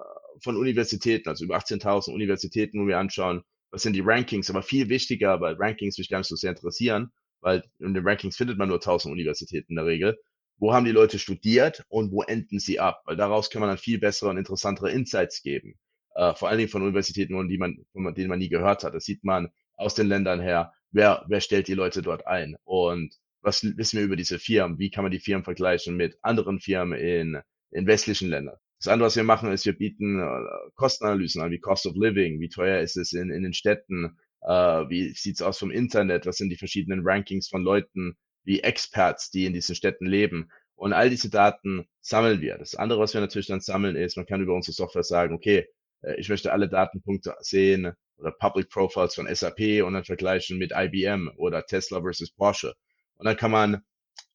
von 0.41 0.58
Universitäten, 0.58 1.30
also 1.30 1.45
über 1.45 1.58
18.000 1.58 2.13
Universitäten, 2.13 2.82
wo 2.82 2.88
wir 2.88 2.97
anschauen, 2.97 3.43
was 3.71 3.84
sind 3.84 3.93
die 3.93 4.04
Rankings, 4.04 4.50
aber 4.50 4.63
viel 4.63 4.89
wichtiger, 4.89 5.39
weil 5.39 5.56
Rankings 5.58 5.97
mich 5.97 6.10
gar 6.10 6.19
nicht 6.19 6.28
so 6.28 6.36
sehr 6.36 6.52
interessieren, 6.52 7.12
weil 7.39 7.63
in 7.80 7.93
den 7.93 8.08
Rankings 8.08 8.36
findet 8.36 8.58
man 8.58 8.67
nur 8.67 8.78
1000 8.80 9.12
Universitäten 9.12 9.74
in 9.74 9.76
der 9.78 9.86
Regel. 9.86 10.17
Wo 10.58 10.74
haben 10.74 10.86
die 10.86 10.91
Leute 10.91 11.17
studiert 11.17 11.84
und 11.88 12.12
wo 12.12 12.21
enden 12.21 12.60
sie 12.60 12.80
ab? 12.80 13.02
Weil 13.06 13.15
daraus 13.15 13.50
kann 13.50 13.62
man 13.62 13.69
dann 13.69 13.78
viel 13.78 14.00
bessere 14.00 14.30
und 14.30 14.38
interessantere 14.38 14.91
Insights 14.91 15.41
geben. 15.41 15.76
Äh, 16.13 16.34
vor 16.36 16.50
allen 16.50 16.58
Dingen 16.58 16.69
von 16.69 16.84
Universitäten, 16.84 17.47
die 17.47 17.58
man, 17.58 17.86
von 17.93 18.13
denen 18.13 18.30
man 18.30 18.39
nie 18.39 18.50
gehört 18.50 18.84
hat. 18.84 18.93
Das 18.93 19.06
sieht 19.06 19.24
man 19.24 19.50
aus 19.76 19.95
den 19.95 20.08
Ländern 20.08 20.41
her. 20.41 20.74
Wer, 20.91 21.26
wer 21.28 21.41
stellt 21.41 21.67
die 21.67 21.74
Leute 21.74 22.02
dort 22.02 22.28
ein? 22.28 22.58
Und 22.63 23.17
was 23.41 23.63
wissen 23.63 23.97
wir 23.97 24.06
über 24.06 24.15
diese 24.15 24.39
Firmen? 24.39 24.80
Wie 24.80 24.89
kann 24.89 25.04
man 25.04 25.12
die 25.12 25.19
Firmen 25.19 25.43
vergleichen 25.43 25.95
mit 25.95 26.17
anderen 26.21 26.60
Firmen 26.60 26.97
in 26.99 27.41
in 27.71 27.88
westlichen 27.88 28.30
Ländern. 28.30 28.58
Das 28.80 28.88
andere, 28.88 29.08
was 29.08 29.15
wir 29.15 29.23
machen, 29.23 29.51
ist, 29.51 29.65
wir 29.65 29.77
bieten 29.77 30.19
äh, 30.19 30.71
Kostenanalysen 30.75 31.41
an, 31.41 31.51
wie 31.51 31.60
Cost 31.60 31.86
of 31.86 31.95
Living, 31.95 32.39
wie 32.39 32.49
teuer 32.49 32.82
ist 32.82 32.97
es 32.97 33.13
in, 33.13 33.30
in 33.30 33.43
den 33.43 33.54
Städten, 33.54 34.17
äh, 34.41 34.51
wie 34.51 35.13
sieht's 35.13 35.41
aus 35.41 35.60
vom 35.60 35.71
Internet, 35.71 36.25
was 36.25 36.38
sind 36.38 36.49
die 36.49 36.58
verschiedenen 36.58 37.01
Rankings 37.04 37.47
von 37.47 37.63
Leuten, 37.63 38.17
wie 38.43 38.62
Experts, 38.62 39.30
die 39.30 39.45
in 39.45 39.54
diesen 39.54 39.75
Städten 39.75 40.06
leben. 40.06 40.49
Und 40.75 40.93
all 40.93 41.12
diese 41.12 41.30
Daten 41.30 41.86
sammeln 42.01 42.41
wir. 42.41 42.58
Das 42.58 42.73
andere, 42.73 42.99
was 42.99 43.13
wir 43.13 43.21
natürlich 43.21 43.47
dann 43.47 43.62
sammeln, 43.62 43.95
ist, 43.95 44.17
man 44.17 44.25
kann 44.25 44.41
über 44.41 44.56
unsere 44.56 44.73
Software 44.73 45.04
sagen, 45.04 45.36
okay, 45.36 45.67
äh, 46.01 46.19
ich 46.19 46.30
möchte 46.30 46.51
alle 46.51 46.67
Datenpunkte 46.67 47.36
sehen 47.39 47.93
oder 48.17 48.32
Public 48.32 48.69
Profiles 48.69 49.15
von 49.15 49.34
SAP 49.34 49.84
und 49.84 49.93
dann 49.93 50.04
vergleichen 50.04 50.58
mit 50.58 50.71
IBM 50.75 51.32
oder 51.38 51.65
Tesla 51.65 52.01
versus 52.01 52.32
Porsche. 52.32 52.73
Und 53.21 53.25
dann 53.25 53.38
kann 53.38 53.51
man 53.51 53.84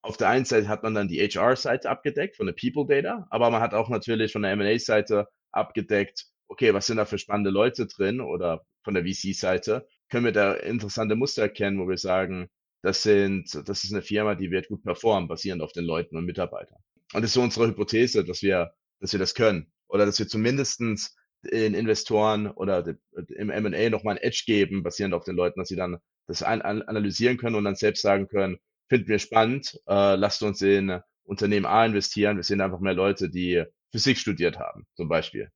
auf 0.01 0.17
der 0.17 0.29
einen 0.29 0.45
Seite 0.45 0.69
hat 0.69 0.85
man 0.85 0.95
dann 0.95 1.09
die 1.09 1.19
HR-Seite 1.19 1.91
abgedeckt 1.91 2.37
von 2.37 2.47
der 2.47 2.53
People 2.55 2.87
Data, 2.87 3.27
aber 3.31 3.51
man 3.51 3.61
hat 3.61 3.75
auch 3.75 3.89
natürlich 3.89 4.31
von 4.31 4.43
der 4.43 4.53
M&A-Seite 4.53 5.27
abgedeckt, 5.51 6.27
okay, 6.47 6.73
was 6.73 6.87
sind 6.87 6.99
da 6.99 7.05
für 7.05 7.19
spannende 7.19 7.51
Leute 7.51 7.89
drin 7.89 8.21
oder 8.21 8.65
von 8.85 8.95
der 8.95 9.05
VC-Seite, 9.05 9.89
können 10.09 10.25
wir 10.25 10.31
da 10.31 10.55
interessante 10.55 11.17
Muster 11.17 11.43
erkennen, 11.43 11.81
wo 11.81 11.89
wir 11.89 11.99
sagen, 11.99 12.49
das 12.83 13.03
sind, 13.03 13.53
das 13.69 13.83
ist 13.83 13.93
eine 13.93 14.03
Firma, 14.03 14.37
die 14.37 14.53
wird 14.53 14.69
gut 14.69 14.85
performen, 14.85 15.27
basierend 15.29 15.63
auf 15.63 15.73
den 15.73 15.85
Leuten 15.85 16.17
und 16.17 16.25
Mitarbeitern. 16.25 16.79
Und 17.13 17.23
das 17.23 17.31
ist 17.31 17.35
so 17.35 17.43
unsere 17.43 17.67
Hypothese, 17.67 18.25
dass 18.25 18.41
wir, 18.41 18.73
dass 19.01 19.11
wir 19.11 19.19
das 19.19 19.35
können. 19.35 19.73
Oder 19.89 20.07
dass 20.07 20.21
wir 20.21 20.29
zumindestens 20.29 21.17
den 21.43 21.75
Investoren 21.75 22.47
oder 22.47 22.87
im 23.35 23.51
M&A 23.51 23.91
nochmal 23.91 24.15
ein 24.15 24.23
Edge 24.23 24.45
geben, 24.47 24.85
basierend 24.85 25.15
auf 25.15 25.25
den 25.25 25.35
Leuten, 25.35 25.59
dass 25.59 25.71
sie 25.71 25.77
dann 25.77 25.99
das 26.29 26.45
analysieren 26.45 27.37
können 27.37 27.57
und 27.57 27.65
dann 27.65 27.75
selbst 27.75 28.03
sagen 28.03 28.29
können, 28.29 28.59
finden 28.89 29.09
wir 29.09 29.19
spannend. 29.19 29.81
Äh, 29.87 30.17
lasst 30.17 30.43
uns 30.43 30.63
in 30.63 31.01
Unternehmen 31.25 31.67
A 31.67 31.85
investieren. 31.85 32.37
Wir 32.37 32.45
sehen 32.45 32.61
einfach 32.61 32.81
mehr 32.81 32.95
Leute, 32.95 33.29
die 33.29 33.65
Physik 33.91 34.19
studiert 34.19 34.59
haben, 34.59 34.87
zum 34.95 35.09
Beispiel. 35.09 35.51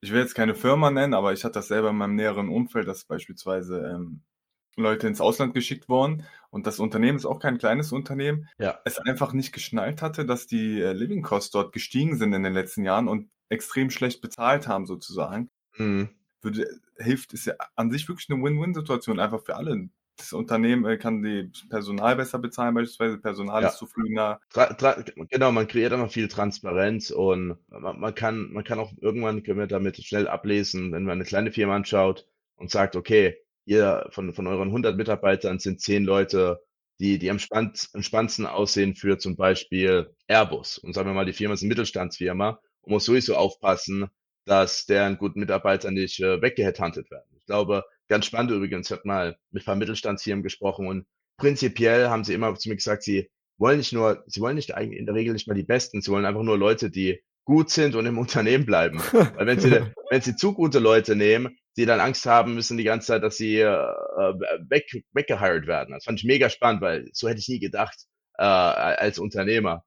Ich 0.00 0.12
will 0.12 0.20
jetzt 0.20 0.34
keine 0.34 0.54
Firma 0.54 0.90
nennen, 0.90 1.14
aber 1.14 1.32
ich 1.32 1.44
hatte 1.44 1.54
das 1.54 1.68
selber 1.68 1.90
in 1.90 1.96
meinem 1.96 2.14
näheren 2.14 2.48
Umfeld, 2.48 2.86
dass 2.88 3.04
beispielsweise 3.04 3.94
ähm, 3.94 4.22
Leute 4.76 5.06
ins 5.06 5.20
Ausland 5.20 5.54
geschickt 5.54 5.88
wurden 5.88 6.24
und 6.50 6.66
das 6.66 6.78
Unternehmen 6.78 7.16
ist 7.16 7.26
auch 7.26 7.38
kein 7.38 7.58
kleines 7.58 7.92
Unternehmen, 7.92 8.48
ja. 8.58 8.78
es 8.84 8.98
einfach 8.98 9.32
nicht 9.32 9.52
geschnallt 9.52 10.02
hatte, 10.02 10.26
dass 10.26 10.46
die 10.46 10.80
äh, 10.80 10.92
Living 10.92 11.22
Costs 11.22 11.52
dort 11.52 11.72
gestiegen 11.72 12.16
sind 12.16 12.32
in 12.32 12.42
den 12.42 12.52
letzten 12.52 12.84
Jahren 12.84 13.08
und 13.08 13.30
extrem 13.48 13.90
schlecht 13.90 14.20
bezahlt 14.20 14.68
haben 14.68 14.86
sozusagen. 14.86 15.50
Mhm. 15.76 16.08
Würde, 16.42 16.68
hilft, 16.98 17.32
ist 17.32 17.46
ja 17.46 17.54
an 17.74 17.90
sich 17.90 18.08
wirklich 18.08 18.28
eine 18.28 18.42
Win-Win-Situation 18.42 19.18
einfach 19.18 19.42
für 19.42 19.56
alle 19.56 19.88
das 20.16 20.32
Unternehmen 20.32 20.84
äh, 20.86 20.96
kann 20.96 21.22
die 21.22 21.50
Personal 21.68 22.16
besser 22.16 22.38
bezahlen, 22.38 22.74
beispielsweise 22.74 23.18
Personal 23.18 23.62
Ja. 23.62 23.68
ist 23.68 23.78
zufriedener. 23.78 24.40
Genau, 25.30 25.52
man 25.52 25.66
kreiert 25.66 25.92
einfach 25.92 26.10
viel 26.10 26.28
Transparenz 26.28 27.10
und 27.10 27.56
man, 27.68 28.00
man 28.00 28.14
kann, 28.14 28.52
man 28.52 28.64
kann 28.64 28.78
auch 28.78 28.92
irgendwann 29.00 29.42
können 29.42 29.58
wir 29.58 29.66
damit 29.66 29.96
schnell 30.02 30.28
ablesen, 30.28 30.92
wenn 30.92 31.04
man 31.04 31.18
eine 31.18 31.24
kleine 31.24 31.52
Firma 31.52 31.74
anschaut 31.76 32.26
und 32.56 32.70
sagt, 32.70 32.96
okay, 32.96 33.36
ihr 33.64 34.06
von, 34.10 34.32
von 34.34 34.46
euren 34.46 34.68
100 34.68 34.96
Mitarbeitern 34.96 35.58
sind 35.58 35.80
10 35.80 36.04
Leute, 36.04 36.60
die, 37.00 37.18
die 37.18 37.30
am, 37.30 37.38
spannt, 37.38 37.88
am 37.92 38.02
spannendsten 38.02 38.46
aussehen 38.46 38.94
für 38.94 39.18
zum 39.18 39.36
Beispiel 39.36 40.14
Airbus. 40.28 40.78
Und 40.78 40.92
sagen 40.94 41.08
wir 41.08 41.14
mal, 41.14 41.24
die 41.26 41.32
Firma 41.32 41.54
ist 41.54 41.62
eine 41.62 41.68
Mittelstandsfirma 41.70 42.60
und 42.82 42.92
muss 42.92 43.04
sowieso 43.04 43.36
aufpassen, 43.36 44.08
dass 44.44 44.86
deren 44.86 45.18
guten 45.18 45.40
Mitarbeiter 45.40 45.90
nicht 45.90 46.20
äh, 46.20 46.40
weggeheadhuntet 46.40 47.10
werden. 47.10 47.28
Ich 47.38 47.46
glaube, 47.46 47.84
ganz 48.08 48.26
spannend 48.26 48.52
übrigens, 48.52 48.88
ich 48.88 48.92
habe 48.92 49.06
mal 49.06 49.36
mit 49.50 49.62
ein 49.62 49.66
paar 49.66 49.76
Mittelstandsfirmen 49.76 50.42
gesprochen 50.42 50.86
und 50.86 51.06
prinzipiell 51.36 52.08
haben 52.08 52.24
sie 52.24 52.34
immer 52.34 52.54
zu 52.54 52.68
mir 52.68 52.76
gesagt, 52.76 53.02
sie 53.02 53.30
wollen 53.58 53.78
nicht 53.78 53.92
nur, 53.92 54.24
sie 54.26 54.40
wollen 54.40 54.56
nicht 54.56 54.74
eigentlich 54.74 54.98
in 54.98 55.06
der 55.06 55.14
Regel 55.14 55.32
nicht 55.32 55.48
mal 55.48 55.54
die 55.54 55.62
Besten, 55.62 56.00
sie 56.00 56.10
wollen 56.10 56.24
einfach 56.24 56.42
nur 56.42 56.58
Leute, 56.58 56.90
die 56.90 57.22
gut 57.44 57.70
sind 57.70 57.94
und 57.94 58.06
im 58.06 58.18
Unternehmen 58.24 58.66
bleiben. 58.66 58.98
Weil 58.98 59.46
wenn 59.46 59.60
sie, 59.60 59.70
wenn 60.10 60.20
sie 60.20 60.36
zu 60.36 60.54
gute 60.54 60.78
Leute 60.78 61.16
nehmen, 61.16 61.56
die 61.76 61.86
dann 61.86 62.00
Angst 62.00 62.26
haben 62.26 62.54
müssen 62.54 62.76
die 62.76 62.84
ganze 62.84 63.08
Zeit, 63.08 63.22
dass 63.22 63.36
sie 63.36 63.58
äh, 63.58 63.66
weg, 63.66 65.04
weggehired 65.12 65.66
werden. 65.66 65.92
Das 65.92 66.04
fand 66.04 66.20
ich 66.20 66.24
mega 66.24 66.48
spannend, 66.48 66.82
weil 66.82 67.08
so 67.12 67.28
hätte 67.28 67.40
ich 67.40 67.48
nie 67.48 67.58
gedacht 67.58 67.96
äh, 68.38 68.44
als 68.44 69.18
Unternehmer. 69.18 69.84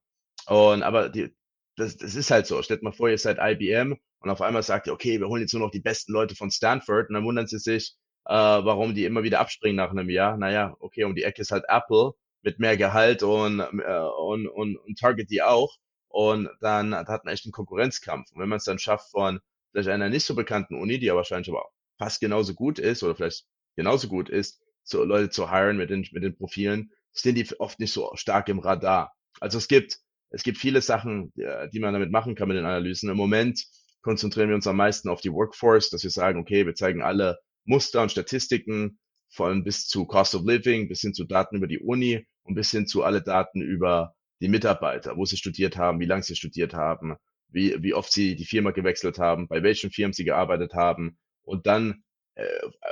Und 0.47 0.83
aber 0.83 1.09
die, 1.09 1.33
das, 1.77 1.95
das 1.97 2.15
ist 2.15 2.31
halt 2.31 2.45
so. 2.45 2.61
Stellt 2.61 2.83
mal 2.83 2.91
vor, 2.91 3.09
ihr 3.09 3.17
seid 3.17 3.37
IBM 3.39 3.97
und 4.19 4.29
auf 4.29 4.41
einmal 4.41 4.63
sagt 4.63 4.87
ihr, 4.87 4.93
okay, 4.93 5.19
wir 5.19 5.27
holen 5.27 5.41
jetzt 5.41 5.53
nur 5.53 5.61
noch 5.61 5.71
die 5.71 5.79
besten 5.79 6.11
Leute 6.11 6.35
von 6.35 6.51
Stanford 6.51 7.09
und 7.09 7.15
dann 7.15 7.23
wundern 7.23 7.47
sie 7.47 7.59
sich, 7.59 7.95
äh, 8.25 8.33
warum 8.33 8.95
die 8.95 9.05
immer 9.05 9.23
wieder 9.23 9.39
abspringen 9.39 9.77
nach 9.77 9.91
einem 9.91 10.09
Jahr. 10.09 10.37
Naja, 10.37 10.75
okay, 10.79 11.03
um 11.03 11.15
die 11.15 11.23
Ecke 11.23 11.41
ist 11.41 11.51
halt 11.51 11.65
Apple 11.67 12.13
mit 12.41 12.59
mehr 12.59 12.77
Gehalt 12.77 13.23
und, 13.23 13.59
äh, 13.59 13.99
und, 14.19 14.47
und, 14.47 14.77
und 14.77 14.99
Target 14.99 15.29
die 15.29 15.43
auch. 15.43 15.75
Und 16.09 16.49
dann 16.61 16.95
hat 16.95 17.25
man 17.25 17.33
echt 17.33 17.45
einen 17.45 17.51
Konkurrenzkampf. 17.51 18.31
Und 18.31 18.41
wenn 18.41 18.49
man 18.49 18.57
es 18.57 18.63
dann 18.63 18.79
schafft 18.79 19.11
von 19.11 19.39
vielleicht 19.71 19.89
einer 19.89 20.09
nicht 20.09 20.25
so 20.25 20.35
bekannten 20.35 20.75
Uni, 20.75 20.99
die 20.99 21.05
ja 21.05 21.15
wahrscheinlich 21.15 21.49
aber 21.49 21.65
fast 21.97 22.19
genauso 22.19 22.53
gut 22.53 22.79
ist 22.79 23.03
oder 23.03 23.15
vielleicht 23.15 23.45
genauso 23.75 24.07
gut 24.07 24.29
ist, 24.29 24.61
so 24.83 25.03
Leute 25.03 25.29
zu 25.29 25.51
hiren 25.51 25.77
mit 25.77 25.89
den, 25.89 26.07
mit 26.11 26.23
den 26.23 26.35
Profilen, 26.35 26.91
sind 27.11 27.35
die 27.35 27.59
oft 27.59 27.79
nicht 27.79 27.91
so 27.91 28.11
stark 28.15 28.49
im 28.49 28.59
Radar. 28.59 29.13
Also 29.39 29.57
es 29.57 29.67
gibt, 29.67 29.99
es 30.29 30.43
gibt 30.43 30.57
viele 30.57 30.81
Sachen, 30.81 31.31
die 31.35 31.79
man 31.79 31.93
damit 31.93 32.11
machen 32.11 32.35
kann 32.35 32.47
mit 32.47 32.57
den 32.57 32.65
Analysen. 32.65 33.09
Im 33.09 33.17
Moment 33.17 33.65
konzentrieren 34.07 34.47
wir 34.47 34.55
uns 34.55 34.67
am 34.67 34.77
meisten 34.77 35.09
auf 35.09 35.19
die 35.19 35.33
Workforce, 35.33 35.89
dass 35.89 36.01
wir 36.01 36.11
sagen, 36.11 36.39
okay, 36.39 36.65
wir 36.65 36.75
zeigen 36.75 37.01
alle 37.01 37.39
Muster 37.65 38.01
und 38.01 38.09
Statistiken 38.09 38.99
von 39.27 39.65
bis 39.65 39.85
zu 39.85 40.05
Cost 40.05 40.33
of 40.33 40.45
Living, 40.45 40.87
bis 40.87 41.01
hin 41.01 41.13
zu 41.13 41.25
Daten 41.25 41.57
über 41.57 41.67
die 41.67 41.79
Uni 41.79 42.25
und 42.43 42.55
bis 42.55 42.71
hin 42.71 42.87
zu 42.87 43.03
alle 43.03 43.21
Daten 43.21 43.59
über 43.59 44.13
die 44.39 44.47
Mitarbeiter, 44.47 45.17
wo 45.17 45.25
sie 45.25 45.35
studiert 45.35 45.75
haben, 45.75 45.99
wie 45.99 46.05
lange 46.05 46.23
sie 46.23 46.37
studiert 46.37 46.73
haben, 46.73 47.17
wie, 47.49 47.83
wie 47.83 47.93
oft 47.93 48.09
sie 48.09 48.37
die 48.37 48.45
Firma 48.45 48.71
gewechselt 48.71 49.19
haben, 49.19 49.49
bei 49.49 49.61
welchen 49.61 49.91
Firmen 49.91 50.13
sie 50.13 50.23
gearbeitet 50.23 50.73
haben 50.73 51.17
und 51.43 51.67
dann 51.67 52.01
äh, 52.35 52.47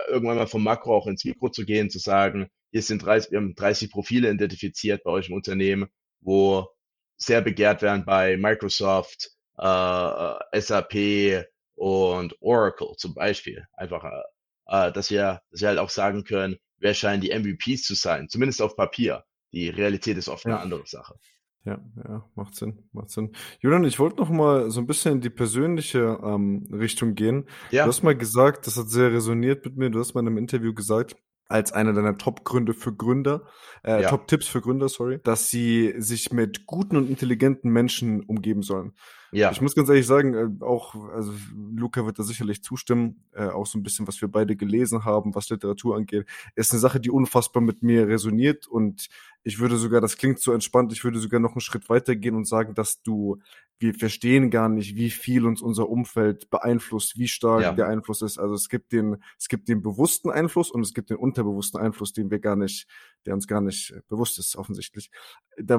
irgendwann 0.09 0.35
mal 0.35 0.47
vom 0.47 0.63
Makro 0.63 0.97
auch 0.97 1.07
ins 1.07 1.23
Mikro 1.23 1.47
zu 1.47 1.65
gehen, 1.65 1.89
zu 1.89 1.99
sagen, 1.99 2.47
hier 2.71 2.81
sind 2.81 3.01
30, 3.05 3.31
wir 3.31 3.37
haben 3.37 3.55
30 3.55 3.89
Profile 3.89 4.29
identifiziert 4.29 5.05
bei 5.05 5.11
euch 5.11 5.29
im 5.29 5.35
Unternehmen, 5.35 5.87
wo 6.19 6.67
sehr 7.15 7.41
begehrt 7.41 7.81
werden 7.81 8.03
bei 8.03 8.35
Microsoft, 8.35 9.34
äh, 9.57 10.61
SAP 10.61 11.45
und 11.75 12.35
Oracle 12.41 12.95
zum 12.97 13.13
Beispiel. 13.13 13.65
Einfach, 13.73 14.03
äh, 14.67 14.91
dass 14.91 15.09
wir, 15.11 15.41
dass 15.51 15.61
wir 15.61 15.67
halt 15.69 15.79
auch 15.79 15.89
sagen 15.89 16.23
können, 16.23 16.57
wer 16.77 16.93
scheinen 16.93 17.21
die 17.21 17.31
MVPs 17.31 17.83
zu 17.83 17.95
sein, 17.95 18.29
zumindest 18.29 18.61
auf 18.61 18.75
Papier. 18.75 19.23
Die 19.53 19.69
Realität 19.69 20.17
ist 20.17 20.27
oft 20.29 20.45
Ja. 20.45 20.53
eine 20.55 20.61
andere 20.61 20.85
Sache. 20.85 21.15
Ja, 21.63 21.79
ja, 22.07 22.23
macht 22.35 22.53
Sinn, 22.55 22.87
macht 22.91 23.09
Sinn. 23.09 23.31
Julian, 23.59 23.85
ich 23.85 23.97
wollte 23.97 24.17
noch 24.17 24.29
mal 24.29 24.69
so 24.69 24.79
ein 24.79 24.85
bisschen 24.85 25.13
in 25.13 25.21
die 25.21 25.31
persönliche 25.31 26.19
ähm, 26.23 26.67
Richtung 26.71 27.15
gehen. 27.15 27.47
Du 27.71 27.77
Ja, 27.77 27.85
hast 27.87 28.03
mal 28.03 28.15
gesagt, 28.15 28.67
das 28.67 28.77
hat 28.77 28.87
sehr 28.89 29.11
resoniert 29.11 29.65
mit 29.65 29.75
mir. 29.75 29.89
Du 29.89 29.99
hast 29.99 30.13
mal 30.13 30.21
in 30.21 30.27
einem 30.27 30.37
Interview 30.37 30.75
gesagt, 30.75 31.15
als 31.47 31.71
einer 31.71 31.93
deiner 31.93 32.17
Top-Gründe 32.19 32.73
für 32.75 32.93
Gründer, 32.93 33.47
äh, 33.83 34.03
Ja. 34.03 34.09
Top-Tipps 34.09 34.47
für 34.47 34.61
Gründer, 34.61 34.89
sorry, 34.89 35.19
dass 35.23 35.49
sie 35.49 35.95
sich 35.97 36.31
mit 36.31 36.67
guten 36.67 36.97
und 36.97 37.09
intelligenten 37.09 37.71
Menschen 37.71 38.21
umgeben 38.23 38.61
sollen. 38.61 38.93
Ja, 39.35 39.51
Ich 39.51 39.61
muss 39.61 39.75
ganz 39.75 39.89
ehrlich 39.89 40.07
sagen, 40.07 40.33
äh, 40.33 40.63
auch, 40.63 40.95
also 41.11 41.33
Luca 41.75 42.05
wird 42.05 42.17
da 42.19 42.23
sicherlich 42.23 42.63
zustimmen, 42.63 43.23
äh, 43.33 43.47
auch 43.47 43.65
so 43.65 43.77
ein 43.77 43.83
bisschen, 43.83 44.07
was 44.07 44.21
wir 44.21 44.27
beide 44.27 44.55
gelesen 44.55 45.05
haben, 45.05 45.35
was 45.35 45.49
Literatur 45.49 45.95
angeht, 45.97 46.25
ist 46.55 46.71
eine 46.71 46.79
Sache, 46.79 46.99
die 46.99 47.11
unfassbar 47.11 47.61
mit 47.61 47.83
mir 47.83 48.07
resoniert 48.07 48.67
und 48.67 49.07
ich 49.43 49.59
würde 49.59 49.77
sogar, 49.77 50.01
das 50.01 50.17
klingt 50.17 50.39
so 50.39 50.53
entspannt, 50.53 50.91
ich 50.91 51.03
würde 51.03 51.19
sogar 51.19 51.39
noch 51.39 51.51
einen 51.51 51.61
Schritt 51.61 51.87
weiter 51.87 52.15
gehen 52.15 52.35
und 52.35 52.47
sagen, 52.47 52.73
dass 52.73 53.03
du, 53.03 53.37
wir 53.77 53.93
verstehen 53.93 54.49
gar 54.49 54.69
nicht, 54.69 54.95
wie 54.95 55.11
viel 55.11 55.45
uns 55.45 55.61
unser 55.61 55.87
Umfeld 55.87 56.49
beeinflusst, 56.49 57.19
wie 57.19 57.27
stark 57.27 57.61
Ja. 57.61 57.71
der 57.73 57.87
Einfluss 57.87 58.21
ist. 58.23 58.39
Also 58.39 58.55
es 58.55 58.69
gibt 58.69 58.91
den, 58.91 59.17
es 59.37 59.47
gibt 59.47 59.67
den 59.67 59.83
bewussten 59.83 60.31
Einfluss 60.31 60.71
und 60.71 60.81
es 60.81 60.93
gibt 60.93 61.09
den 61.11 61.17
unterbewussten 61.17 61.79
Einfluss, 61.79 62.11
den 62.13 62.31
wir 62.31 62.39
gar 62.39 62.55
nicht, 62.55 62.87
der 63.25 63.33
uns 63.35 63.47
gar 63.47 63.61
nicht 63.61 63.91
äh, 63.91 64.01
bewusst 64.07 64.39
ist, 64.39 64.55
offensichtlich. 64.55 65.11
Da, 65.57 65.75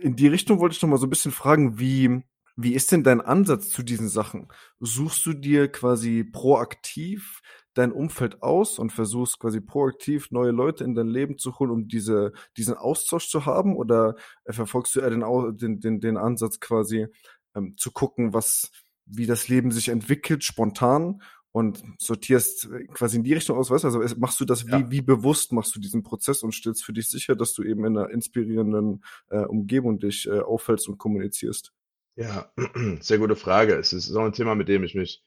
in 0.00 0.16
die 0.16 0.28
Richtung 0.28 0.58
wollte 0.60 0.74
ich 0.76 0.80
noch 0.82 0.88
mal 0.88 0.96
so 0.96 1.06
ein 1.06 1.10
bisschen 1.10 1.32
fragen, 1.32 1.78
wie, 1.78 2.22
wie 2.56 2.74
ist 2.74 2.92
denn 2.92 3.02
dein 3.02 3.20
Ansatz 3.20 3.68
zu 3.68 3.82
diesen 3.82 4.08
Sachen? 4.08 4.48
Suchst 4.80 5.24
du 5.26 5.32
dir 5.32 5.68
quasi 5.68 6.24
proaktiv 6.24 7.40
dein 7.74 7.90
Umfeld 7.90 8.42
aus 8.42 8.78
und 8.78 8.92
versuchst 8.92 9.40
quasi 9.40 9.60
proaktiv 9.60 10.30
neue 10.30 10.52
Leute 10.52 10.84
in 10.84 10.94
dein 10.94 11.08
Leben 11.08 11.38
zu 11.38 11.58
holen, 11.58 11.70
um 11.72 11.88
diese, 11.88 12.32
diesen 12.56 12.74
Austausch 12.74 13.28
zu 13.28 13.46
haben? 13.46 13.76
Oder 13.76 14.14
äh, 14.44 14.52
verfolgst 14.52 14.94
du 14.94 15.00
eher 15.00 15.10
den, 15.10 15.24
den, 15.56 15.80
den, 15.80 16.00
den 16.00 16.16
Ansatz 16.16 16.60
quasi 16.60 17.08
ähm, 17.56 17.74
zu 17.76 17.90
gucken, 17.90 18.32
was, 18.32 18.70
wie 19.06 19.26
das 19.26 19.48
Leben 19.48 19.72
sich 19.72 19.88
entwickelt, 19.88 20.44
spontan 20.44 21.22
und 21.50 21.82
sortierst 21.98 22.68
äh, 22.72 22.84
quasi 22.86 23.16
in 23.16 23.24
die 23.24 23.32
Richtung 23.32 23.56
aus, 23.58 23.70
weißt 23.70 23.84
du? 23.84 23.88
Also 24.00 24.16
machst 24.18 24.38
du 24.40 24.44
das, 24.44 24.66
wie, 24.66 24.70
Ja. 24.70 24.90
wie 24.90 25.02
bewusst 25.02 25.52
machst 25.52 25.74
du 25.74 25.80
diesen 25.80 26.02
Prozess 26.04 26.42
und 26.44 26.52
stellst 26.54 26.84
für 26.84 26.92
dich 26.92 27.08
sicher, 27.10 27.34
dass 27.34 27.52
du 27.52 27.64
eben 27.64 27.84
in 27.84 27.98
einer 27.98 28.10
inspirierenden 28.10 29.04
äh, 29.30 29.44
Umgebung 29.44 29.98
dich 29.98 30.28
äh, 30.28 30.38
auffällst 30.40 30.88
und 30.88 30.98
kommunizierst? 30.98 31.72
Ja, 32.16 32.52
sehr 33.00 33.18
gute 33.18 33.36
Frage. 33.36 33.74
Es 33.74 33.92
ist 33.92 34.14
auch 34.14 34.24
ein 34.24 34.32
Thema, 34.32 34.54
mit 34.54 34.68
dem 34.68 34.84
ich 34.84 34.94
mich 34.94 35.22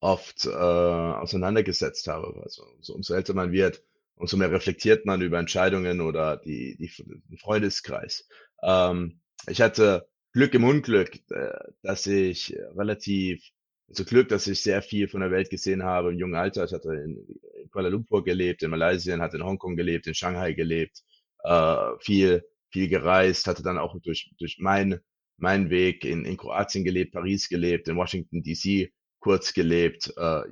oft 0.00 0.46
äh, 0.46 0.50
auseinandergesetzt 0.50 2.08
habe. 2.08 2.40
Also 2.42 2.64
so, 2.80 2.94
umso 2.94 3.14
älter 3.14 3.34
man 3.34 3.52
wird, 3.52 3.82
umso 4.16 4.36
mehr 4.36 4.50
reflektiert 4.50 5.06
man 5.06 5.22
über 5.22 5.38
Entscheidungen 5.38 6.00
oder 6.00 6.36
die, 6.38 6.76
die, 6.76 6.90
den 7.04 7.38
Freundeskreis. 7.38 8.28
Ähm, 8.62 9.20
ich 9.48 9.60
hatte 9.60 10.08
Glück 10.32 10.54
im 10.54 10.64
Unglück, 10.64 11.14
äh, 11.30 11.52
dass 11.82 12.06
ich 12.06 12.56
relativ, 12.76 13.44
also 13.88 14.04
Glück, 14.04 14.28
dass 14.28 14.48
ich 14.48 14.60
sehr 14.60 14.82
viel 14.82 15.06
von 15.06 15.20
der 15.20 15.30
Welt 15.30 15.50
gesehen 15.50 15.84
habe 15.84 16.10
im 16.12 16.18
jungen 16.18 16.34
Alter. 16.34 16.64
Ich 16.64 16.72
hatte 16.72 16.94
in, 16.94 17.18
in 17.62 17.70
Kuala 17.70 17.88
Lumpur 17.88 18.24
gelebt, 18.24 18.62
in 18.62 18.70
Malaysia, 18.70 19.16
hatte 19.18 19.36
in 19.36 19.44
Hongkong 19.44 19.76
gelebt, 19.76 20.08
in 20.08 20.14
Shanghai 20.14 20.52
gelebt, 20.52 21.04
äh, 21.44 21.90
viel, 22.00 22.44
viel 22.70 22.88
gereist, 22.88 23.46
hatte 23.46 23.62
dann 23.62 23.78
auch 23.78 23.96
durch, 24.00 24.32
durch 24.38 24.56
mein, 24.58 25.00
meinen 25.42 25.70
Weg 25.70 26.04
in, 26.04 26.24
in 26.24 26.36
Kroatien 26.36 26.84
gelebt, 26.84 27.12
Paris 27.12 27.48
gelebt, 27.48 27.88
in 27.88 27.96
Washington 27.96 28.42
DC 28.42 28.92
kurz 29.18 29.52
gelebt. 29.52 30.12
Äh, 30.16 30.42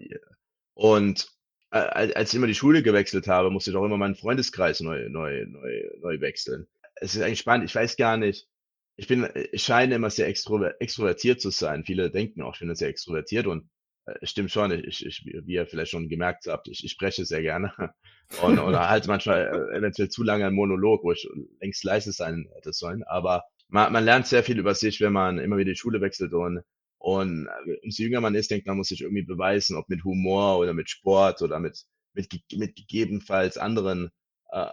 und 0.74 1.28
äh, 1.70 1.78
als 1.78 2.32
ich 2.32 2.36
immer 2.36 2.48
die 2.48 2.54
Schule 2.54 2.82
gewechselt 2.82 3.28
habe, 3.28 3.50
musste 3.50 3.70
ich 3.70 3.76
auch 3.76 3.84
immer 3.84 3.96
meinen 3.96 4.16
Freundeskreis 4.16 4.80
neu, 4.80 5.08
neu, 5.08 5.46
neu, 5.46 5.82
neu 6.00 6.20
wechseln. 6.20 6.66
Es 6.96 7.14
ist 7.14 7.22
eigentlich 7.22 7.38
spannend. 7.38 7.68
Ich 7.68 7.74
weiß 7.74 7.96
gar 7.96 8.16
nicht. 8.16 8.48
Ich 8.96 9.06
bin, 9.06 9.28
ich 9.52 9.62
scheine 9.62 9.94
immer 9.94 10.10
sehr 10.10 10.26
extrover 10.26 10.74
extrovertiert 10.80 11.40
zu 11.40 11.50
sein. 11.50 11.84
Viele 11.84 12.10
denken 12.10 12.42
auch, 12.42 12.54
ich 12.54 12.60
bin 12.60 12.74
sehr 12.74 12.88
extrovertiert 12.88 13.46
und 13.46 13.70
äh, 14.06 14.26
stimmt 14.26 14.50
schon. 14.50 14.72
Ich, 14.72 15.06
ich, 15.06 15.24
wie 15.24 15.52
ihr 15.52 15.66
vielleicht 15.66 15.92
schon 15.92 16.08
gemerkt 16.08 16.46
habt, 16.48 16.68
ich, 16.68 16.84
ich 16.84 16.90
spreche 16.90 17.24
sehr 17.24 17.42
gerne 17.42 17.72
und 18.42 18.58
oder 18.58 18.88
halt 18.88 19.06
manchmal 19.06 19.46
äh, 19.46 19.78
eventuell 19.78 20.08
zu 20.08 20.24
lange 20.24 20.46
einen 20.46 20.56
Monolog, 20.56 21.04
wo 21.04 21.12
ich 21.12 21.26
längst 21.60 21.84
leise 21.84 22.10
sein 22.10 22.48
hätte 22.56 22.72
sollen. 22.72 23.04
Aber 23.04 23.44
man, 23.70 23.92
man 23.92 24.04
lernt 24.04 24.26
sehr 24.26 24.42
viel 24.44 24.58
über 24.58 24.74
sich, 24.74 25.00
wenn 25.00 25.12
man 25.12 25.38
immer 25.38 25.56
wieder 25.58 25.72
die 25.72 25.76
Schule 25.78 26.00
wechselt 26.00 26.32
und 26.34 26.62
und 26.98 27.46
äh, 27.46 27.76
umso 27.82 28.02
jünger 28.02 28.20
man 28.20 28.34
ist, 28.34 28.50
denkt 28.50 28.66
man, 28.66 28.76
muss 28.76 28.88
sich 28.88 29.00
irgendwie 29.00 29.22
beweisen, 29.24 29.76
ob 29.76 29.88
mit 29.88 30.04
Humor 30.04 30.58
oder 30.58 30.74
mit 30.74 30.90
Sport 30.90 31.40
oder 31.40 31.58
mit, 31.58 31.82
mit, 32.12 32.30
mit 32.52 32.76
gegebenenfalls 32.76 33.56
anderen 33.56 34.10
äh, 34.52 34.66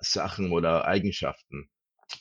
Sachen 0.00 0.52
oder 0.52 0.84
Eigenschaften. 0.86 1.68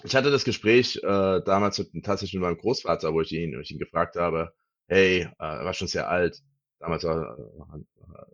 Ich 0.04 0.16
hatte 0.16 0.32
das 0.32 0.46
Gespräch 0.46 0.98
äh, 0.98 1.42
damals 1.46 1.80
mit, 1.80 2.06
tatsächlich 2.06 2.36
mit 2.40 2.44
meinem 2.44 2.58
Großvater, 2.60 3.14
wo 3.14 3.22
ich 3.22 3.32
ihn, 3.34 3.56
wo 3.58 3.62
ich 3.62 3.72
ihn 3.72 3.80
gefragt 3.80 4.16
habe, 4.18 4.54
hey, 4.88 5.22
äh, 5.24 5.28
er 5.40 5.66
war 5.66 5.74
schon 5.74 5.88
sehr 5.88 6.10
alt, 6.10 6.40
damals 6.80 7.04
war 7.04 7.38
äh, 7.40 7.74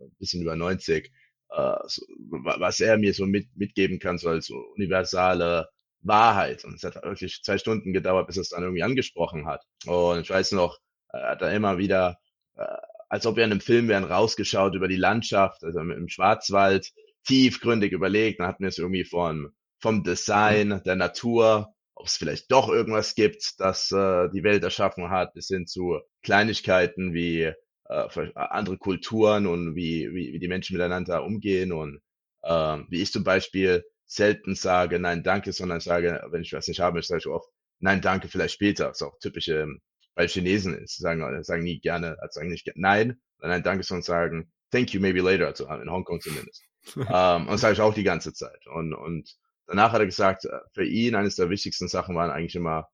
ein 0.04 0.16
bisschen 0.18 0.42
über 0.42 0.56
90, 0.56 1.12
äh, 1.50 1.76
so, 1.86 2.02
wa- 2.30 2.56
was 2.60 2.80
er 2.80 2.98
mir 2.98 3.14
so 3.14 3.26
mit, 3.26 3.48
mitgeben 3.56 3.98
kann, 3.98 4.18
so 4.18 4.28
als 4.28 4.50
universale 4.50 5.68
Wahrheit. 6.02 6.64
Und 6.64 6.74
es 6.74 6.82
hat 6.84 7.02
wirklich 7.02 7.42
zwei 7.42 7.58
Stunden 7.58 7.92
gedauert, 7.92 8.26
bis 8.26 8.36
es 8.36 8.50
dann 8.50 8.62
irgendwie 8.62 8.82
angesprochen 8.82 9.46
hat. 9.46 9.62
Und 9.86 10.20
ich 10.20 10.30
weiß 10.30 10.52
noch, 10.52 10.78
er 11.12 11.30
hat 11.30 11.42
da 11.42 11.50
immer 11.50 11.78
wieder, 11.78 12.18
äh, 12.56 12.64
als 13.08 13.26
ob 13.26 13.36
wir 13.36 13.44
in 13.44 13.52
einem 13.52 13.60
Film 13.60 13.88
wären, 13.88 14.04
rausgeschaut 14.04 14.74
über 14.74 14.88
die 14.88 14.96
Landschaft, 14.96 15.64
also 15.64 15.80
im, 15.80 16.08
Schwarzwald, 16.08 16.90
tiefgründig 17.26 17.92
überlegt. 17.92 18.40
Dann 18.40 18.46
hatten 18.46 18.62
wir 18.62 18.68
es 18.68 18.78
irgendwie 18.78 19.04
von, 19.04 19.50
vom 19.80 20.04
Design, 20.04 20.82
der 20.84 20.96
Natur, 20.96 21.74
ob 21.94 22.06
es 22.06 22.16
vielleicht 22.16 22.50
doch 22.52 22.68
irgendwas 22.68 23.14
gibt, 23.14 23.54
das 23.58 23.90
äh, 23.90 24.28
die 24.30 24.44
Welt 24.44 24.62
erschaffen 24.62 25.10
hat, 25.10 25.34
bis 25.34 25.48
hin 25.48 25.66
zu 25.66 25.98
Kleinigkeiten 26.22 27.12
wie 27.12 27.52
äh, 27.88 28.32
andere 28.34 28.78
Kulturen 28.78 29.46
und 29.46 29.74
wie, 29.74 30.08
wie, 30.12 30.32
wie 30.32 30.38
die 30.38 30.48
Menschen 30.48 30.76
miteinander 30.76 31.24
umgehen 31.24 31.72
und 31.72 32.00
äh, 32.42 32.78
wie 32.88 33.02
ich 33.02 33.12
zum 33.12 33.24
Beispiel 33.24 33.84
selten 34.08 34.54
sage, 34.54 34.98
nein, 34.98 35.22
danke, 35.22 35.52
sondern 35.52 35.80
sage, 35.80 36.26
wenn 36.30 36.42
ich 36.42 36.52
was 36.52 36.66
nicht 36.66 36.80
habe, 36.80 37.02
sage 37.02 37.20
ich 37.20 37.26
oft, 37.26 37.48
nein, 37.78 38.00
danke, 38.00 38.28
vielleicht 38.28 38.54
später. 38.54 38.88
Das 38.88 39.00
ist 39.00 39.06
auch 39.06 39.18
typisch 39.20 39.48
ähm, 39.48 39.80
bei 40.14 40.26
Chinesen 40.26 40.74
ist. 40.74 40.96
Sie 40.96 41.02
sagen, 41.02 41.44
sagen 41.44 41.62
nie 41.62 41.78
gerne, 41.78 42.16
also 42.20 42.40
sagen 42.40 42.48
nicht 42.48 42.68
nein, 42.74 43.20
nein, 43.38 43.62
danke, 43.62 43.84
sondern 43.84 44.02
sagen, 44.02 44.52
thank 44.70 44.92
you, 44.92 45.00
maybe 45.00 45.20
later, 45.20 45.46
also 45.46 45.66
in 45.66 45.90
Hongkong 45.90 46.20
zumindest. 46.20 46.64
ähm, 46.96 47.42
und 47.42 47.52
das 47.52 47.60
sage 47.60 47.74
ich 47.74 47.80
auch 47.80 47.94
die 47.94 48.02
ganze 48.02 48.32
Zeit. 48.32 48.66
Und, 48.66 48.94
und 48.94 49.36
danach 49.66 49.92
hat 49.92 50.00
er 50.00 50.06
gesagt, 50.06 50.46
äh, 50.46 50.58
für 50.72 50.84
ihn 50.84 51.14
eines 51.14 51.36
der 51.36 51.50
wichtigsten 51.50 51.86
Sachen 51.86 52.16
waren 52.16 52.30
eigentlich 52.30 52.56
immer 52.56 52.88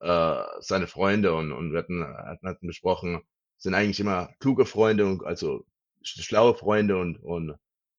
äh, 0.00 0.42
seine 0.60 0.86
Freunde 0.86 1.34
und, 1.34 1.52
und 1.52 1.72
wir 1.72 1.80
hatten, 1.80 2.02
hatten, 2.04 2.48
hatten 2.48 2.66
besprochen, 2.66 3.20
sind 3.58 3.74
eigentlich 3.74 4.00
immer 4.00 4.30
kluge 4.40 4.64
Freunde 4.64 5.06
und 5.06 5.24
also 5.24 5.66
schlaue 6.02 6.54
Freunde 6.54 6.96
und, 6.96 7.18
und, 7.18 7.54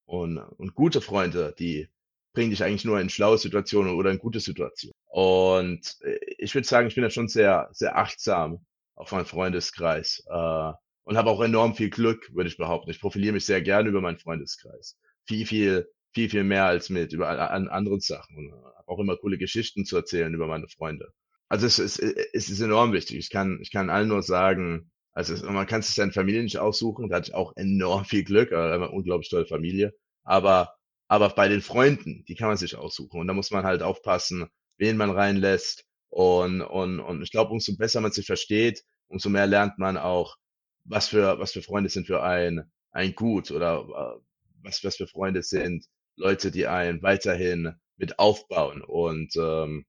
und, 0.06 0.40
und 0.40 0.74
gute 0.74 1.02
Freunde, 1.02 1.54
die 1.58 1.90
bringen 2.36 2.52
dich 2.52 2.64
eigentlich 2.64 2.86
nur 2.86 3.00
in 3.00 3.10
schlaue 3.10 3.40
Situationen 3.40 3.96
oder 3.96 4.12
in 4.12 4.20
gute 4.20 4.40
Situationen. 4.40 4.94
Und 5.08 5.96
äh, 6.02 6.20
ich 6.38 6.54
würde 6.54 6.68
sagen, 6.68 6.88
ich 6.88 6.96
bin 6.96 7.04
da 7.04 7.10
schon 7.10 7.28
sehr, 7.28 7.70
sehr 7.72 7.98
achtsam 7.98 8.66
auf 8.96 9.12
meinen 9.12 9.26
Freundeskreis 9.26 10.24
äh, 10.28 10.72
und 11.04 11.18
habe 11.18 11.30
auch 11.30 11.42
enorm 11.42 11.76
viel 11.76 11.90
Glück, 11.90 12.30
würde 12.34 12.50
ich 12.50 12.58
behaupten. 12.58 12.92
Ich 12.92 13.02
profiliere 13.02 13.34
mich 13.34 13.46
sehr 13.46 13.62
gerne 13.62 13.90
über 13.90 14.02
meinen 14.02 14.20
Freundeskreis. 14.20 14.98
Viel, 15.26 15.46
viel, 15.46 15.88
viel, 16.14 16.30
viel 16.30 16.44
mehr 16.44 16.66
als 16.66 16.90
mit 16.90 17.14
über 17.14 17.30
an 17.30 17.68
anderen 17.68 18.00
Sachen 18.00 18.38
und 18.38 18.52
habe 18.54 18.88
auch 18.88 19.00
immer 19.00 19.18
coole 19.18 19.38
Geschichten 19.38 19.86
zu 19.86 19.96
erzählen 19.98 20.34
über 20.34 20.48
meine 20.48 20.68
Freunde. 20.68 21.12
Also 21.50 21.68
es, 21.68 21.80
es, 21.80 22.00
es 22.00 22.50
ist 22.50 22.62
enorm 22.62 22.94
wichtig. 22.94 23.18
Ich 23.18 23.30
kann, 23.30 23.60
ich 23.62 23.72
kann 23.72 23.90
allen 23.90 24.08
nur 24.08 24.24
sagen, 24.24 24.92
also 25.14 25.34
es, 25.34 25.44
man 25.44 25.68
kann 25.68 25.82
sich 25.82 25.96
seine 25.96 26.12
Familie 26.12 26.44
nicht 26.44 26.60
aussuchen. 26.60 27.10
Da 27.10 27.18
hatte 27.18 27.30
ich 27.30 27.36
auch 27.36 27.56
enorm 27.56 28.06
viel 28.06 28.24
Glück, 28.24 28.52
äh, 28.52 28.56
eine 28.56 28.90
unglaublich 28.90 29.30
tolle 29.30 29.46
Familie. 29.46 29.94
Aber 30.24 30.75
aber 31.08 31.30
bei 31.30 31.48
den 31.48 31.62
Freunden, 31.62 32.26
die 32.28 32.36
kann 32.36 32.48
man 32.48 32.58
sich 32.58 32.76
aussuchen. 32.76 33.20
Und 33.20 33.28
da 33.28 33.34
muss 33.34 33.52
man 33.52 33.66
halt 33.66 33.82
aufpassen, 33.82 34.48
wen 34.78 34.98
man 34.98 35.12
reinlässt. 35.12 35.86
Und, 36.10 36.62
und, 36.62 37.00
und 37.00 37.22
ich 37.22 37.32
glaube, 37.32 37.52
umso 37.52 37.76
besser 37.76 38.02
man 38.02 38.12
sich 38.12 38.26
versteht, 38.26 38.84
umso 39.08 39.30
mehr 39.30 39.48
lernt 39.48 39.78
man 39.78 39.98
auch, 39.98 40.38
was 40.86 41.10
für, 41.10 41.40
was 41.40 41.52
für 41.54 41.62
Freunde 41.62 41.90
sind 41.90 42.08
für 42.08 42.24
ein, 42.24 42.72
ein 42.92 43.14
Gut 43.16 43.52
oder 43.52 43.80
äh, 44.18 44.22
was, 44.64 44.84
was 44.84 44.96
für 44.98 45.08
Freunde 45.08 45.44
sind 45.44 45.86
Leute, 46.16 46.52
die 46.52 46.68
einen 46.68 47.02
weiterhin 47.02 47.74
mit 47.98 48.20
aufbauen 48.20 48.82
und 48.82 49.36
ähm, 49.36 49.86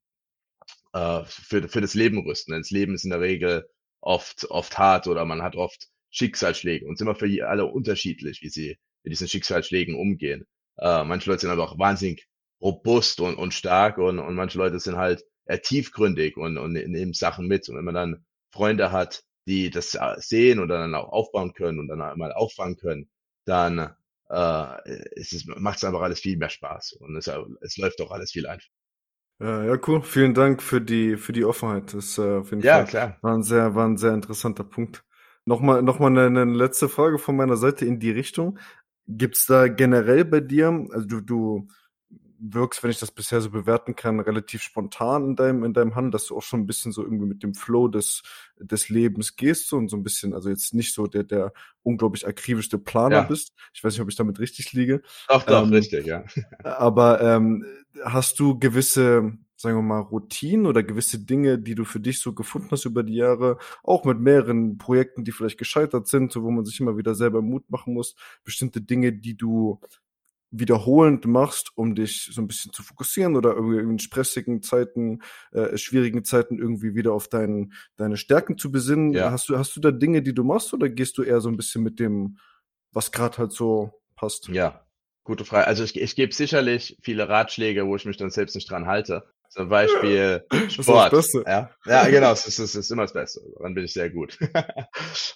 äh, 0.92 1.24
für, 1.24 1.68
für 1.68 1.80
das 1.80 1.94
Leben 1.94 2.18
rüsten. 2.26 2.52
Denn 2.52 2.62
das 2.62 2.70
Leben 2.70 2.94
ist 2.94 3.04
in 3.04 3.10
der 3.10 3.20
Regel 3.20 3.68
oft, 4.00 4.46
oft 4.50 4.76
hart 4.78 5.06
oder 5.06 5.24
man 5.24 5.42
hat 5.42 5.56
oft 5.56 5.88
Schicksalsschläge 6.10 6.86
und 6.86 6.98
sind 6.98 7.06
immer 7.06 7.16
für 7.16 7.48
alle 7.48 7.66
unterschiedlich, 7.66 8.42
wie 8.42 8.48
sie 8.48 8.78
mit 9.02 9.12
diesen 9.12 9.28
Schicksalsschlägen 9.28 9.94
umgehen. 9.94 10.46
Äh, 10.78 11.04
manche 11.04 11.30
Leute 11.30 11.42
sind 11.42 11.50
aber 11.50 11.64
auch 11.64 11.78
wahnsinnig 11.78 12.26
robust 12.60 13.20
und, 13.20 13.36
und 13.36 13.54
stark 13.54 13.98
und, 13.98 14.18
und 14.18 14.34
manche 14.34 14.58
Leute 14.58 14.80
sind 14.80 14.96
halt 14.96 15.24
eher 15.46 15.62
tiefgründig 15.62 16.36
und, 16.36 16.58
und 16.58 16.72
nehmen 16.72 17.12
Sachen 17.12 17.46
mit. 17.46 17.68
Und 17.68 17.76
wenn 17.76 17.84
man 17.84 17.94
dann 17.94 18.26
Freunde 18.52 18.92
hat, 18.92 19.22
die 19.46 19.70
das 19.70 19.96
sehen 20.16 20.58
und 20.58 20.68
dann 20.68 20.94
auch 20.94 21.10
aufbauen 21.10 21.52
können 21.52 21.78
und 21.78 21.88
dann 21.88 22.02
einmal 22.02 22.32
auffangen 22.32 22.76
können, 22.76 23.08
dann 23.44 23.94
äh, 24.28 25.10
ist 25.12 25.32
es, 25.32 25.46
macht 25.46 25.78
es 25.78 25.84
einfach 25.84 26.00
alles 26.00 26.20
viel 26.20 26.36
mehr 26.36 26.48
Spaß 26.48 26.94
und 26.94 27.16
es, 27.16 27.30
es 27.60 27.76
läuft 27.76 28.00
auch 28.00 28.10
alles 28.10 28.32
viel 28.32 28.46
einfacher. 28.46 28.72
Ja, 29.38 29.64
ja, 29.64 29.78
cool. 29.86 30.02
Vielen 30.02 30.32
Dank 30.32 30.62
für 30.62 30.80
die, 30.80 31.16
für 31.16 31.32
die 31.32 31.44
Offenheit. 31.44 31.92
Das 31.92 32.16
äh, 32.16 32.38
auf 32.38 32.50
jeden 32.50 32.62
ja, 32.62 32.76
Fall 32.76 32.86
klar. 32.86 33.18
war 33.20 33.34
ein 33.34 33.42
sehr, 33.42 33.74
war 33.74 33.86
ein 33.86 33.98
sehr 33.98 34.14
interessanter 34.14 34.64
Punkt. 34.64 35.04
Nochmal, 35.44 35.82
nochmal 35.82 36.10
eine, 36.10 36.40
eine 36.40 36.52
letzte 36.52 36.88
Frage 36.88 37.18
von 37.18 37.36
meiner 37.36 37.56
Seite 37.56 37.84
in 37.84 38.00
die 38.00 38.10
Richtung. 38.10 38.58
Gibt's 39.08 39.46
da 39.46 39.68
generell 39.68 40.24
bei 40.24 40.40
dir, 40.40 40.86
also 40.92 41.06
du, 41.06 41.20
du 41.20 41.68
wirkst, 42.38 42.82
wenn 42.82 42.90
ich 42.90 42.98
das 42.98 43.10
bisher 43.10 43.40
so 43.40 43.50
bewerten 43.50 43.96
kann, 43.96 44.20
relativ 44.20 44.62
spontan 44.62 45.30
in 45.30 45.36
deinem, 45.36 45.64
in 45.64 45.72
deinem 45.72 45.94
Handeln, 45.94 46.12
dass 46.12 46.26
du 46.26 46.36
auch 46.36 46.42
schon 46.42 46.60
ein 46.60 46.66
bisschen 46.66 46.92
so 46.92 47.02
irgendwie 47.02 47.26
mit 47.26 47.42
dem 47.42 47.54
Flow 47.54 47.88
des, 47.88 48.22
des 48.58 48.88
Lebens 48.88 49.36
gehst 49.36 49.68
so, 49.68 49.76
und 49.76 49.88
so 49.88 49.96
ein 49.96 50.02
bisschen, 50.02 50.34
also 50.34 50.50
jetzt 50.50 50.74
nicht 50.74 50.92
so 50.92 51.06
der, 51.06 51.24
der 51.24 51.52
unglaublich 51.82 52.26
akribischste 52.26 52.78
Planer 52.78 53.16
Ja. 53.16 53.22
bist. 53.22 53.52
Ich 53.72 53.82
weiß 53.82 53.94
nicht, 53.94 54.02
ob 54.02 54.08
ich 54.08 54.16
damit 54.16 54.38
richtig 54.38 54.72
liege. 54.72 55.02
Doch, 55.28 55.44
doch, 55.44 55.64
Ähm, 55.64 55.72
richtig, 55.72 56.06
ja. 56.06 56.24
Aber 56.64 57.20
ähm, 57.20 57.64
hast 58.04 58.38
du 58.38 58.58
gewisse, 58.58 59.32
sagen 59.56 59.76
wir 59.76 59.82
mal, 59.82 60.00
Routinen 60.00 60.66
oder 60.66 60.82
gewisse 60.82 61.18
Dinge, 61.18 61.58
die 61.58 61.74
du 61.74 61.84
für 61.84 62.00
dich 62.00 62.20
so 62.20 62.32
gefunden 62.34 62.68
hast 62.70 62.84
über 62.84 63.02
die 63.02 63.14
Jahre, 63.14 63.58
auch 63.82 64.04
mit 64.04 64.20
mehreren 64.20 64.78
Projekten, 64.78 65.24
die 65.24 65.32
vielleicht 65.32 65.58
gescheitert 65.58 66.06
sind, 66.06 66.30
so 66.30 66.42
wo 66.42 66.50
man 66.50 66.64
sich 66.64 66.78
immer 66.80 66.96
wieder 66.96 67.14
selber 67.14 67.42
Mut 67.42 67.70
machen 67.70 67.94
muss, 67.94 68.14
bestimmte 68.44 68.80
Dinge, 68.80 69.12
die 69.12 69.36
du 69.36 69.80
wiederholend 70.50 71.26
machst, 71.26 71.72
um 71.74 71.94
dich 71.94 72.30
so 72.32 72.40
ein 72.40 72.46
bisschen 72.46 72.72
zu 72.72 72.82
fokussieren 72.82 73.36
oder 73.36 73.54
irgendwie 73.54 73.78
in 73.78 73.98
stressigen 73.98 74.62
Zeiten, 74.62 75.22
äh, 75.52 75.76
schwierigen 75.76 76.24
Zeiten 76.24 76.58
irgendwie 76.58 76.94
wieder 76.94 77.12
auf 77.12 77.28
dein, 77.28 77.72
deine 77.96 78.16
Stärken 78.16 78.56
zu 78.56 78.70
besinnen. 78.70 79.12
Ja. 79.12 79.30
Hast 79.30 79.48
du, 79.48 79.58
hast 79.58 79.74
du 79.76 79.80
da 79.80 79.90
Dinge, 79.90 80.22
die 80.22 80.34
du 80.34 80.44
machst 80.44 80.72
oder 80.72 80.88
gehst 80.88 81.18
du 81.18 81.22
eher 81.22 81.40
so 81.40 81.48
ein 81.48 81.56
bisschen 81.56 81.82
mit 81.82 81.98
dem, 81.98 82.38
was 82.92 83.12
gerade 83.12 83.38
halt 83.38 83.52
so 83.52 83.92
passt? 84.14 84.48
Ja, 84.48 84.86
gute 85.24 85.44
Frage. 85.44 85.66
Also 85.66 85.84
ich, 85.84 86.00
ich 86.00 86.14
gebe 86.14 86.32
sicherlich 86.32 86.96
viele 87.02 87.28
Ratschläge, 87.28 87.86
wo 87.86 87.96
ich 87.96 88.04
mich 88.04 88.16
dann 88.16 88.30
selbst 88.30 88.54
nicht 88.54 88.70
dran 88.70 88.86
halte. 88.86 89.28
Zum 89.50 89.68
Beispiel 89.68 90.44
ist 90.50 90.78
das 90.78 90.84
Sport. 90.86 91.10
Beste. 91.10 91.44
Ja, 91.46 91.70
ja 91.86 92.08
genau, 92.08 92.32
es 92.32 92.46
ist, 92.46 92.58
es 92.58 92.74
ist 92.74 92.90
immer 92.90 93.02
das 93.02 93.12
Beste. 93.12 93.40
Daran 93.56 93.74
bin 93.74 93.84
ich 93.84 93.92
sehr 93.92 94.10
gut. 94.10 94.38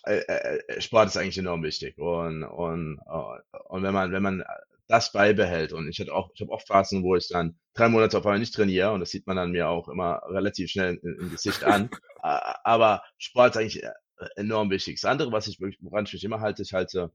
Äh, 0.04 0.20
äh, 0.20 0.80
Sport 0.80 1.08
ist 1.08 1.16
eigentlich 1.16 1.36
enorm 1.38 1.62
wichtig. 1.62 1.98
Und, 1.98 2.42
und, 2.42 2.98
äh, 3.06 3.58
und 3.68 3.82
wenn 3.82 3.92
man, 3.92 4.12
wenn 4.12 4.22
man 4.22 4.42
das 4.88 5.12
beibehält, 5.12 5.72
und 5.72 5.88
ich 5.88 6.00
hatte 6.00 6.12
auch, 6.12 6.30
ich 6.34 6.40
habe 6.40 6.52
auch 6.52 6.62
Phasen, 6.62 7.02
wo 7.02 7.16
ich 7.16 7.28
dann 7.28 7.58
drei 7.74 7.88
Monate 7.88 8.18
auf 8.18 8.26
einmal 8.26 8.38
nicht 8.38 8.54
trainiere, 8.54 8.92
und 8.92 9.00
das 9.00 9.10
sieht 9.10 9.26
man 9.26 9.36
dann 9.36 9.52
mir 9.52 9.68
auch 9.68 9.88
immer 9.88 10.22
relativ 10.28 10.70
schnell 10.70 10.98
im, 11.02 11.30
Gesicht 11.30 11.64
an. 11.64 11.90
Äh, 12.22 12.38
Aber 12.64 13.02
Sport 13.16 13.52
ist 13.52 13.56
eigentlich 13.56 13.82
äh, 13.82 13.92
enorm 14.36 14.68
wichtig. 14.68 15.00
Das 15.00 15.10
andere, 15.10 15.32
was 15.32 15.46
ich 15.46 15.58
wirklich, 15.58 15.78
woran 15.80 16.04
ich 16.04 16.12
mich 16.12 16.22
immer 16.22 16.40
halte, 16.40 16.60
ich 16.60 16.74
halte 16.74 17.10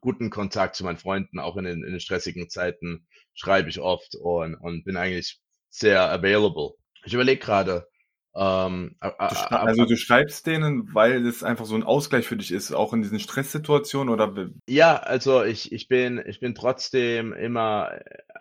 guten 0.00 0.30
Kontakt 0.30 0.74
zu 0.76 0.84
meinen 0.84 0.96
Freunden, 0.96 1.38
auch 1.38 1.58
in 1.58 1.64
den, 1.64 1.84
in 1.84 1.90
den 1.90 2.00
stressigen 2.00 2.48
Zeiten 2.48 3.06
schreibe 3.34 3.68
ich 3.68 3.78
oft 3.78 4.14
und, 4.14 4.54
und 4.54 4.84
bin 4.84 4.96
eigentlich 4.96 5.38
sehr 5.70 6.10
available. 6.12 6.74
Ich 7.04 7.14
überlege 7.14 7.40
gerade, 7.40 7.86
ähm, 8.34 8.96
Du 9.00 9.08
also 9.18 9.86
du 9.86 9.96
schreibst 9.96 10.46
denen, 10.46 10.94
weil 10.94 11.26
es 11.26 11.42
einfach 11.42 11.64
so 11.64 11.74
ein 11.74 11.82
Ausgleich 11.82 12.26
für 12.26 12.36
dich 12.36 12.52
ist, 12.52 12.72
auch 12.72 12.92
in 12.92 13.02
diesen 13.02 13.18
Stresssituationen 13.18 14.12
oder 14.12 14.50
ja, 14.68 14.96
also 14.96 15.42
ich, 15.42 15.72
ich 15.72 15.88
bin, 15.88 16.22
ich 16.24 16.38
bin 16.38 16.54
trotzdem 16.54 17.32
immer 17.32 17.90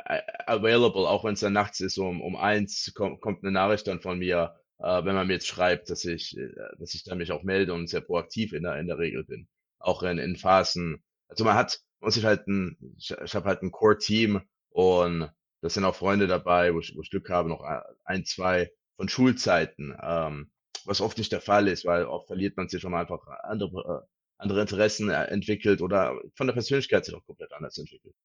äh, 0.06 0.22
available, 0.46 1.08
auch 1.08 1.24
wenn 1.24 1.34
es 1.34 1.40
dann 1.40 1.54
nachts 1.54 1.80
ist, 1.80 1.98
um, 1.98 2.22
um 2.22 2.36
eins 2.36 2.94
kommt, 2.94 3.20
kommt 3.22 3.44
eine 3.44 3.52
Nachricht 3.52 3.88
dann 3.88 4.00
von 4.00 4.20
mir, 4.20 4.56
äh, 4.78 5.04
wenn 5.04 5.16
man 5.16 5.26
mir 5.26 5.34
jetzt 5.34 5.48
schreibt, 5.48 5.90
dass 5.90 6.06
ich, 6.06 6.38
äh, 6.38 6.50
dass 6.78 6.94
ich 6.94 7.04
dann 7.04 7.18
mich 7.18 7.32
auch 7.32 7.44
melde 7.44 7.74
und 7.74 7.88
sehr 7.90 8.02
proaktiv 8.02 8.54
in 8.54 8.64
der, 8.64 8.78
in 8.78 8.88
der 8.88 9.00
Regel 9.00 9.24
bin. 9.24 9.48
Auch 9.80 10.04
in, 10.04 10.20
in 10.20 10.36
Phasen. 10.36 11.02
Also 11.30 11.46
man 11.46 11.56
hat, 11.56 11.80
muss 12.00 12.16
ich 12.16 12.26
halt 12.26 12.48
ein, 12.48 12.78
ich, 12.98 13.12
ich 13.12 13.34
habe 13.34 13.48
halt 13.48 13.64
ein 13.64 13.72
Core-Team 13.72 14.42
und 14.70 15.32
das 15.62 15.74
sind 15.74 15.86
auch 15.86 15.96
Freunde 15.96 16.28
dabei, 16.28 16.74
wo 16.74 16.80
ich, 16.80 16.96
wo 16.96 17.02
ich 17.02 17.10
Glück 17.10 17.30
habe, 17.30 17.50
noch 17.50 17.64
ein, 18.06 18.26
zwei 18.26 18.72
von 18.96 19.10
Schulzeiten, 19.10 19.96
ähm, 20.02 20.52
was 20.86 21.02
oft 21.02 21.18
nicht 21.18 21.32
der 21.32 21.42
Fall 21.42 21.68
ist, 21.68 21.86
weil 21.86 22.06
oft 22.06 22.28
verliert 22.28 22.58
man 22.58 22.70
sich, 22.70 22.84
wenn 22.84 22.92
man 22.92 23.02
einfach 23.02 23.26
andere, 23.44 24.04
äh, 24.04 24.08
andere 24.38 24.62
Interessen 24.62 25.10
äh, 25.10 25.26
entwickelt 25.26 25.82
oder 25.82 26.20
von 26.36 26.48
der 26.48 26.54
Persönlichkeit 26.54 27.06
sich 27.06 27.16
auch 27.16 27.26
komplett 27.26 27.54
anders 27.54 27.78
entwickelt. 27.78 28.16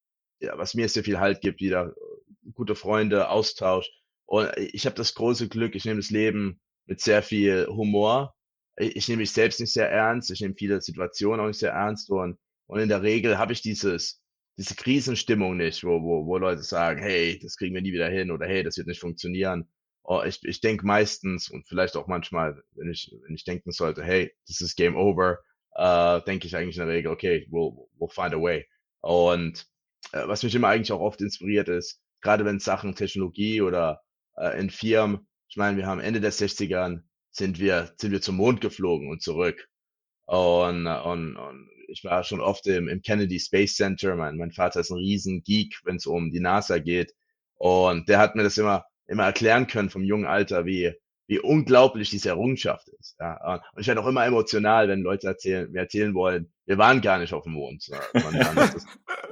Ja, 0.41 0.57
was 0.59 0.75
mir 0.75 0.89
sehr 0.89 1.05
viel 1.05 1.21
Halt 1.21 1.41
gibt, 1.41 1.61
wieder 1.61 1.89
äh, 1.89 2.51
gute 2.53 2.75
Freunde, 2.75 3.29
Austausch. 3.29 3.89
Und 4.27 4.51
ich 4.57 4.87
habe 4.87 4.97
das 4.97 5.15
große 5.15 5.49
Glück, 5.49 5.75
ich 5.75 5.85
nehme 5.85 6.01
das 6.01 6.11
Leben 6.11 6.61
mit 6.87 7.01
sehr 7.01 7.23
viel 7.23 7.67
Humor. 7.67 8.35
Ich, 8.77 8.97
ich 8.97 9.09
nehme 9.09 9.21
mich 9.21 9.33
selbst 9.33 9.61
nicht 9.61 9.73
sehr 9.73 9.91
ernst, 9.91 10.31
ich 10.31 10.41
nehme 10.41 10.55
viele 10.57 10.81
Situationen 10.81 11.41
auch 11.41 11.49
nicht 11.49 11.59
sehr 11.59 11.73
ernst 11.73 12.11
und, 12.11 12.39
und 12.67 12.81
in 12.81 12.89
der 12.89 13.03
Regel 13.03 13.39
habe 13.39 13.53
ich 13.53 13.61
dieses, 13.61 14.24
diese 14.57 14.75
Krisenstimmung 14.75 15.57
nicht, 15.57 15.85
wo, 15.85 16.03
wo, 16.03 16.27
wo 16.27 16.39
Leute 16.39 16.63
sagen, 16.63 17.01
hey, 17.03 17.39
das 17.43 17.57
kriegen 17.57 17.75
wir 17.75 17.83
nie 17.83 17.93
wieder 17.93 18.09
hin 18.09 18.31
oder 18.31 18.47
hey, 18.47 18.63
das 18.63 18.77
wird 18.77 18.87
nicht 18.87 19.01
funktionieren. 19.01 19.69
Oh, 20.05 20.23
ich, 20.25 20.41
ich 20.45 20.61
denke 20.61 20.87
meistens 20.87 21.49
und 21.51 21.67
vielleicht 21.67 21.97
auch 21.97 22.07
manchmal, 22.07 22.63
wenn 22.73 22.91
ich, 22.91 23.11
wenn 23.27 23.35
ich 23.35 23.45
denken 23.45 23.73
sollte, 23.73 24.05
hey, 24.05 24.33
this 24.47 24.61
is 24.61 24.77
game 24.77 24.97
over, 24.97 25.39
äh, 25.75 26.21
denke 26.23 26.47
ich 26.47 26.57
eigentlich 26.57 26.77
in 26.77 26.87
der 26.87 26.95
Regel, 26.95 27.11
okay, 27.11 27.47
we'll, 27.51 27.89
we'll 27.99 28.13
find 28.13 28.35
a 28.35 28.41
way. 28.41 28.67
Und 29.01 29.67
äh, 30.13 30.27
was 30.29 30.43
mich 30.43 30.55
immer 30.55 30.69
eigentlich 30.69 30.93
auch 30.93 31.01
oft 31.01 31.21
inspiriert 31.21 31.69
ist, 31.69 32.01
gerade 32.21 32.45
wenn 32.45 32.61
Sachen 32.61 32.95
Technologie 32.95 33.63
oder 33.63 34.03
äh, 34.37 34.59
in 34.61 34.71
Firmen, 34.71 35.27
ich 35.49 35.57
meine, 35.57 35.77
wir 35.77 35.87
haben 35.87 36.01
Ende 36.01 36.21
der 36.21 36.33
60ern 36.33 37.03
sind 37.31 37.59
wir, 37.59 37.93
sind 37.97 38.13
wir 38.13 38.21
zum 38.21 38.37
Mond 38.37 38.61
geflogen 38.61 39.11
und 39.11 39.23
zurück. 39.23 39.69
Und, 40.27 40.87
und, 40.87 41.37
und 41.37 41.69
ich 41.89 42.05
war 42.05 42.25
schon 42.25 42.41
oft 42.41 42.67
im, 42.67 42.89
im 42.89 43.03
Kennedy 43.03 43.39
Space 43.39 43.75
Center. 43.77 44.17
Mein, 44.17 44.37
mein 44.37 44.53
Vater 44.53 44.81
ist 44.81 44.91
ein 44.91 44.99
riesen 44.99 45.43
Geek, 45.43 45.81
wenn 45.85 45.97
es 45.97 46.07
um 46.07 46.31
die 46.31 46.41
NASA 46.41 46.79
geht. 46.79 47.15
Und 47.57 48.09
der 48.09 48.19
hat 48.19 48.35
mir 48.35 48.43
das 48.43 48.59
immer, 48.59 48.85
immer 49.07 49.25
erklären 49.25 49.67
können 49.67 49.91
vom 49.91 50.03
jungen 50.03 50.27
Alter, 50.27 50.67
wie, 50.67 50.93
wie 51.27 51.39
unglaublich 51.39 52.11
diese 52.11 52.31
Errungenschaft 52.31 52.89
ist. 53.01 53.17
Ja. 53.19 53.63
Und 53.73 53.81
ich 53.81 53.87
werde 53.87 54.03
auch 54.03 54.07
immer 54.07 54.27
emotional, 54.27 54.89
wenn 54.89 55.03
Leute 55.03 55.27
erzählen, 55.29 55.71
mir 55.71 55.81
erzählen 55.81 56.15
wollen, 56.15 56.53
wir 56.67 56.79
waren 56.79 57.01
gar 57.01 57.19
nicht 57.19 57.33
auf 57.33 57.45
dem 57.45 57.53
Mond. 57.53 57.89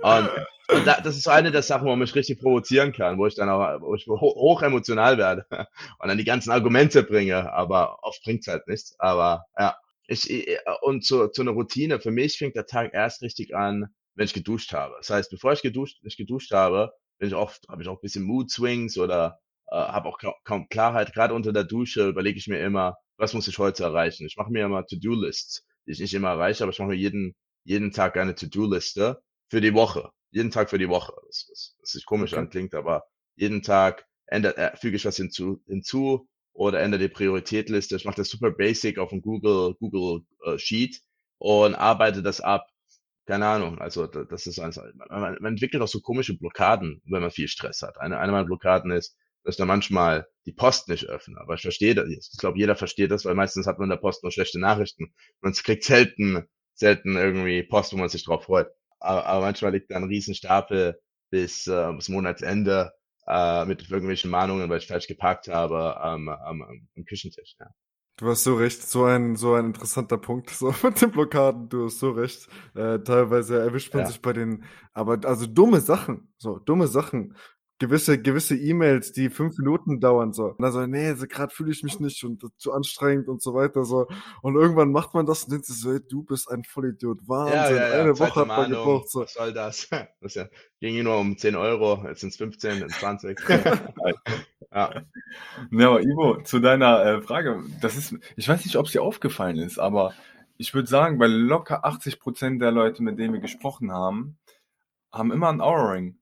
und, 0.03 0.31
und 0.69 0.87
da, 0.87 1.01
das 1.01 1.17
ist 1.17 1.25
so 1.25 1.31
eine 1.31 1.51
der 1.51 1.63
Sachen, 1.63 1.85
wo 1.85 1.91
man 1.91 1.99
mich 1.99 2.15
richtig 2.15 2.41
provozieren 2.41 2.93
kann, 2.93 3.19
wo 3.19 3.27
ich 3.27 3.35
dann 3.35 3.49
auch 3.49 3.81
wo 3.81 3.95
ich 3.95 4.07
hoch 4.07 4.63
emotional 4.63 5.19
werde 5.19 5.47
und 5.99 6.09
dann 6.09 6.19
die 6.19 6.25
ganzen 6.25 6.51
Argumente 6.51 7.03
bringe, 7.03 7.53
aber 7.53 7.99
oft 8.03 8.23
bringt's 8.25 8.47
halt 8.47 8.67
nichts. 8.69 8.95
Aber 8.99 9.45
ja, 9.59 9.77
ich, 10.07 10.59
und 10.83 11.05
zu, 11.05 11.29
zu 11.29 11.43
einer 11.43 11.53
Routine, 11.53 12.01
für 12.01 12.11
mich 12.11 12.37
fängt 12.37 12.57
der 12.57 12.67
Tag 12.67 12.93
erst 12.93 13.23
richtig 13.23 13.55
an, 13.55 13.87
wenn 14.15 14.27
ich 14.27 14.35
geduscht 14.35 14.73
habe. 14.73 14.95
Das 14.99 15.11
heißt, 15.11 15.31
bevor 15.31 15.53
ich 15.53 15.63
geduscht, 15.63 16.03
nicht 16.03 16.19
geduscht 16.19 16.53
habe, 16.53 16.93
bin 17.19 17.29
ich 17.29 17.35
oft, 17.35 17.69
habe 17.69 17.83
ich 17.83 17.89
auch 17.89 17.97
ein 17.97 18.03
bisschen 18.03 18.25
Mood 18.25 18.51
Swings 18.51 18.99
oder 18.99 19.39
äh, 19.71 19.77
habe 19.77 20.09
auch 20.09 20.19
kaum, 20.19 20.35
kaum 20.45 20.69
Klarheit. 20.69 21.13
Gerade 21.13 21.35
unter 21.35 21.53
der 21.53 21.65
Dusche 21.65 22.09
überlege 22.09 22.39
ich 22.39 22.49
mir 22.49 22.59
immer, 22.59 22.97
was 23.17 23.35
muss 23.35 23.49
ich 23.49 23.59
heute 23.59 23.85
erreichen? 23.85 24.27
Ich 24.27 24.37
mache 24.37 24.51
mir 24.51 24.65
immer 24.65 24.87
To-Do-Lists, 24.87 25.65
die 25.87 25.93
ich 25.93 26.01
nicht 26.01 26.15
immer 26.15 26.31
erreiche, 26.31 26.65
aber 26.65 26.73
ich 26.73 26.79
mache 26.79 26.89
mir 26.89 26.97
jeden, 26.97 27.35
jeden 27.65 27.93
Tag 27.93 28.17
eine 28.17 28.35
To-Do-Liste 28.35 29.23
für 29.49 29.61
die 29.61 29.75
Woche. 29.75 30.11
Jeden 30.31 30.51
Tag 30.51 30.71
für 30.71 30.79
die 30.79 30.89
Woche. 30.89 31.13
Das, 31.27 31.47
das, 31.49 31.77
das 31.81 31.91
sich 31.91 32.05
komisch 32.05 32.33
okay. 32.33 32.41
anklingt, 32.41 32.75
aber 32.75 33.05
jeden 33.37 33.63
Tag 33.63 34.07
ändert, 34.27 34.59
äh, 34.59 34.77
füge 34.77 34.97
ich 34.97 35.05
was 35.05 35.17
hinzu, 35.17 35.63
hinzu 35.67 36.29
oder 36.53 36.81
ändere 36.81 37.01
die 37.01 37.09
Prioritätliste. 37.09 37.97
Ich 37.97 38.05
mache 38.05 38.17
das 38.17 38.29
super 38.29 38.51
basic 38.51 38.99
auf 38.99 39.11
dem 39.11 39.23
Google, 39.23 39.75
Google 39.79 40.23
äh, 40.45 40.59
Sheet 40.59 41.01
und 41.39 41.75
arbeite 41.75 42.23
das 42.23 42.41
ab. 42.41 42.67
Keine 43.27 43.47
Ahnung, 43.47 43.79
also 43.79 44.07
das 44.07 44.47
ist 44.47 44.59
eins, 44.59 44.77
man, 44.77 45.37
man 45.41 45.45
entwickelt 45.45 45.83
auch 45.83 45.89
so 45.89 46.01
komische 46.01 46.37
Blockaden, 46.37 47.01
wenn 47.05 47.23
man 47.23 47.31
viel 47.31 47.47
Stress 47.49 47.83
hat. 47.83 47.99
Eine, 48.01 48.19
eine 48.19 48.33
meiner 48.33 48.47
Blockaden 48.47 48.91
ist, 48.91 49.17
dass 49.45 49.57
da 49.57 49.65
manchmal 49.65 50.27
die 50.47 50.53
Post 50.53 50.89
nicht 50.89 51.07
öffne. 51.07 51.41
Aber 51.41 51.55
ich 51.55 51.63
verstehe 51.63 51.95
das. 51.95 52.09
Ich 52.09 52.39
glaube, 52.39 52.59
jeder 52.59 52.77
versteht 52.77 53.11
das, 53.11 53.25
weil 53.25 53.35
meistens 53.35 53.67
hat 53.67 53.79
man 53.79 53.87
in 53.87 53.91
der 53.91 53.97
Post 53.97 54.23
nur 54.23 54.33
schlechte 54.33 54.59
Nachrichten. 54.59 55.15
Man 55.41 55.53
kriegt 55.53 55.85
selten, 55.85 56.49
selten 56.75 57.17
irgendwie 57.17 57.63
Post, 57.63 57.93
wo 57.93 57.97
man 57.97 58.09
sich 58.09 58.25
drauf 58.25 58.45
freut. 58.45 58.69
Aber, 58.99 59.27
aber 59.27 59.41
manchmal 59.41 59.73
liegt 59.73 59.91
da 59.91 59.97
ein 59.97 60.05
Riesenstapel 60.05 61.01
bis, 61.31 61.67
äh, 61.67 61.93
bis 61.93 62.09
Monatsende 62.09 62.93
äh, 63.27 63.65
mit 63.65 63.91
irgendwelchen 63.91 64.31
Mahnungen, 64.31 64.69
weil 64.69 64.79
ich 64.79 64.87
falsch 64.87 65.07
geparkt 65.07 65.49
habe 65.49 66.01
am, 66.01 66.29
am, 66.29 66.63
am 66.63 67.05
Küchentisch. 67.05 67.57
Ja. 67.59 67.67
Du 68.17 68.29
hast 68.29 68.45
so 68.45 68.55
recht, 68.55 68.83
so 68.83 69.05
ein, 69.05 69.37
so 69.37 69.55
ein 69.55 69.67
interessanter 69.67 70.19
Punkt, 70.19 70.51
so 70.51 70.75
mit 70.83 71.01
den 71.01 71.11
Blockaden, 71.11 71.69
du 71.69 71.87
hast 71.87 71.99
so 71.99 72.11
recht. 72.11 72.49
Äh, 72.75 72.99
teilweise 73.01 73.59
erwischt 73.59 73.95
man 73.95 74.03
ja. 74.03 74.09
sich 74.09 74.21
bei 74.21 74.33
den, 74.33 74.65
aber 74.93 75.19
also 75.25 75.47
dumme 75.47 75.81
Sachen, 75.81 76.33
so 76.37 76.59
dumme 76.59 76.87
Sachen 76.87 77.37
gewisse 77.83 78.23
gewisse 78.23 78.57
E-Mails, 78.57 79.11
die 79.11 79.29
fünf 79.29 79.59
Minuten 79.59 79.99
dauern 79.99 80.33
so. 80.33 80.51
Und 80.51 80.63
dann 80.63 80.71
so, 80.71 80.87
nee, 80.87 81.15
so 81.15 81.27
gerade 81.27 81.53
fühle 81.53 81.73
ich 81.73 81.83
mich 81.83 81.99
nicht 81.99 82.23
und 82.23 82.45
zu 82.57 82.73
anstrengend 82.73 83.29
und 83.29 83.43
so 83.43 83.55
weiter 83.55 83.85
so. 83.85 84.07
Und 84.41 84.55
irgendwann 84.55 84.93
macht 84.93 85.15
man 85.15 85.27
das 85.27 85.45
und 85.45 85.53
denkt 85.53 85.67
sich 85.67 85.81
so, 85.81 85.91
ey, 85.91 86.01
du 86.09 86.23
bist 86.23 86.49
ein 86.49 86.63
Vollidiot. 86.63 87.19
Wahnsinn, 87.27 87.57
ja, 87.57 87.71
ja, 87.71 87.97
ja. 87.97 88.03
eine 88.03 88.19
Woche 88.19 88.41
hat 88.41 88.47
man 88.47 88.71
gebraucht. 88.71 89.11
So. 89.11 89.23
Was 89.23 89.35
soll 89.35 89.53
das? 89.53 89.89
Das 90.21 90.35
ja, 90.35 90.47
ging 90.79 91.03
nur 91.03 91.19
um 91.19 91.37
10 91.37 91.57
Euro, 91.57 92.05
jetzt 92.07 92.21
sind 92.21 92.29
es 92.31 92.37
15, 92.37 92.89
20. 92.89 93.41
ja. 93.49 93.81
ja, 94.71 95.89
aber 95.89 96.01
Ivo, 96.03 96.43
zu 96.45 96.61
deiner 96.61 97.05
äh, 97.05 97.23
Frage, 97.23 97.65
das 97.81 97.97
ist, 97.97 98.15
ich 98.37 98.49
weiß 98.49 98.65
nicht, 98.65 98.77
ob 98.77 98.87
es 98.87 98.93
dir 98.93 99.03
aufgefallen 99.03 99.59
ist, 99.59 99.81
aber 99.81 100.15
ich 100.59 100.75
würde 100.75 100.87
sagen, 100.89 101.19
bei 101.19 101.27
locker 101.27 101.85
80 101.85 102.21
Prozent 102.21 102.63
der 102.63 102.71
Leute, 102.71 103.03
mit 103.03 103.19
denen 103.19 103.35
wir 103.35 103.41
gesprochen 103.41 103.91
haben, 103.91 104.39
haben 105.11 105.33
immer 105.33 105.49
einen 105.49 105.61
Aura-Ring. 105.61 106.19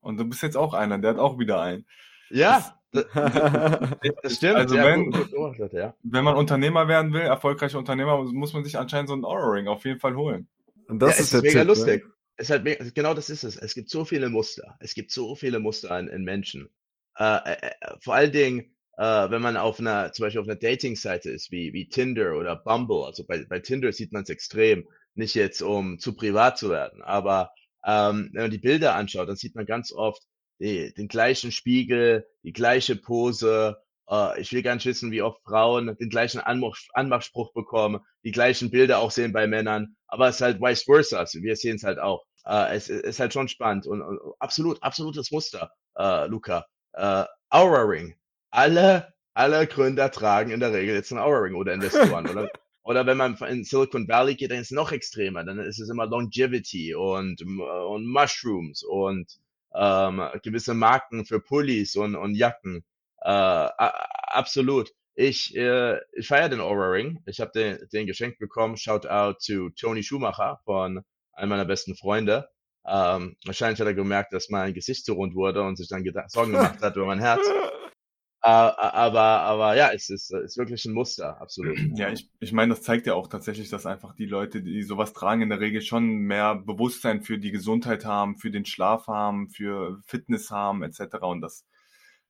Und 0.00 0.18
du 0.18 0.24
bist 0.24 0.42
jetzt 0.42 0.56
auch 0.56 0.74
einer, 0.74 0.98
der 0.98 1.10
hat 1.10 1.18
auch 1.18 1.38
wieder 1.38 1.60
einen. 1.60 1.86
Ja, 2.30 2.74
das, 2.92 3.04
das 4.22 4.34
stimmt. 4.34 4.56
Also 4.56 4.76
ja, 4.76 4.84
wenn, 4.84 5.10
gut, 5.10 5.30
gut 5.32 5.72
ja. 5.72 5.94
wenn 6.02 6.24
man 6.24 6.36
Unternehmer 6.36 6.88
werden 6.88 7.12
will, 7.12 7.22
erfolgreicher 7.22 7.78
Unternehmer, 7.78 8.22
muss 8.24 8.52
man 8.52 8.64
sich 8.64 8.78
anscheinend 8.78 9.08
so 9.08 9.14
einen 9.14 9.24
Aura-Ring 9.24 9.68
auf 9.68 9.84
jeden 9.84 10.00
Fall 10.00 10.16
holen. 10.16 10.48
Und 10.88 11.00
das 11.00 11.18
ja, 11.18 11.24
ist, 11.24 11.34
ist 11.34 11.42
mega 11.42 11.48
Tipp, 11.48 11.58
ne? 11.58 11.64
lustig. 11.64 12.04
Ne? 12.04 12.12
Es 12.36 12.46
ist 12.46 12.50
halt 12.50 12.64
mega, 12.64 12.84
genau 12.94 13.14
das 13.14 13.30
ist 13.30 13.44
es. 13.44 13.56
Es 13.56 13.74
gibt 13.74 13.90
so 13.90 14.04
viele 14.04 14.28
Muster. 14.28 14.76
Es 14.80 14.94
gibt 14.94 15.10
so 15.12 15.34
viele 15.34 15.60
Muster 15.60 15.98
in, 15.98 16.08
in 16.08 16.24
Menschen. 16.24 16.68
Äh, 17.16 17.52
äh, 17.52 17.56
äh, 17.62 17.70
vor 18.00 18.14
allen 18.14 18.32
Dingen, 18.32 18.74
äh, 18.96 19.30
wenn 19.30 19.42
man 19.42 19.56
auf 19.56 19.78
einer, 19.78 20.12
zum 20.12 20.24
Beispiel 20.24 20.40
auf 20.40 20.48
einer 20.48 20.56
Dating-Seite 20.56 21.30
ist, 21.30 21.52
wie, 21.52 21.72
wie 21.72 21.88
Tinder 21.88 22.36
oder 22.36 22.56
Bumble. 22.56 23.04
Also 23.04 23.24
bei, 23.24 23.44
bei 23.48 23.60
Tinder 23.60 23.92
sieht 23.92 24.12
man 24.12 24.22
es 24.22 24.30
extrem. 24.30 24.88
Nicht 25.14 25.34
jetzt, 25.34 25.60
um 25.60 25.98
zu 25.98 26.14
privat 26.14 26.56
zu 26.56 26.70
werden, 26.70 27.02
aber 27.02 27.52
ähm, 27.84 28.30
wenn 28.32 28.42
man 28.42 28.50
die 28.50 28.58
Bilder 28.58 28.94
anschaut, 28.94 29.28
dann 29.28 29.36
sieht 29.36 29.54
man 29.54 29.66
ganz 29.66 29.92
oft 29.92 30.22
die, 30.60 30.92
den 30.94 31.08
gleichen 31.08 31.52
Spiegel, 31.52 32.26
die 32.42 32.52
gleiche 32.52 32.96
Pose. 32.96 33.78
Äh, 34.08 34.40
ich 34.40 34.52
will 34.52 34.62
gar 34.62 34.74
nicht 34.74 34.86
wissen, 34.86 35.10
wie 35.10 35.22
oft 35.22 35.42
Frauen 35.42 35.96
den 35.98 36.10
gleichen 36.10 36.40
Anmach, 36.40 36.76
Anmachspruch 36.92 37.52
bekommen, 37.52 38.00
die 38.24 38.32
gleichen 38.32 38.70
Bilder 38.70 38.98
auch 38.98 39.10
sehen 39.10 39.32
bei 39.32 39.46
Männern. 39.46 39.96
Aber 40.06 40.28
es 40.28 40.36
ist 40.36 40.42
halt 40.42 40.60
vice 40.60 40.84
versa. 40.84 41.18
Also 41.18 41.42
wir 41.42 41.56
sehen 41.56 41.76
es 41.76 41.84
halt 41.84 41.98
auch. 41.98 42.24
Äh, 42.44 42.76
es, 42.76 42.88
es 42.88 43.02
ist 43.02 43.20
halt 43.20 43.32
schon 43.32 43.48
spannend 43.48 43.86
und, 43.86 44.02
und 44.02 44.18
absolut, 44.38 44.82
absolutes 44.82 45.30
Muster, 45.30 45.70
äh, 45.96 46.26
Luca. 46.26 46.66
Äh, 46.92 47.24
Aura 47.50 47.82
Ring. 47.82 48.14
Alle, 48.50 49.12
alle 49.34 49.66
Gründer 49.66 50.10
tragen 50.10 50.50
in 50.50 50.60
der 50.60 50.72
Regel 50.72 50.94
jetzt 50.94 51.12
einen 51.12 51.20
Aura 51.20 51.40
Ring 51.40 51.54
oder 51.54 51.72
Investoren 51.74 52.28
oder 52.28 52.50
oder 52.82 53.06
wenn 53.06 53.16
man 53.16 53.36
in 53.48 53.64
Silicon 53.64 54.08
Valley 54.08 54.34
geht, 54.34 54.50
dann 54.50 54.58
ist 54.58 54.70
es 54.70 54.76
noch 54.76 54.92
extremer. 54.92 55.44
Dann 55.44 55.58
ist 55.58 55.80
es 55.80 55.90
immer 55.90 56.06
Longevity 56.06 56.94
und, 56.94 57.42
und 57.42 58.06
Mushrooms 58.06 58.82
und 58.82 59.38
ähm, 59.74 60.22
gewisse 60.42 60.74
Marken 60.74 61.24
für 61.24 61.40
Pullis 61.40 61.96
und, 61.96 62.16
und 62.16 62.34
Jacken. 62.34 62.84
Äh, 63.20 63.68
absolut. 63.76 64.92
Ich, 65.14 65.54
äh, 65.54 65.98
ich 66.12 66.26
feiere 66.26 66.48
den 66.48 66.60
Aura 66.60 66.88
Ring. 66.88 67.22
Ich 67.26 67.40
habe 67.40 67.50
den, 67.54 67.78
den 67.92 68.06
geschenkt 68.06 68.38
bekommen. 68.38 68.76
Shout 68.76 69.06
out 69.06 69.42
zu 69.42 69.70
Tony 69.70 70.02
Schumacher 70.02 70.60
von 70.64 71.02
einem 71.32 71.50
meiner 71.50 71.66
besten 71.66 71.94
Freunde. 71.94 72.48
Ähm, 72.86 73.36
wahrscheinlich 73.44 73.78
hat 73.78 73.86
er 73.86 73.94
gemerkt, 73.94 74.32
dass 74.32 74.48
mein 74.48 74.72
Gesicht 74.72 75.04
zu 75.04 75.12
rund 75.12 75.34
wurde 75.34 75.62
und 75.62 75.76
sich 75.76 75.88
dann 75.88 76.04
Sorgen 76.28 76.52
gemacht 76.52 76.80
hat 76.80 76.96
über 76.96 77.06
mein 77.06 77.20
Herz. 77.20 77.42
Aber, 78.42 79.40
aber 79.42 79.76
ja, 79.76 79.90
es 79.92 80.08
ist, 80.08 80.32
ist 80.32 80.56
wirklich 80.56 80.84
ein 80.86 80.94
Muster, 80.94 81.40
absolut. 81.40 81.76
Ja, 81.96 82.10
ich, 82.10 82.30
ich 82.40 82.52
meine, 82.52 82.74
das 82.74 82.82
zeigt 82.82 83.06
ja 83.06 83.14
auch 83.14 83.28
tatsächlich, 83.28 83.68
dass 83.68 83.84
einfach 83.84 84.14
die 84.14 84.26
Leute, 84.26 84.62
die 84.62 84.82
sowas 84.82 85.12
tragen, 85.12 85.42
in 85.42 85.50
der 85.50 85.60
Regel 85.60 85.82
schon 85.82 86.06
mehr 86.06 86.54
Bewusstsein 86.54 87.22
für 87.22 87.38
die 87.38 87.50
Gesundheit 87.50 88.06
haben, 88.06 88.36
für 88.36 88.50
den 88.50 88.64
Schlaf 88.64 89.08
haben, 89.08 89.50
für 89.50 90.00
Fitness 90.06 90.50
haben, 90.50 90.82
etc. 90.82 91.16
Und 91.20 91.42
das, 91.42 91.66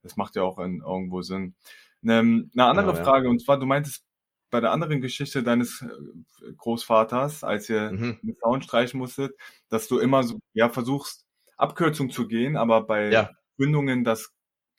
das 0.03 0.17
macht 0.17 0.35
ja 0.35 0.43
auch 0.43 0.59
in, 0.59 0.81
irgendwo 0.81 1.23
Sinn. 1.23 1.55
Ähm, 2.03 2.51
eine 2.55 2.67
andere 2.67 2.93
genau, 2.93 3.05
Frage, 3.05 3.27
ja. 3.27 3.31
und 3.31 3.41
zwar, 3.41 3.59
du 3.59 3.67
meintest 3.67 4.05
bei 4.51 4.61
der 4.61 4.73
anderen 4.73 5.01
Geschichte 5.01 5.45
deines 5.45 5.83
äh, 5.83 6.53
Großvaters, 6.57 7.45
als 7.45 7.69
ihr 7.69 7.93
mhm. 7.93 8.19
den 8.23 8.37
Zaun 8.39 8.63
streichen 8.63 8.99
musstet, 8.99 9.37
dass 9.69 9.87
du 9.87 9.99
immer 9.99 10.25
so, 10.25 10.41
ja, 10.55 10.69
versuchst, 10.71 11.25
Abkürzung 11.57 12.11
zu 12.11 12.27
gehen, 12.27 12.57
aber 12.57 12.83
bei 12.83 13.11
ja. 13.11 13.31
Gründungen 13.57 14.03
das 14.03 14.33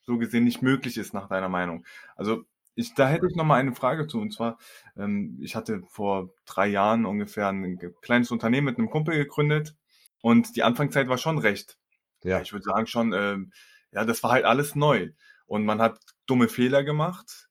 so 0.04 0.18
gesehen 0.18 0.44
nicht 0.44 0.62
möglich 0.62 0.98
ist, 0.98 1.14
nach 1.14 1.28
deiner 1.28 1.50
Meinung. 1.50 1.86
Also 2.16 2.44
ich, 2.76 2.94
da 2.94 3.08
hätte 3.10 3.28
ich 3.30 3.36
noch 3.36 3.46
mal 3.46 3.60
eine 3.60 3.76
Frage 3.76 4.08
zu. 4.08 4.20
Und 4.20 4.34
zwar, 4.34 4.58
ähm, 4.98 5.38
ich 5.42 5.56
hatte 5.56 5.84
vor 5.90 6.30
drei 6.46 6.68
Jahren 6.68 7.06
ungefähr 7.06 7.48
ein 7.50 7.80
kleines 8.02 8.32
Unternehmen 8.32 8.66
mit 8.66 8.78
einem 8.78 8.90
Kumpel 8.90 9.16
gegründet 9.16 9.76
und 10.22 10.56
die 10.56 10.64
Anfangszeit 10.64 11.08
war 11.08 11.18
schon 11.18 11.38
recht. 11.38 11.78
Ja. 12.24 12.42
Ich 12.42 12.54
würde 12.54 12.64
sagen 12.64 12.88
schon, 12.88 13.14
ähm, 13.14 13.52
ja, 13.92 14.06
das 14.06 14.24
war 14.24 14.32
halt 14.32 14.46
alles 14.46 14.76
neu. 14.76 15.10
Und 15.46 15.66
man 15.66 15.82
hat 15.82 16.00
dumme 16.28 16.48
Fehler 16.48 16.84
gemacht, 16.84 17.50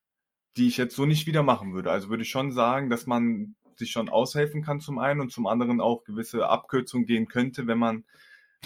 die 0.57 0.69
ich 0.69 0.77
jetzt 0.77 0.97
so 0.97 1.07
nicht 1.07 1.27
wieder 1.27 1.43
machen 1.43 1.75
würde. 1.75 1.91
Also 1.91 2.09
würde 2.09 2.23
ich 2.23 2.31
schon 2.31 2.53
sagen, 2.53 2.89
dass 2.89 3.07
man 3.07 3.57
sich 3.77 3.91
schon 3.91 4.09
aushelfen 4.09 4.63
kann 4.63 4.81
zum 4.81 4.99
einen 4.99 5.21
und 5.21 5.33
zum 5.33 5.47
anderen 5.47 5.81
auch 5.81 6.05
gewisse 6.05 6.49
Abkürzungen 6.49 7.07
gehen 7.07 7.29
könnte, 7.29 7.67
wenn 7.67 7.79
man 7.79 8.05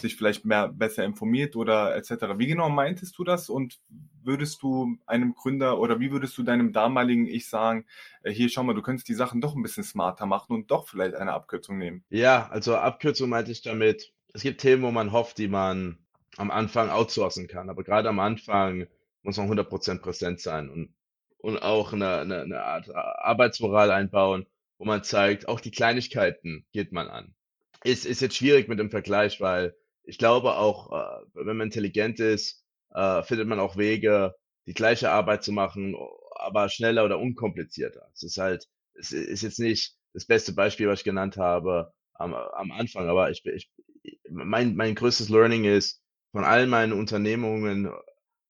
sich 0.00 0.16
vielleicht 0.16 0.44
mehr 0.44 0.68
besser 0.68 1.04
informiert 1.04 1.56
oder 1.56 1.94
etc. 1.96 2.36
Wie 2.36 2.46
genau 2.46 2.68
meintest 2.68 3.16
du 3.18 3.24
das 3.24 3.48
und 3.48 3.78
würdest 4.22 4.62
du 4.62 4.96
einem 5.06 5.34
Gründer 5.34 5.78
oder 5.78 6.00
wie 6.00 6.10
würdest 6.10 6.36
du 6.38 6.42
deinem 6.42 6.72
damaligen 6.72 7.26
Ich 7.26 7.48
sagen, 7.48 7.86
äh, 8.22 8.32
hier 8.32 8.48
schau 8.48 8.62
mal, 8.62 8.74
du 8.74 8.82
könntest 8.82 9.08
die 9.08 9.14
Sachen 9.14 9.40
doch 9.40 9.54
ein 9.54 9.62
bisschen 9.62 9.84
smarter 9.84 10.26
machen 10.26 10.54
und 10.54 10.70
doch 10.70 10.88
vielleicht 10.88 11.14
eine 11.14 11.32
Abkürzung 11.32 11.78
nehmen? 11.78 12.04
Ja, 12.10 12.48
also 12.50 12.76
Abkürzung 12.76 13.28
meinte 13.28 13.52
ich 13.52 13.62
damit, 13.62 14.12
es 14.32 14.42
gibt 14.42 14.60
Themen, 14.60 14.82
wo 14.82 14.90
man 14.90 15.12
hofft, 15.12 15.38
die 15.38 15.48
man 15.48 15.98
am 16.36 16.50
Anfang 16.50 16.90
outsourcen 16.90 17.46
kann, 17.46 17.70
aber 17.70 17.84
gerade 17.84 18.08
am 18.08 18.18
Anfang 18.18 18.86
muss 19.22 19.36
man 19.36 19.50
100% 19.50 20.00
präsent 20.00 20.40
sein 20.40 20.68
und, 20.68 20.94
und 21.38 21.58
auch 21.58 21.92
eine, 21.92 22.18
eine, 22.18 22.42
eine 22.42 22.62
Art 22.62 22.92
Arbeitsmoral 22.94 23.90
einbauen, 23.90 24.46
wo 24.78 24.84
man 24.84 25.04
zeigt, 25.04 25.48
auch 25.48 25.60
die 25.60 25.70
Kleinigkeiten 25.70 26.66
geht 26.72 26.92
man 26.92 27.08
an. 27.08 27.34
Ist, 27.84 28.06
ist 28.06 28.20
jetzt 28.20 28.36
schwierig 28.36 28.68
mit 28.68 28.78
dem 28.78 28.90
Vergleich, 28.90 29.40
weil 29.40 29.76
ich 30.04 30.18
glaube 30.18 30.56
auch, 30.56 30.92
äh, 30.92 31.24
wenn 31.34 31.56
man 31.56 31.68
intelligent 31.68 32.20
ist, 32.20 32.64
äh, 32.94 33.22
findet 33.22 33.48
man 33.48 33.60
auch 33.60 33.76
Wege, 33.76 34.34
die 34.66 34.74
gleiche 34.74 35.10
Arbeit 35.10 35.44
zu 35.44 35.52
machen, 35.52 35.96
aber 36.36 36.68
schneller 36.68 37.04
oder 37.04 37.18
unkomplizierter. 37.18 38.08
Es 38.14 38.22
ist 38.22 38.38
halt, 38.38 38.66
es 38.94 39.12
ist 39.12 39.42
jetzt 39.42 39.58
nicht 39.58 39.96
das 40.12 40.26
beste 40.26 40.52
Beispiel, 40.52 40.88
was 40.88 41.00
ich 41.00 41.04
genannt 41.04 41.36
habe, 41.36 41.92
am, 42.14 42.34
am 42.34 42.70
Anfang, 42.72 43.08
aber 43.08 43.30
ich, 43.30 43.44
ich 43.44 43.70
mein, 44.30 44.76
mein 44.76 44.94
größtes 44.94 45.28
Learning 45.28 45.64
ist 45.64 46.02
von 46.32 46.44
all 46.44 46.66
meinen 46.66 46.92
Unternehmungen, 46.92 47.92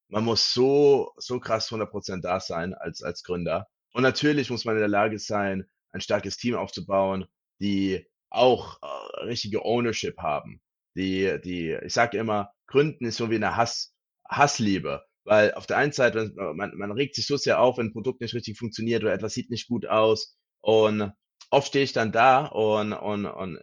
man 0.09 0.25
muss 0.25 0.53
so, 0.53 1.13
so 1.17 1.41
krass 1.41 1.71
100% 1.71 2.21
da 2.21 2.41
sein 2.41 2.75
als, 2.75 3.03
als 3.03 3.23
Gründer. 3.23 3.67
Und 3.93 4.03
natürlich 4.03 4.51
muss 4.51 4.65
man 4.65 4.77
in 4.77 4.81
der 4.81 4.89
Lage 4.89 5.19
sein, 5.19 5.65
ein 5.93 6.01
starkes 6.01 6.37
Team 6.37 6.57
aufzubauen, 6.57 7.27
die 7.61 8.07
auch 8.31 8.79
äh, 8.83 9.25
richtige 9.25 9.65
Ownership 9.65 10.19
haben. 10.19 10.61
Die, 10.97 11.39
die, 11.45 11.77
ich 11.85 11.93
sage 11.93 12.19
immer, 12.19 12.53
Gründen 12.67 13.05
ist 13.05 13.17
so 13.17 13.31
wie 13.31 13.37
eine 13.37 13.57
Hass, 13.57 13.95
Hassliebe. 14.29 15.05
Weil 15.25 15.55
auf 15.55 15.67
der 15.67 15.79
einen 15.79 15.93
Seite, 15.93 16.33
man, 16.55 16.77
man 16.77 16.93
regt 16.93 17.15
sich 17.15 17.27
so 17.27 17.37
sehr 17.37 17.61
auf, 17.61 17.79
wenn 17.79 17.87
ein 17.87 17.93
Produkt 17.93 18.21
nicht 18.21 18.35
richtig 18.35 18.59
funktioniert 18.59 19.03
oder 19.03 19.15
etwas 19.15 19.33
sieht 19.33 19.51
nicht 19.51 19.69
gut 19.69 19.87
aus. 19.87 20.37
Und 20.61 21.13
oft 21.51 21.69
stehe 21.69 21.85
ich 21.85 21.93
dann 21.93 22.13
da 22.13 22.47
und, 22.47 22.93
und, 22.93 23.27
und 23.27 23.59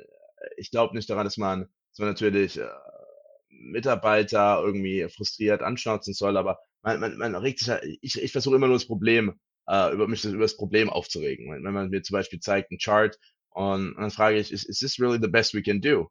ich 0.57 0.71
glaube 0.71 0.95
nicht 0.95 1.09
daran, 1.09 1.25
dass 1.25 1.38
man, 1.38 1.67
dass 1.91 1.99
man 1.99 2.09
natürlich 2.09 2.59
äh, 2.59 2.67
Mitarbeiter 3.49 4.61
irgendwie 4.63 5.07
frustriert 5.09 5.61
anschnauzen 5.61 6.13
soll, 6.13 6.38
aber 6.38 6.59
man, 6.82 6.99
man, 6.99 7.17
man 7.17 7.36
regt 7.36 7.59
sich, 7.59 7.71
ich, 8.01 8.21
ich 8.21 8.32
versuche 8.32 8.55
immer 8.55 8.67
nur 8.67 8.77
das 8.77 8.88
Problem, 8.88 9.39
äh, 9.67 9.93
über 9.93 10.07
mich 10.07 10.25
über 10.25 10.39
das 10.39 10.57
Problem 10.57 10.89
aufzuregen. 10.89 11.51
Wenn 11.51 11.73
man 11.73 11.89
mir 11.89 12.01
zum 12.01 12.15
Beispiel 12.15 12.39
zeigt, 12.39 12.71
ein 12.71 12.79
Chart 12.79 13.17
und, 13.49 13.93
und 13.93 14.01
dann 14.01 14.11
frage 14.11 14.39
ich, 14.39 14.51
is, 14.51 14.63
is 14.63 14.79
this 14.79 14.99
really 14.99 15.19
the 15.21 15.27
best 15.27 15.53
we 15.53 15.61
can 15.61 15.82
do? 15.82 16.09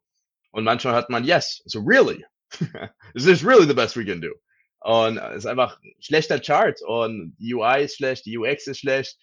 Und 0.53 0.65
manchmal 0.65 0.95
hat 0.95 1.11
man, 1.11 1.25
yes, 1.25 1.63
so 1.67 1.81
really, 1.81 2.25
is 3.15 3.25
this 3.25 3.45
really 3.45 3.67
the 3.67 3.75
best 3.75 3.97
we 3.97 4.05
can 4.05 4.21
do? 4.21 4.33
Und 4.81 5.19
es 5.19 5.39
ist 5.39 5.47
einfach 5.47 5.79
ein 5.83 5.95
schlechter 6.01 6.41
Chart 6.41 6.81
und 6.83 7.37
die 7.39 7.55
UI 7.55 7.85
ist 7.85 7.97
schlecht, 7.97 8.25
die 8.25 8.39
UX 8.39 8.67
ist 8.67 8.79
schlecht. 8.79 9.19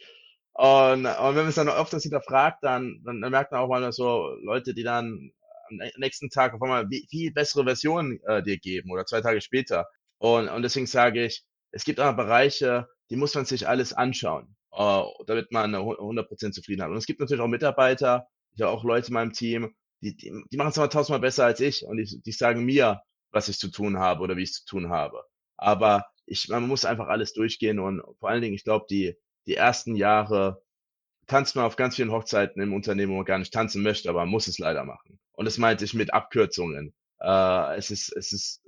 Und, 0.54 1.06
und 1.06 1.06
wenn 1.06 1.36
man 1.36 1.48
es 1.48 1.56
dann 1.56 1.70
oft 1.70 1.94
das 1.94 2.04
hinterfragt, 2.04 2.64
dann, 2.64 3.02
dann, 3.04 3.22
dann 3.22 3.32
merkt 3.32 3.52
man 3.52 3.62
auch 3.62 3.68
mal 3.68 3.92
so 3.92 4.36
Leute, 4.44 4.74
die 4.74 4.84
dann 4.84 5.32
am 5.70 5.78
nächsten 5.98 6.30
Tag 6.30 6.54
auf 6.54 6.62
einmal 6.62 6.88
viel 7.10 7.32
bessere 7.32 7.64
Versionen 7.64 8.20
äh, 8.26 8.42
dir 8.42 8.58
geben 8.58 8.92
oder 8.92 9.06
zwei 9.06 9.22
Tage 9.22 9.42
später. 9.42 9.88
Und, 10.20 10.48
und 10.48 10.62
deswegen 10.62 10.88
sage 10.88 11.26
ich, 11.26 11.44
es 11.72 11.84
gibt 11.84 12.00
auch 12.00 12.16
Bereiche, 12.16 12.88
die 13.10 13.16
muss 13.16 13.36
man 13.36 13.46
sich 13.46 13.68
alles 13.68 13.94
anschauen, 13.94 14.56
äh, 14.74 15.04
damit 15.26 15.52
man 15.52 15.76
100% 15.76 16.52
zufrieden 16.52 16.84
hat. 16.84 16.90
Und 16.90 16.98
es 16.98 17.06
gibt 17.06 17.20
natürlich 17.20 17.42
auch 17.42 17.48
Mitarbeiter, 17.48 18.28
ich 18.56 18.62
habe 18.62 18.72
auch 18.72 18.84
Leute 18.84 19.08
in 19.08 19.14
meinem 19.14 19.34
Team, 19.34 19.76
die, 20.02 20.16
die, 20.16 20.32
die 20.52 20.58
machen 20.58 20.70
es 20.70 20.78
aber 20.78 20.90
tausendmal 20.90 21.20
besser 21.20 21.46
als 21.46 21.60
ich 21.60 21.86
und 21.86 21.98
die, 21.98 22.22
die 22.22 22.32
sagen 22.32 22.66
mir, 22.66 23.02
was 23.32 23.50
ich 23.50 23.58
zu 23.58 23.70
tun 23.70 23.98
habe 23.98 24.22
oder 24.22 24.38
wie 24.38 24.44
ich 24.44 24.52
es 24.52 24.64
zu 24.64 24.66
tun 24.66 24.90
habe. 24.90 25.24
Aber 25.58 26.06
ich, 26.26 26.50
man 26.50 26.68
muss 26.68 26.86
einfach 26.86 27.08
alles 27.08 27.34
durchgehen 27.34 27.80
und 27.80 28.02
vor 28.20 28.30
allen 28.30 28.42
Dingen, 28.42 28.56
ich 28.56 28.64
glaube, 28.64 28.86
die, 28.90 29.18
die 29.48 29.56
ersten 29.56 29.96
Jahre 29.96 30.62
tanzt 31.28 31.56
man 31.56 31.66
auf 31.66 31.76
ganz 31.76 31.96
vielen 31.96 32.12
Hochzeiten 32.12 32.62
im 32.62 32.74
Unternehmen, 32.74 33.14
wo 33.14 33.18
man 33.18 33.26
gar 33.26 33.38
nicht 33.38 33.54
tanzen 33.54 33.84
möchte, 33.84 34.10
aber 34.10 34.20
man 34.20 34.30
muss 34.30 34.48
es 34.48 34.60
leider 34.60 34.84
machen. 34.86 35.20
Und 35.34 35.46
das 35.46 35.58
meinte 35.58 35.86
ich 35.86 35.94
mit 35.94 36.14
Abkürzungen. 36.14 36.94
Äh, 37.20 37.78
es 37.78 37.92
ist, 37.92 38.16
es 38.16 38.32
ist, 38.32 38.64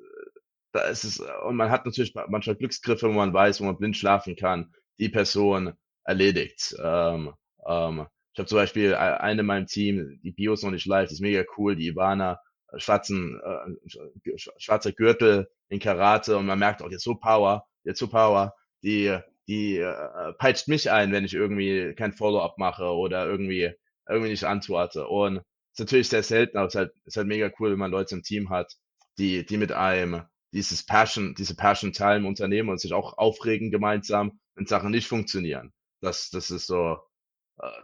da 0.71 0.81
ist 0.81 1.03
es, 1.03 1.19
und 1.19 1.55
man 1.55 1.71
hat 1.71 1.85
natürlich 1.85 2.13
manchmal 2.27 2.55
Glücksgriffe, 2.55 3.07
wo 3.07 3.13
man 3.13 3.33
weiß, 3.33 3.61
wo 3.61 3.65
man 3.65 3.77
blind 3.77 3.97
schlafen 3.97 4.35
kann, 4.35 4.73
die 4.99 5.09
Person 5.09 5.73
erledigt. 6.03 6.75
Ähm, 6.81 7.33
ähm, 7.65 8.07
habe 8.39 8.47
zum 8.47 8.57
Beispiel 8.57 8.95
eine 8.95 9.41
in 9.41 9.45
meinem 9.45 9.67
Team, 9.67 10.19
die 10.23 10.31
Bios 10.31 10.63
noch 10.63 10.71
nicht 10.71 10.85
live, 10.85 11.09
die 11.09 11.13
ist 11.13 11.21
mega 11.21 11.43
cool, 11.57 11.75
die 11.75 11.87
Ivana, 11.87 12.39
schwarzen, 12.77 13.39
äh, 13.43 14.37
schwarzer 14.57 14.91
Gürtel 14.91 15.49
in 15.69 15.79
Karate 15.79 16.37
und 16.37 16.45
man 16.45 16.59
merkt 16.59 16.81
auch, 16.81 16.91
jetzt 16.91 17.03
so 17.03 17.15
Power, 17.15 17.65
jetzt 17.83 17.99
so 17.99 18.07
Power, 18.07 18.53
die, 18.83 19.17
die 19.47 19.77
äh, 19.77 20.33
peitscht 20.37 20.67
mich 20.67 20.91
ein, 20.91 21.11
wenn 21.11 21.25
ich 21.25 21.33
irgendwie 21.33 21.93
kein 21.95 22.13
Follow-up 22.13 22.57
mache 22.57 22.85
oder 22.85 23.25
irgendwie, 23.27 23.71
irgendwie 24.07 24.29
nicht 24.29 24.43
antworte. 24.43 25.07
Und 25.07 25.37
ist 25.73 25.79
natürlich 25.79 26.09
sehr 26.09 26.23
selten, 26.23 26.57
aber 26.57 26.67
es 26.67 26.75
ist 26.75 26.79
halt, 26.79 26.91
ist 27.05 27.17
halt 27.17 27.27
mega 27.27 27.51
cool, 27.59 27.71
wenn 27.71 27.79
man 27.79 27.91
Leute 27.91 28.15
im 28.15 28.23
Team 28.23 28.49
hat, 28.49 28.73
die, 29.17 29.45
die 29.45 29.57
mit 29.57 29.71
einem 29.71 30.23
dieses 30.51 30.85
Passion, 30.85 31.35
diese 31.35 31.55
Passion 31.55 31.93
teilen 31.93 32.23
im 32.23 32.27
Unternehmen 32.27 32.69
und 32.69 32.79
sich 32.79 32.93
auch 32.93 33.17
aufregen 33.17 33.71
gemeinsam, 33.71 34.39
wenn 34.55 34.65
Sachen 34.65 34.91
nicht 34.91 35.07
funktionieren. 35.07 35.73
Das, 36.01 36.29
das 36.29 36.49
ist 36.49 36.67
so, 36.67 36.93
äh, 36.93 36.97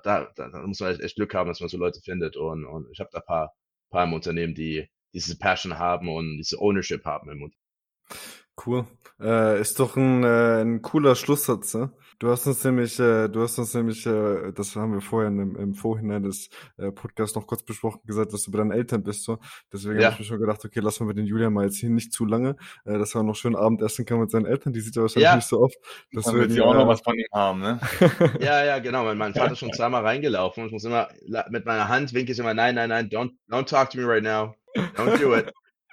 da, 0.03 0.31
da, 0.35 0.49
da 0.49 0.65
muss 0.65 0.79
man 0.79 0.99
echt 0.99 1.15
Glück 1.15 1.33
haben, 1.33 1.47
dass 1.47 1.59
man 1.59 1.69
so 1.69 1.77
Leute 1.77 2.01
findet. 2.01 2.37
Und, 2.37 2.65
und 2.65 2.89
ich 2.91 2.99
habe 2.99 3.09
da 3.11 3.19
paar, 3.19 3.53
paar 3.89 4.05
im 4.05 4.13
Unternehmen, 4.13 4.55
die 4.55 4.87
diese 5.13 5.37
Passion 5.37 5.77
haben 5.77 6.09
und 6.09 6.37
diese 6.37 6.59
Ownership 6.59 7.05
haben 7.05 7.29
im 7.29 7.43
Unternehmen. 7.43 7.65
Cool. 8.65 8.85
Äh, 9.19 9.59
ist 9.59 9.79
doch 9.79 9.95
ein, 9.95 10.23
äh, 10.23 10.61
ein 10.61 10.81
cooler 10.81 11.15
Schlusssatz, 11.15 11.73
ne? 11.73 11.91
Du 12.19 12.29
hast 12.29 12.47
uns 12.47 12.63
nämlich, 12.63 12.99
äh, 12.99 13.27
du 13.27 13.41
hast 13.41 13.57
uns 13.59 13.73
nämlich, 13.73 14.05
äh, 14.05 14.51
das 14.53 14.75
haben 14.75 14.93
wir 14.93 15.01
vorher 15.01 15.29
im, 15.29 15.55
im 15.55 15.75
Vorhinein 15.75 16.23
des 16.23 16.49
äh, 16.77 16.91
Podcasts 16.91 17.35
noch 17.35 17.45
kurz 17.45 17.63
besprochen, 17.63 18.01
gesagt, 18.05 18.31
dass 18.31 18.43
du 18.43 18.51
bei 18.51 18.59
deinen 18.59 18.71
Eltern 18.71 19.03
bist, 19.03 19.23
so. 19.23 19.39
Deswegen 19.71 19.99
ja. 19.99 20.05
habe 20.05 20.13
ich 20.13 20.19
mir 20.19 20.25
schon 20.25 20.39
gedacht, 20.39 20.63
okay, 20.63 20.79
lass 20.81 20.99
mal 20.99 21.07
mit 21.07 21.17
den 21.17 21.25
Julian 21.25 21.51
mal 21.51 21.65
jetzt 21.65 21.77
hier 21.77 21.89
nicht 21.89 22.13
zu 22.13 22.25
lange, 22.25 22.55
äh, 22.85 22.97
dass 22.97 23.15
er 23.15 23.23
noch 23.23 23.35
schön 23.35 23.55
Abend 23.55 23.81
essen 23.81 24.05
kann 24.05 24.19
mit 24.19 24.31
seinen 24.31 24.45
Eltern. 24.45 24.71
Die 24.71 24.79
sieht 24.79 24.95
er 24.95 25.03
wahrscheinlich 25.03 25.23
ja. 25.23 25.35
nicht 25.35 25.47
so 25.47 25.59
oft. 25.59 25.75
Das 26.13 26.31
wird 26.31 26.51
sie 26.51 26.61
auch 26.61 26.73
noch 26.73 26.87
was 26.87 27.01
von 27.01 27.17
ihm 27.17 27.27
haben, 27.33 27.59
ne? 27.59 27.79
ja, 28.39 28.63
ja, 28.63 28.79
genau. 28.79 29.03
Mein, 29.03 29.17
mein 29.17 29.33
Vater 29.33 29.51
ist 29.51 29.59
schon 29.59 29.73
zweimal 29.73 30.03
reingelaufen 30.03 30.63
und 30.63 30.67
ich 30.67 30.73
muss 30.73 30.85
immer 30.85 31.09
mit 31.49 31.65
meiner 31.65 31.89
Hand 31.89 32.13
winke 32.13 32.31
ich 32.31 32.39
immer, 32.39 32.53
nein, 32.53 32.75
nein, 32.75 32.89
nein, 32.89 33.09
don't, 33.09 33.31
don't 33.49 33.65
talk 33.65 33.89
to 33.89 33.97
me 33.97 34.07
right 34.07 34.23
now. 34.23 34.55
Don't 34.95 35.17
do 35.19 35.35
it. 35.35 35.51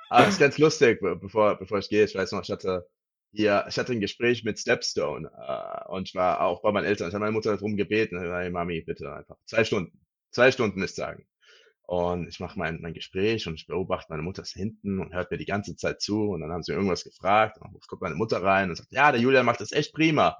Aber 0.08 0.26
es 0.26 0.34
ist 0.34 0.40
ganz 0.40 0.58
lustig, 0.58 1.00
bevor, 1.00 1.56
bevor 1.56 1.78
ich 1.78 1.88
gehe. 1.88 2.04
Ich 2.04 2.14
weiß 2.14 2.32
noch, 2.32 2.42
ich 2.42 2.50
hatte 2.50 2.86
hier, 3.32 3.64
ich 3.68 3.78
hatte 3.78 3.92
ein 3.92 4.00
Gespräch 4.00 4.44
mit 4.44 4.58
Stepstone 4.58 5.30
äh, 5.30 5.88
und 5.90 6.08
ich 6.08 6.14
war 6.14 6.42
auch 6.42 6.62
bei 6.62 6.70
meinen 6.70 6.84
Eltern. 6.84 7.08
Ich 7.08 7.14
habe 7.14 7.22
meine 7.22 7.32
Mutter 7.32 7.52
darum 7.52 7.76
gebeten, 7.76 8.20
hey 8.20 8.50
Mami, 8.50 8.82
bitte 8.82 9.12
einfach 9.12 9.36
zwei 9.46 9.64
Stunden. 9.64 9.98
Zwei 10.30 10.52
Stunden 10.52 10.82
ist 10.82 10.96
sagen. 10.96 11.26
Und 11.82 12.28
ich 12.28 12.40
mache 12.40 12.58
mein, 12.58 12.80
mein 12.80 12.94
Gespräch 12.94 13.46
und 13.46 13.54
ich 13.54 13.66
beobachte 13.66 14.06
meine 14.10 14.22
Mutter 14.22 14.42
ist 14.42 14.52
hinten 14.52 14.98
und 15.00 15.12
hört 15.12 15.30
mir 15.30 15.38
die 15.38 15.46
ganze 15.46 15.76
Zeit 15.76 16.00
zu. 16.00 16.30
Und 16.30 16.40
dann 16.40 16.52
haben 16.52 16.62
sie 16.62 16.72
irgendwas 16.72 17.04
gefragt. 17.04 17.58
Und 17.58 17.72
dann 17.72 17.80
kommt 17.86 18.02
meine 18.02 18.14
Mutter 18.14 18.42
rein 18.42 18.70
und 18.70 18.76
sagt, 18.76 18.92
ja, 18.92 19.12
der 19.12 19.20
Julian 19.20 19.46
macht 19.46 19.60
das 19.60 19.72
echt 19.72 19.92
prima. 19.92 20.36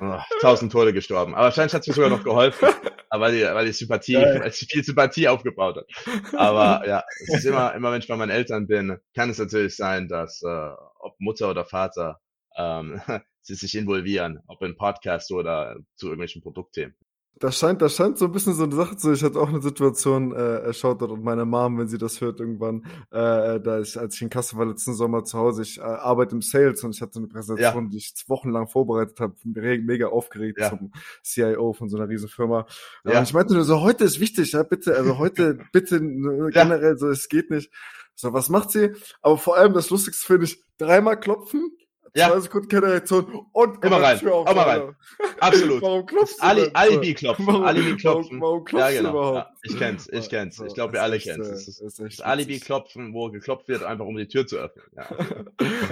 Oh, 0.00 0.18
tausend 0.40 0.72
Tode 0.72 0.92
gestorben. 0.92 1.34
Aber 1.34 1.44
wahrscheinlich 1.44 1.74
hat 1.74 1.82
es 1.82 1.88
mir 1.88 1.94
sogar 1.94 2.10
noch 2.10 2.24
geholfen, 2.24 2.68
weil 3.10 3.32
die, 3.32 3.42
weil 3.42 3.66
die 3.66 3.72
Sympathie, 3.72 4.16
weil 4.16 4.52
sie 4.52 4.66
viel 4.66 4.84
Sympathie 4.84 5.28
aufgebaut 5.28 5.76
hat. 5.76 6.34
Aber 6.34 6.84
ja, 6.86 7.04
es 7.22 7.34
ist 7.38 7.44
immer, 7.44 7.74
immer 7.74 7.92
wenn 7.92 8.00
ich 8.00 8.08
bei 8.08 8.16
meinen 8.16 8.30
Eltern 8.30 8.66
bin, 8.66 8.98
kann 9.14 9.30
es 9.30 9.38
natürlich 9.38 9.76
sein, 9.76 10.08
dass 10.08 10.42
äh, 10.42 10.70
ob 10.98 11.14
Mutter 11.18 11.50
oder 11.50 11.64
Vater 11.64 12.20
ähm, 12.56 13.00
sie 13.42 13.54
sich 13.54 13.74
involvieren, 13.74 14.40
ob 14.46 14.62
in 14.62 14.76
Podcast 14.76 15.30
oder 15.30 15.76
zu 15.94 16.06
irgendwelchen 16.06 16.42
Produktthemen. 16.42 16.94
Das 17.38 17.58
scheint, 17.58 17.82
das 17.82 17.94
scheint 17.94 18.16
so 18.16 18.24
ein 18.24 18.32
bisschen 18.32 18.54
so 18.54 18.64
eine 18.64 18.74
Sache 18.74 18.96
zu. 18.96 19.12
Ich 19.12 19.22
hatte 19.22 19.38
auch 19.38 19.48
eine 19.48 19.60
Situation, 19.60 20.34
äh, 20.34 20.72
schaut 20.72 21.02
dort 21.02 21.10
und 21.10 21.22
meine 21.22 21.44
Mom, 21.44 21.78
wenn 21.78 21.86
sie 21.86 21.98
das 21.98 22.22
hört 22.22 22.40
irgendwann, 22.40 22.86
äh, 23.10 23.60
da 23.60 23.80
ich, 23.80 23.98
als 23.98 24.14
ich 24.14 24.22
in 24.22 24.30
Kassel 24.30 24.58
war 24.58 24.64
letzten 24.64 24.94
Sommer 24.94 25.22
zu 25.22 25.38
Hause, 25.38 25.62
ich 25.62 25.76
äh, 25.76 25.82
arbeite 25.82 26.34
im 26.34 26.40
Sales 26.40 26.82
und 26.82 26.94
ich 26.94 27.02
hatte 27.02 27.18
eine 27.18 27.28
Präsentation, 27.28 27.84
ja. 27.84 27.90
die 27.90 27.98
ich 27.98 28.14
wochenlang 28.26 28.68
vorbereitet 28.68 29.20
habe, 29.20 29.34
mega 29.44 30.06
aufgeregt 30.06 30.58
ja. 30.58 30.70
zum 30.70 30.92
CIO 31.22 31.74
von 31.74 31.90
so 31.90 31.98
einer 31.98 32.08
riesen 32.08 32.28
Firma. 32.28 32.66
Ja. 33.04 33.18
Und 33.18 33.24
ich 33.24 33.34
meinte 33.34 33.52
nur 33.52 33.64
so, 33.64 33.82
heute 33.82 34.04
ist 34.04 34.18
wichtig, 34.18 34.52
ja, 34.52 34.62
bitte, 34.62 34.96
also 34.96 35.18
heute, 35.18 35.58
bitte, 35.72 36.00
generell 36.00 36.96
so, 36.96 37.08
es 37.08 37.28
geht 37.28 37.50
nicht. 37.50 37.70
So, 38.14 38.32
was 38.32 38.48
macht 38.48 38.70
sie? 38.70 38.92
Aber 39.20 39.36
vor 39.36 39.58
allem 39.58 39.74
das 39.74 39.90
Lustigste 39.90 40.26
finde 40.26 40.46
ich, 40.46 40.64
dreimal 40.78 41.20
klopfen, 41.20 41.76
ja. 42.16 42.30
Zwei 42.30 42.40
Sekunden 42.40 42.68
keine 42.68 42.86
Reaktion 42.86 43.46
und 43.52 43.84
immer 43.84 44.00
rein. 44.00 44.18
Immer 44.18 44.66
rein. 44.66 44.96
Absolut. 45.38 45.82
Warum 45.86 46.06
klopfst 46.06 46.38
du? 46.38 46.42
Ali, 46.42 46.70
Alibi 46.72 47.12
klopfen. 47.14 47.46
Warum, 47.46 47.64
Alibi 47.64 47.94
klopfen. 47.96 48.40
Warum, 48.40 48.40
warum 48.40 48.64
klopfst 48.64 48.94
ja, 48.94 48.98
genau. 48.98 49.12
du 49.12 49.18
überhaupt? 49.18 49.36
Ja, 49.36 49.52
ich 49.62 49.78
kenn's, 49.78 50.08
ich 50.10 50.28
kenn's. 50.30 50.58
Ich 50.60 50.74
glaube, 50.74 50.94
wir 50.94 51.02
alle 51.02 51.18
kennen 51.18 51.42
es. 51.42 51.66
Das, 51.66 51.78
ist, 51.78 52.00
das 52.00 52.20
Alibi 52.20 52.58
klopfen, 52.58 53.12
wo 53.12 53.30
geklopft 53.30 53.68
wird, 53.68 53.82
einfach 53.82 54.06
um 54.06 54.16
die 54.16 54.28
Tür 54.28 54.46
zu 54.46 54.56
öffnen. 54.56 54.86
Ja. 54.96 55.08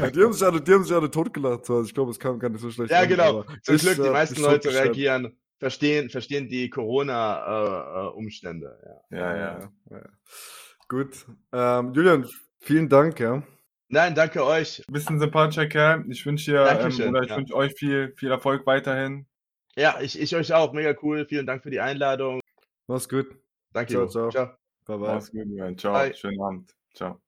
die 0.10 0.22
haben 0.22 0.32
sich 0.32 0.42
alle, 0.42 0.62
die 0.62 0.72
haben 0.72 0.84
sich 0.84 0.94
alle 0.94 1.10
totgelacht. 1.10 1.68
Also 1.68 1.82
ich 1.82 1.92
glaube, 1.92 2.10
es 2.10 2.18
kam 2.18 2.38
gar 2.38 2.48
nicht 2.48 2.62
so 2.62 2.70
schlecht. 2.70 2.90
Ja, 2.90 3.00
an, 3.00 3.08
genau. 3.08 3.44
Zum 3.62 3.76
Glück, 3.76 3.96
die 3.96 4.10
meisten 4.10 4.40
Leute 4.40 4.72
reagieren, 4.72 5.36
verstehen, 5.58 6.08
verstehen 6.08 6.48
die 6.48 6.70
Corona-Umstände. 6.70 8.78
Äh, 9.10 9.16
ja. 9.16 9.20
Ja, 9.20 9.36
ja, 9.36 9.70
ja. 9.90 10.00
Gut. 10.88 11.26
Ähm, 11.52 11.92
Julian, 11.92 12.26
vielen 12.60 12.88
Dank, 12.88 13.20
ja. 13.20 13.42
Nein, 13.94 14.16
danke 14.16 14.44
euch. 14.44 14.82
Du 14.88 14.92
bist 14.92 15.08
ein 15.08 15.20
sympathischer 15.20 15.66
Kerl. 15.66 16.04
Ich 16.08 16.26
wünsche 16.26 16.50
dir 16.50 16.66
ähm, 16.66 17.08
oder 17.10 17.22
ich 17.22 17.30
ja. 17.30 17.36
wünsche 17.36 17.54
euch 17.54 17.74
viel, 17.74 18.12
viel 18.16 18.32
Erfolg 18.32 18.66
weiterhin. 18.66 19.24
Ja, 19.76 20.00
ich, 20.00 20.18
ich 20.18 20.34
euch 20.34 20.52
auch. 20.52 20.72
Mega 20.72 20.96
cool. 21.02 21.24
Vielen 21.26 21.46
Dank 21.46 21.62
für 21.62 21.70
die 21.70 21.78
Einladung. 21.78 22.40
Mach's 22.88 23.08
gut. 23.08 23.28
Danke. 23.72 23.92
Ciao, 23.92 24.08
ciao. 24.08 24.30
ciao. 24.30 24.46
Bye, 24.84 24.98
bye. 24.98 25.14
Mach's 25.14 25.30
gut, 25.30 25.46
man. 25.46 25.78
Ciao. 25.78 25.92
Bye. 25.92 26.12
Schönen 26.12 26.42
Abend. 26.42 26.74
Ciao. 26.92 27.20